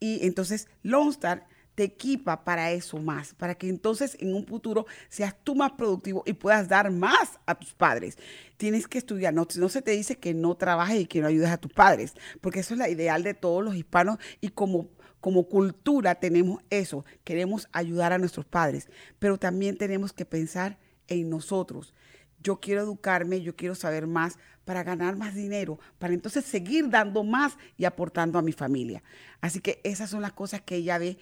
Y 0.00 0.26
entonces 0.26 0.68
Lone 0.82 1.10
Star 1.10 1.46
te 1.74 1.84
equipa 1.84 2.44
para 2.44 2.72
eso 2.72 2.98
más, 2.98 3.32
para 3.34 3.54
que 3.54 3.68
entonces 3.68 4.16
en 4.20 4.34
un 4.34 4.44
futuro 4.44 4.86
seas 5.08 5.34
tú 5.44 5.54
más 5.54 5.72
productivo 5.72 6.22
y 6.26 6.32
puedas 6.32 6.68
dar 6.68 6.90
más 6.90 7.38
a 7.46 7.54
tus 7.54 7.72
padres. 7.74 8.18
Tienes 8.56 8.88
que 8.88 8.98
estudiar, 8.98 9.32
no, 9.32 9.46
no 9.56 9.68
se 9.68 9.82
te 9.82 9.92
dice 9.92 10.16
que 10.16 10.34
no 10.34 10.56
trabajes 10.56 11.00
y 11.00 11.06
que 11.06 11.20
no 11.20 11.28
ayudes 11.28 11.50
a 11.50 11.58
tus 11.58 11.72
padres, 11.72 12.14
porque 12.40 12.60
eso 12.60 12.74
es 12.74 12.78
la 12.78 12.88
ideal 12.88 13.22
de 13.22 13.34
todos 13.34 13.64
los 13.64 13.76
hispanos 13.76 14.18
y 14.40 14.48
como, 14.48 14.88
como 15.20 15.44
cultura 15.44 16.16
tenemos 16.16 16.60
eso, 16.70 17.04
queremos 17.24 17.68
ayudar 17.72 18.12
a 18.12 18.18
nuestros 18.18 18.46
padres, 18.46 18.88
pero 19.18 19.38
también 19.38 19.78
tenemos 19.78 20.12
que 20.12 20.26
pensar 20.26 20.78
en 21.08 21.30
nosotros 21.30 21.94
yo 22.42 22.60
quiero 22.60 22.80
educarme, 22.82 23.42
yo 23.42 23.54
quiero 23.56 23.74
saber 23.74 24.06
más 24.06 24.38
para 24.64 24.82
ganar 24.82 25.16
más 25.16 25.34
dinero, 25.34 25.78
para 25.98 26.14
entonces 26.14 26.44
seguir 26.44 26.88
dando 26.90 27.24
más 27.24 27.56
y 27.76 27.84
aportando 27.84 28.38
a 28.38 28.42
mi 28.42 28.52
familia. 28.52 29.02
Así 29.40 29.60
que 29.60 29.80
esas 29.84 30.10
son 30.10 30.22
las 30.22 30.32
cosas 30.32 30.60
que 30.62 30.76
ella 30.76 30.98
ve 30.98 31.18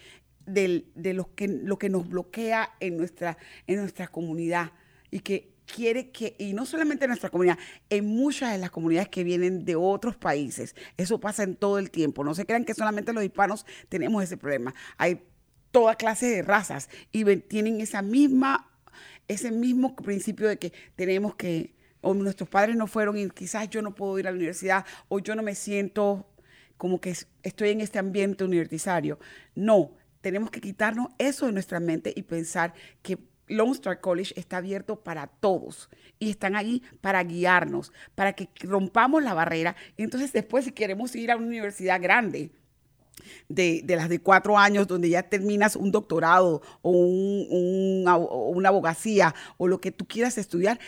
del- 0.47 0.91
de 0.95 1.15
lo 1.15 1.35
que, 1.35 1.49
lo 1.49 1.79
que 1.79 1.89
nos 1.89 2.09
bloquea 2.09 2.71
en 2.81 2.97
nuestra, 2.97 3.37
en 3.67 3.81
nuestra 3.81 4.09
comunidad 4.09 4.73
y 5.11 5.21
que 5.21 5.55
quiere 5.67 6.11
que, 6.11 6.35
y 6.39 6.55
no 6.55 6.65
solamente 6.65 7.05
en 7.05 7.11
nuestra 7.11 7.31
comunidad, 7.31 7.59
en 7.91 8.07
muchas 8.07 8.53
de 8.53 8.59
las 8.59 8.71
comunidades 8.71 9.09
que 9.11 9.25
vienen 9.25 9.65
de 9.65 9.77
otros 9.77 10.17
países. 10.17 10.75
Eso 10.97 11.21
pasa 11.21 11.43
en 11.43 11.57
todo 11.57 11.79
el 11.79 11.91
tiempo. 11.91 12.25
No 12.25 12.35
se 12.35 12.47
crean 12.47 12.65
que 12.65 12.75
solamente 12.75 13.13
los 13.13 13.23
hispanos 13.25 13.67
tenemos 13.89 14.23
ese 14.25 14.37
problema. 14.39 14.75
Hay 14.97 15.23
toda 15.71 15.95
clase 15.97 16.27
de 16.27 16.43
razas 16.43 16.89
y 17.13 17.25
tienen 17.37 17.81
esa 17.83 18.01
misma 18.01 18.68
ese 19.29 19.51
mismo 19.51 19.95
principio 19.97 20.49
de 20.49 20.59
que 20.59 20.73
tenemos 20.97 21.35
que, 21.37 21.75
o 22.01 22.15
nuestros 22.15 22.49
padres 22.49 22.77
no 22.77 22.87
fueron 22.87 23.17
y 23.19 23.29
quizás 23.31 23.69
yo 23.71 23.83
no 23.83 23.95
puedo 23.95 24.19
ir 24.19 24.27
a 24.27 24.31
la 24.31 24.37
universidad 24.37 24.85
o 25.09 25.19
yo 25.21 25.35
no 25.35 25.43
me 25.43 25.55
siento 25.55 26.27
como 26.77 27.01
que 27.01 27.11
es- 27.11 27.27
estoy 27.43 27.71
en 27.71 27.81
este 27.81 27.99
ambiente 27.99 28.45
universitario. 28.45 29.19
No, 29.55 29.93
tenemos 30.21 30.51
que 30.51 30.61
quitarnos 30.61 31.09
eso 31.19 31.47
de 31.47 31.53
nuestra 31.53 31.81
mente 31.81 32.13
y 32.15 32.23
pensar 32.23 32.73
que 33.03 33.19
Lone 33.49 33.73
Star 33.73 34.01
College 34.01 34.35
está 34.37 34.59
abierto 34.59 35.03
para 35.03 35.27
todos 35.27 35.89
y 36.19 36.31
están 36.31 36.55
ahí 36.55 36.83
para 37.01 37.23
guiarnos, 37.25 37.93
para 38.15 38.35
que 38.35 38.49
rompamos 38.61 39.23
la 39.23 39.35
barrera. 39.35 39.75
Entonces 39.97 40.33
después 40.33 40.67
si 40.67 40.73
queremos 40.73 41.17
ir 41.17 41.31
a 41.31 41.37
una 41.37 41.47
universidad 41.47 42.01
grande, 42.01 42.51
de, 43.49 43.85
las 43.87 44.09
de 44.09 44.21
cuatro 44.21 44.59
años, 44.59 44.87
donde 44.87 45.09
ya 45.09 45.23
terminas 45.23 45.77
un 45.77 45.91
doctorado 45.91 46.63
o, 46.83 46.93
o, 46.93 48.49
una 48.51 48.69
abogacía 48.69 49.35
o 49.57 49.69
lo 49.69 49.81
que 49.81 49.93
tú 49.93 50.07
quieras 50.07 50.39
estudiar, 50.39 50.79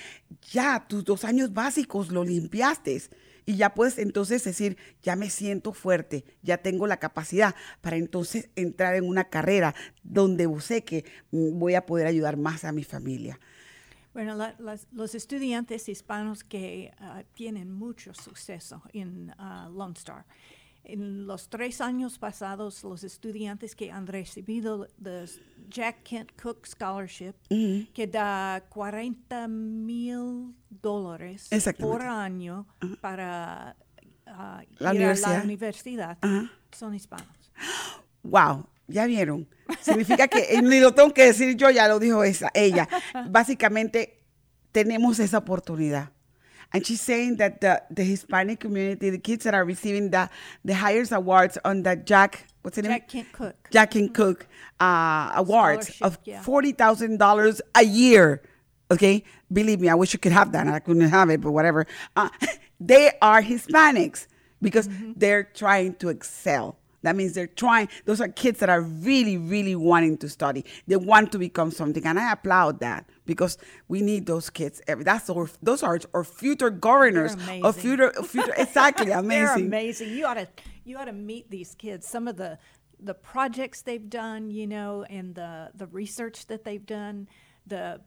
ya 0.51 0.87
tus 0.89 1.05
dos 1.05 1.25
años 1.25 1.53
básicos 1.53 2.11
lo 2.11 2.25
limpiaste. 2.25 3.03
Y 3.47 3.57
ya 3.57 3.75
puedes 3.75 3.99
entonces 3.99 4.45
decir, 4.45 4.77
ya 5.03 5.17
me 5.17 5.31
siento 5.31 5.73
fuerte, 5.73 6.25
ya 6.43 6.59
tengo 6.59 6.87
la 6.87 6.99
capacidad 6.99 7.55
para 7.81 7.97
entonces 7.97 8.51
entrar 8.55 8.95
en 8.95 9.09
una 9.09 9.25
carrera 9.25 9.75
donde 10.03 10.49
sé 10.61 10.85
que 10.85 11.05
voy 11.31 11.75
a 11.75 11.87
poder 11.87 12.07
ayudar 12.07 12.37
más 12.37 12.65
a 12.65 12.73
mi 12.73 12.85
familia. 12.85 13.41
Bueno, 14.13 14.37
los 14.93 15.15
estudiantes 15.15 15.89
hispanos 15.89 16.43
que 16.43 16.93
ah, 16.99 17.23
tienen 17.33 17.73
mucho 17.73 18.13
suceso 18.13 18.83
en 18.93 19.31
uh, 19.39 19.71
Lone 19.71 19.95
Star, 19.97 20.27
en 20.85 21.27
los 21.27 21.49
tres 21.49 21.81
años 21.81 22.19
pasados, 22.19 22.83
los 22.85 23.05
estudiantes 23.05 23.75
que 23.75 23.91
han 23.91 24.07
recibido 24.07 24.89
el 25.05 25.29
Jack 25.69 26.03
Kent 26.03 26.33
Cook 26.41 26.67
Scholarship, 26.67 27.35
que 27.49 28.07
da 28.07 28.65
40 28.69 29.49
mil 29.49 30.55
dólares 30.69 31.49
por 31.79 32.03
año 32.03 32.67
para 33.01 33.77
ah, 34.27 34.63
la 34.79 34.95
ir 34.95 35.01
universidad. 35.01 35.31
a 35.31 35.39
la 35.39 35.45
universidad, 35.45 36.19
son 36.73 36.95
hispanos. 36.95 37.53
Wow, 38.23 38.67
ya 38.87 39.07
vieron. 39.07 39.49
Significa 39.81 40.29
que, 40.29 40.61
ni 40.63 40.81
lo 40.81 40.93
tengo 40.95 41.13
que 41.15 41.27
decir 41.27 41.57
yo, 41.57 41.71
ya 41.71 41.89
lo 41.89 41.99
dijo 41.99 42.25
esa, 42.25 42.51
ella. 42.55 42.89
Básicamente, 43.31 44.23
tenemos 44.73 45.19
esa 45.19 45.39
oportunidad 45.39 46.13
and 46.73 46.87
she's 46.87 47.01
saying 47.01 47.37
that 47.37 47.61
the, 47.61 47.83
the 47.91 48.05
Hispanic 48.05 48.61
community, 48.61 49.11
the 49.11 49.19
kids 49.19 49.45
that 49.45 49.55
are 49.55 49.65
receiving 49.65 50.11
the 50.11 50.29
the 50.65 50.75
highest 50.75 51.13
awards 51.13 51.59
on 51.65 51.83
the 51.83 51.97
Jack 51.97 52.47
what's 52.63 52.77
the 52.77 52.83
name? 52.83 52.93
Jack 52.93 53.09
Kent 53.09 53.33
Cook. 53.33 53.69
Jack 53.71 53.91
Kent 53.93 54.15
Cook 54.15 54.47
uh, 54.79 55.33
awards 55.35 56.01
of 56.01 56.19
yeah. 56.25 56.43
forty 56.43 56.73
thousand 56.73 57.19
dollars 57.19 57.61
a 57.75 57.85
year. 57.85 58.43
Okay, 58.91 59.23
believe 59.53 59.81
me, 59.81 59.89
I 59.89 59.95
wish 59.95 60.13
you 60.13 60.19
could 60.19 60.33
have 60.33 60.53
that. 60.53 60.67
I 60.67 60.81
couldn't 60.81 61.09
have 61.09 61.31
it, 61.31 61.41
but 61.41 61.53
whatever. 61.53 61.87
Uh, 62.17 62.29
they 62.81 63.13
are 63.23 63.41
Hispanics 63.43 64.27
because 64.61 64.89
mm-hmm. 64.89 65.13
they're 65.17 65.45
trying 65.45 65.95
to 65.95 66.09
excel. 66.09 66.80
That 67.03 67.17
means 67.17 67.33
they're 67.33 67.47
trying. 67.47 67.89
Those 68.05 68.21
are 68.21 68.29
kids 68.29 68.61
that 68.61 68.69
are 68.69 68.83
really, 68.83 69.39
really 69.39 69.75
wanting 69.75 70.19
to 70.19 70.29
study. 70.29 70.65
They 70.87 70.97
want 70.97 71.33
to 71.33 71.39
become 71.39 71.71
something, 71.71 72.05
and 72.05 72.19
I 72.19 72.33
applaud 72.33 72.81
that 72.81 73.09
because 73.25 73.57
we 73.89 74.03
need 74.03 74.27
those 74.27 74.51
kids. 74.51 74.83
That's 74.87 75.31
our, 75.31 75.49
those 75.63 75.83
are 75.83 75.99
our 76.13 76.25
future 76.25 76.71
governors 76.71 77.37
of 77.63 77.77
future, 77.77 78.13
future. 78.23 78.55
Exactly, 78.57 79.11
amazing. 79.13 79.71
They're 79.71 79.81
amazing. 79.81 80.11
You 80.11 80.27
ought 80.27 80.35
to, 80.35 80.49
you 80.85 80.99
ought 80.99 81.07
to 81.07 81.13
meet 81.13 81.51
these 81.51 81.75
kids. 81.75 82.07
Some 82.07 82.29
of 82.29 82.37
the, 82.37 82.59
the 82.99 83.15
projects 83.15 83.83
they've 83.83 84.11
done, 84.11 84.51
you 84.51 84.67
know, 84.67 85.05
and 85.09 85.35
the 85.35 85.71
the 85.75 85.87
research 85.87 86.47
that 86.47 86.65
they've 86.65 86.85
done. 86.85 87.29
The 87.67 88.01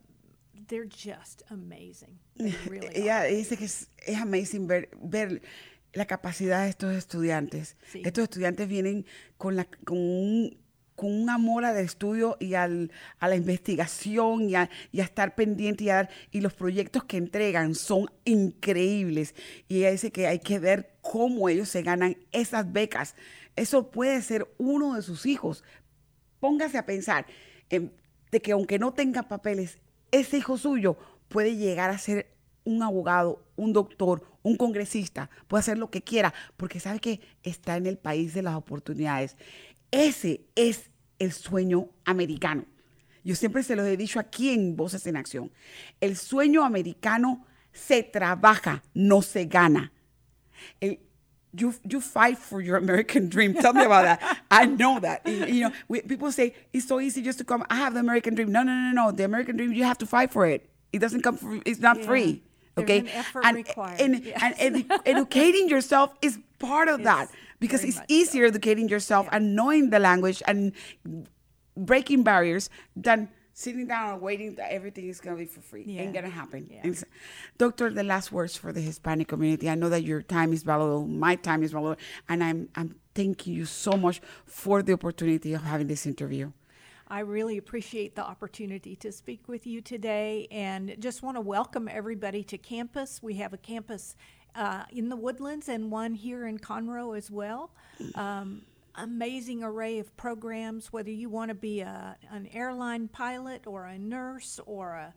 they're 0.68 0.84
just 0.84 1.42
amazing. 1.50 2.18
They 2.36 2.54
really 2.68 3.04
yeah, 3.04 3.24
es, 3.24 3.52
es 3.52 3.88
amazing 4.20 4.68
ver, 4.68 4.86
ver 5.02 5.40
la 5.94 6.06
capacidad 6.06 6.64
de 6.64 6.70
estos 6.70 6.94
estudiantes. 6.94 7.76
Estos 7.94 8.24
estudiantes 8.24 8.68
vienen 8.68 9.06
con, 9.38 9.56
la, 9.56 9.64
con, 9.84 9.98
un, 9.98 10.58
con 10.96 11.12
un 11.12 11.30
amor 11.30 11.64
al 11.64 11.76
estudio 11.78 12.36
y 12.40 12.54
al, 12.54 12.92
a 13.18 13.28
la 13.28 13.36
investigación 13.36 14.48
y 14.48 14.56
a, 14.56 14.68
estar 14.92 15.34
pendiente 15.34 15.84
y, 15.84 16.38
y 16.38 16.40
los 16.40 16.52
proyectos 16.52 17.04
que 17.04 17.16
entregan 17.16 17.74
son 17.74 18.10
increíbles. 18.24 19.34
Y 19.68 19.78
ella 19.78 19.92
dice 19.92 20.10
que 20.10 20.26
hay 20.26 20.40
que 20.40 20.58
ver 20.58 20.96
cómo 21.00 21.48
ellos 21.48 21.68
se 21.68 21.82
ganan 21.82 22.16
esas 22.32 22.72
becas. 22.72 23.14
Eso 23.56 23.90
puede 23.90 24.20
ser 24.22 24.52
uno 24.58 24.94
de 24.94 25.02
sus 25.02 25.26
hijos. 25.26 25.62
Póngase 26.40 26.76
a 26.76 26.86
pensar 26.86 27.26
de 27.68 28.40
que 28.40 28.52
aunque 28.52 28.78
no 28.78 28.92
tenga 28.92 29.28
papeles, 29.28 29.78
ese 30.10 30.38
hijo 30.38 30.58
suyo 30.58 30.96
puede 31.28 31.56
llegar 31.56 31.90
a 31.90 31.98
ser 31.98 32.33
un 32.64 32.82
abogado, 32.82 33.44
un 33.56 33.72
doctor, 33.72 34.22
un 34.42 34.56
congresista, 34.56 35.30
puede 35.48 35.60
hacer 35.60 35.78
lo 35.78 35.90
que 35.90 36.02
quiera, 36.02 36.34
porque 36.56 36.80
sabe 36.80 36.98
que 36.98 37.20
está 37.42 37.76
en 37.76 37.86
el 37.86 37.98
país 37.98 38.34
de 38.34 38.42
las 38.42 38.54
oportunidades. 38.54 39.36
Ese 39.90 40.46
es 40.54 40.90
el 41.18 41.32
sueño 41.32 41.88
americano. 42.04 42.64
Yo 43.22 43.34
siempre 43.34 43.62
se 43.62 43.76
los 43.76 43.86
he 43.86 43.96
dicho 43.96 44.20
aquí 44.20 44.50
en 44.50 44.76
Voces 44.76 45.06
en 45.06 45.16
Acción. 45.16 45.50
El 46.00 46.16
sueño 46.16 46.64
americano 46.64 47.46
se 47.72 48.02
trabaja, 48.02 48.82
no 48.92 49.22
se 49.22 49.46
gana. 49.46 49.92
you, 51.52 51.72
you 51.84 52.00
fight 52.00 52.36
for 52.36 52.60
your 52.60 52.76
American 52.76 53.28
dream. 53.28 53.54
Tell 53.54 53.72
me 53.72 53.84
about 53.84 54.04
that. 54.04 54.38
I 54.50 54.66
know 54.66 54.98
that. 55.00 55.26
You, 55.26 55.70
know, 55.88 56.00
people 56.06 56.32
say 56.32 56.54
it's 56.72 56.86
so 56.86 57.00
easy 57.00 57.22
just 57.22 57.38
to 57.38 57.44
come. 57.44 57.64
I 57.70 57.76
have 57.76 57.94
the 57.94 58.00
American 58.00 58.34
dream. 58.34 58.50
No, 58.50 58.62
no, 58.62 58.74
no, 58.74 58.90
no. 58.90 59.12
The 59.12 59.24
American 59.24 59.56
dream, 59.56 59.72
you 59.72 59.84
have 59.84 59.98
to 59.98 60.06
fight 60.06 60.32
for 60.32 60.46
it. 60.46 60.68
It 60.92 60.98
doesn't 60.98 61.22
come. 61.22 61.36
Free. 61.36 61.62
It's 61.64 61.80
not 61.80 61.98
free 61.98 62.42
okay 62.76 62.98
an 63.00 63.08
effort 63.08 63.44
and, 63.44 63.56
and, 63.98 64.24
yes. 64.24 64.56
and 64.58 64.74
edu- 64.76 65.00
educating 65.06 65.68
yourself 65.68 66.14
is 66.22 66.38
part 66.58 66.88
of 66.88 67.02
that 67.04 67.28
because 67.60 67.84
it's 67.84 68.00
easier 68.08 68.46
so. 68.46 68.48
educating 68.48 68.88
yourself 68.88 69.26
yeah. 69.26 69.36
and 69.36 69.56
knowing 69.56 69.90
the 69.90 69.98
language 69.98 70.42
and 70.46 70.72
breaking 71.76 72.22
barriers 72.22 72.70
than 72.96 73.28
sitting 73.54 73.86
down 73.86 74.14
and 74.14 74.20
waiting 74.20 74.56
that 74.56 74.72
everything 74.72 75.08
is 75.08 75.20
going 75.20 75.36
to 75.36 75.40
be 75.40 75.46
for 75.46 75.60
free. 75.60 75.84
Yeah. 75.86 76.02
Ain't 76.02 76.12
going 76.12 76.24
to 76.24 76.30
happen. 76.30 76.68
Yeah. 76.70 76.92
Doctor, 77.56 77.88
the 77.90 78.02
last 78.02 78.32
words 78.32 78.56
for 78.56 78.72
the 78.72 78.80
Hispanic 78.80 79.28
community. 79.28 79.70
I 79.70 79.76
know 79.76 79.88
that 79.88 80.02
your 80.02 80.22
time 80.22 80.52
is 80.52 80.64
valuable, 80.64 81.06
my 81.06 81.36
time 81.36 81.62
is 81.62 81.70
valuable, 81.72 81.96
and 82.28 82.42
I'm, 82.42 82.68
I'm 82.74 82.96
thanking 83.14 83.54
you 83.54 83.64
so 83.64 83.92
much 83.92 84.20
for 84.44 84.82
the 84.82 84.92
opportunity 84.92 85.54
of 85.54 85.62
having 85.62 85.86
this 85.86 86.04
interview. 86.04 86.50
I 87.08 87.20
really 87.20 87.58
appreciate 87.58 88.16
the 88.16 88.24
opportunity 88.24 88.96
to 88.96 89.12
speak 89.12 89.46
with 89.46 89.66
you 89.66 89.82
today 89.82 90.48
and 90.50 90.96
just 90.98 91.22
want 91.22 91.36
to 91.36 91.40
welcome 91.40 91.86
everybody 91.86 92.42
to 92.44 92.56
campus. 92.56 93.22
We 93.22 93.34
have 93.34 93.52
a 93.52 93.58
campus 93.58 94.16
uh, 94.54 94.84
in 94.90 95.10
the 95.10 95.16
Woodlands 95.16 95.68
and 95.68 95.90
one 95.90 96.14
here 96.14 96.46
in 96.46 96.58
Conroe 96.58 97.16
as 97.16 97.30
well. 97.30 97.70
Um, 98.14 98.62
amazing 98.94 99.62
array 99.62 99.98
of 99.98 100.16
programs, 100.16 100.92
whether 100.92 101.10
you 101.10 101.28
want 101.28 101.50
to 101.50 101.54
be 101.54 101.80
a, 101.80 102.16
an 102.30 102.48
airline 102.54 103.08
pilot 103.08 103.66
or 103.66 103.84
a 103.84 103.98
nurse 103.98 104.58
or 104.64 104.94
a, 104.94 105.14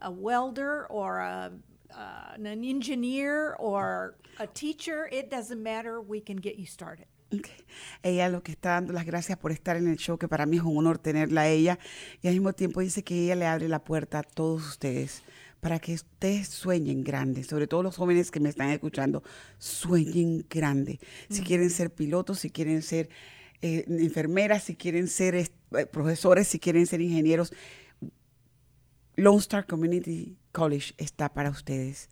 a 0.00 0.10
welder 0.10 0.86
or 0.86 1.18
a, 1.18 1.52
uh, 1.94 2.34
an 2.34 2.64
engineer 2.64 3.54
or 3.58 4.16
a 4.38 4.46
teacher, 4.46 5.08
it 5.10 5.30
doesn't 5.30 5.62
matter. 5.62 6.00
We 6.00 6.20
can 6.20 6.36
get 6.36 6.56
you 6.58 6.66
started. 6.66 7.06
Ella 8.02 8.28
lo 8.30 8.42
que 8.42 8.52
está 8.52 8.70
dando 8.70 8.92
las 8.92 9.04
gracias 9.04 9.36
por 9.38 9.52
estar 9.52 9.76
en 9.76 9.86
el 9.86 9.96
show, 9.96 10.16
que 10.16 10.28
para 10.28 10.46
mí 10.46 10.56
es 10.56 10.62
un 10.62 10.78
honor 10.78 10.98
tenerla 10.98 11.42
a 11.42 11.48
ella. 11.48 11.78
Y 12.22 12.28
al 12.28 12.34
mismo 12.34 12.52
tiempo 12.54 12.80
dice 12.80 13.02
que 13.02 13.24
ella 13.24 13.34
le 13.34 13.46
abre 13.46 13.68
la 13.68 13.84
puerta 13.84 14.20
a 14.20 14.22
todos 14.22 14.66
ustedes 14.66 15.22
para 15.60 15.78
que 15.78 15.94
ustedes 15.94 16.48
sueñen 16.48 17.02
grande, 17.02 17.42
sobre 17.42 17.66
todo 17.66 17.82
los 17.82 17.96
jóvenes 17.96 18.30
que 18.30 18.40
me 18.40 18.48
están 18.48 18.70
escuchando, 18.70 19.22
sueñen 19.58 20.46
grande. 20.48 21.00
Si 21.28 21.42
quieren 21.42 21.70
ser 21.70 21.92
pilotos, 21.92 22.38
si 22.38 22.50
quieren 22.50 22.80
ser 22.82 23.08
eh, 23.60 23.84
enfermeras, 23.88 24.62
si 24.62 24.76
quieren 24.76 25.08
ser 25.08 25.34
eh, 25.34 25.46
profesores, 25.90 26.46
si 26.46 26.60
quieren 26.60 26.86
ser 26.86 27.00
ingenieros, 27.00 27.52
Lone 29.18 29.38
Star 29.38 29.66
Community 29.66 30.38
College 30.52 30.94
está 30.96 31.34
para 31.34 31.50
ustedes. 31.50 32.08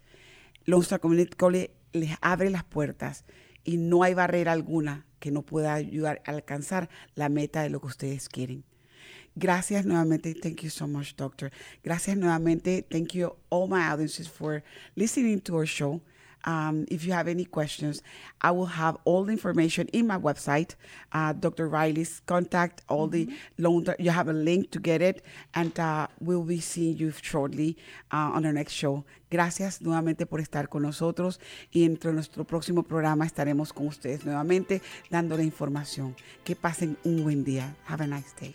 Lone 0.64 0.82
Star 0.82 0.98
Community 0.98 1.36
College 1.36 1.70
les 1.92 2.16
abre 2.20 2.50
las 2.50 2.64
puertas 2.64 3.24
y 3.62 3.76
no 3.76 4.02
hay 4.02 4.12
barrera 4.12 4.50
alguna 4.50 5.06
que 5.20 5.30
no 5.30 5.42
pueda 5.42 5.74
ayudar 5.74 6.20
a 6.26 6.32
alcanzar 6.32 6.88
la 7.14 7.28
meta 7.28 7.62
de 7.62 7.70
lo 7.70 7.80
que 7.80 7.86
ustedes 7.86 8.28
quieren. 8.28 8.64
Gracias 9.36 9.86
nuevamente. 9.86 10.34
Thank 10.34 10.62
you 10.62 10.70
so 10.70 10.88
much, 10.88 11.14
doctor. 11.14 11.52
Gracias 11.84 12.16
nuevamente. 12.16 12.82
Thank 12.82 13.12
you 13.12 13.36
all 13.50 13.68
my 13.68 13.86
audiences 13.86 14.28
for 14.28 14.64
listening 14.96 15.40
to 15.42 15.54
our 15.54 15.66
show. 15.66 16.02
Um, 16.44 16.86
if 16.88 17.04
you 17.04 17.12
have 17.12 17.26
any 17.26 17.44
questions, 17.44 18.02
I 18.40 18.52
will 18.52 18.66
have 18.66 18.96
all 19.04 19.24
the 19.24 19.32
information 19.32 19.88
in 19.88 20.06
my 20.06 20.18
website, 20.18 20.76
uh, 21.12 21.32
Dr. 21.32 21.68
Riley's 21.68 22.22
contact, 22.26 22.82
all 22.88 23.08
mm-hmm. 23.08 23.32
the 23.56 23.62
loan. 23.62 23.86
You 23.98 24.10
have 24.10 24.28
a 24.28 24.32
link 24.32 24.70
to 24.70 24.78
get 24.78 25.02
it, 25.02 25.24
and 25.54 25.78
uh, 25.78 26.06
we'll 26.20 26.44
be 26.44 26.60
seeing 26.60 26.96
you 26.96 27.10
shortly 27.10 27.76
uh, 28.12 28.30
on 28.34 28.46
our 28.46 28.52
next 28.52 28.72
show. 28.72 29.04
Gracias 29.28 29.82
nuevamente 29.82 30.24
por 30.24 30.40
estar 30.40 30.68
con 30.68 30.82
nosotros 30.82 31.40
y 31.72 31.84
entre 31.84 32.12
nuestro 32.12 32.44
próximo 32.44 32.84
programa 32.84 33.26
estaremos 33.26 33.72
con 33.72 33.88
ustedes 33.88 34.24
nuevamente 34.24 34.82
dando 35.10 35.36
la 35.36 35.42
información. 35.42 36.14
Que 36.44 36.54
pasen 36.54 36.96
un 37.02 37.24
buen 37.24 37.42
día. 37.42 37.76
Have 37.88 38.04
a 38.04 38.06
nice 38.06 38.32
day. 38.40 38.54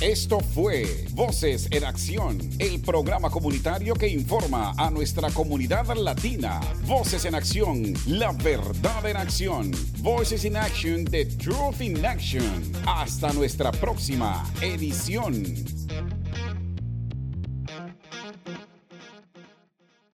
Esto 0.00 0.38
fue 0.38 1.06
Voces 1.10 1.66
en 1.72 1.84
Acción, 1.84 2.38
el 2.60 2.80
programa 2.80 3.30
comunitario 3.30 3.94
que 3.94 4.06
informa 4.06 4.72
a 4.78 4.90
nuestra 4.92 5.28
comunidad 5.30 5.92
latina. 5.96 6.60
Voces 6.86 7.24
en 7.24 7.34
Acción, 7.34 7.94
la 8.06 8.30
verdad 8.30 9.04
en 9.06 9.16
acción. 9.16 9.72
Voices 9.98 10.44
in 10.44 10.56
Action, 10.56 11.04
the 11.04 11.24
truth 11.24 11.80
in 11.80 12.04
action. 12.06 12.62
Hasta 12.86 13.32
nuestra 13.32 13.72
próxima 13.72 14.48
edición. 14.62 15.42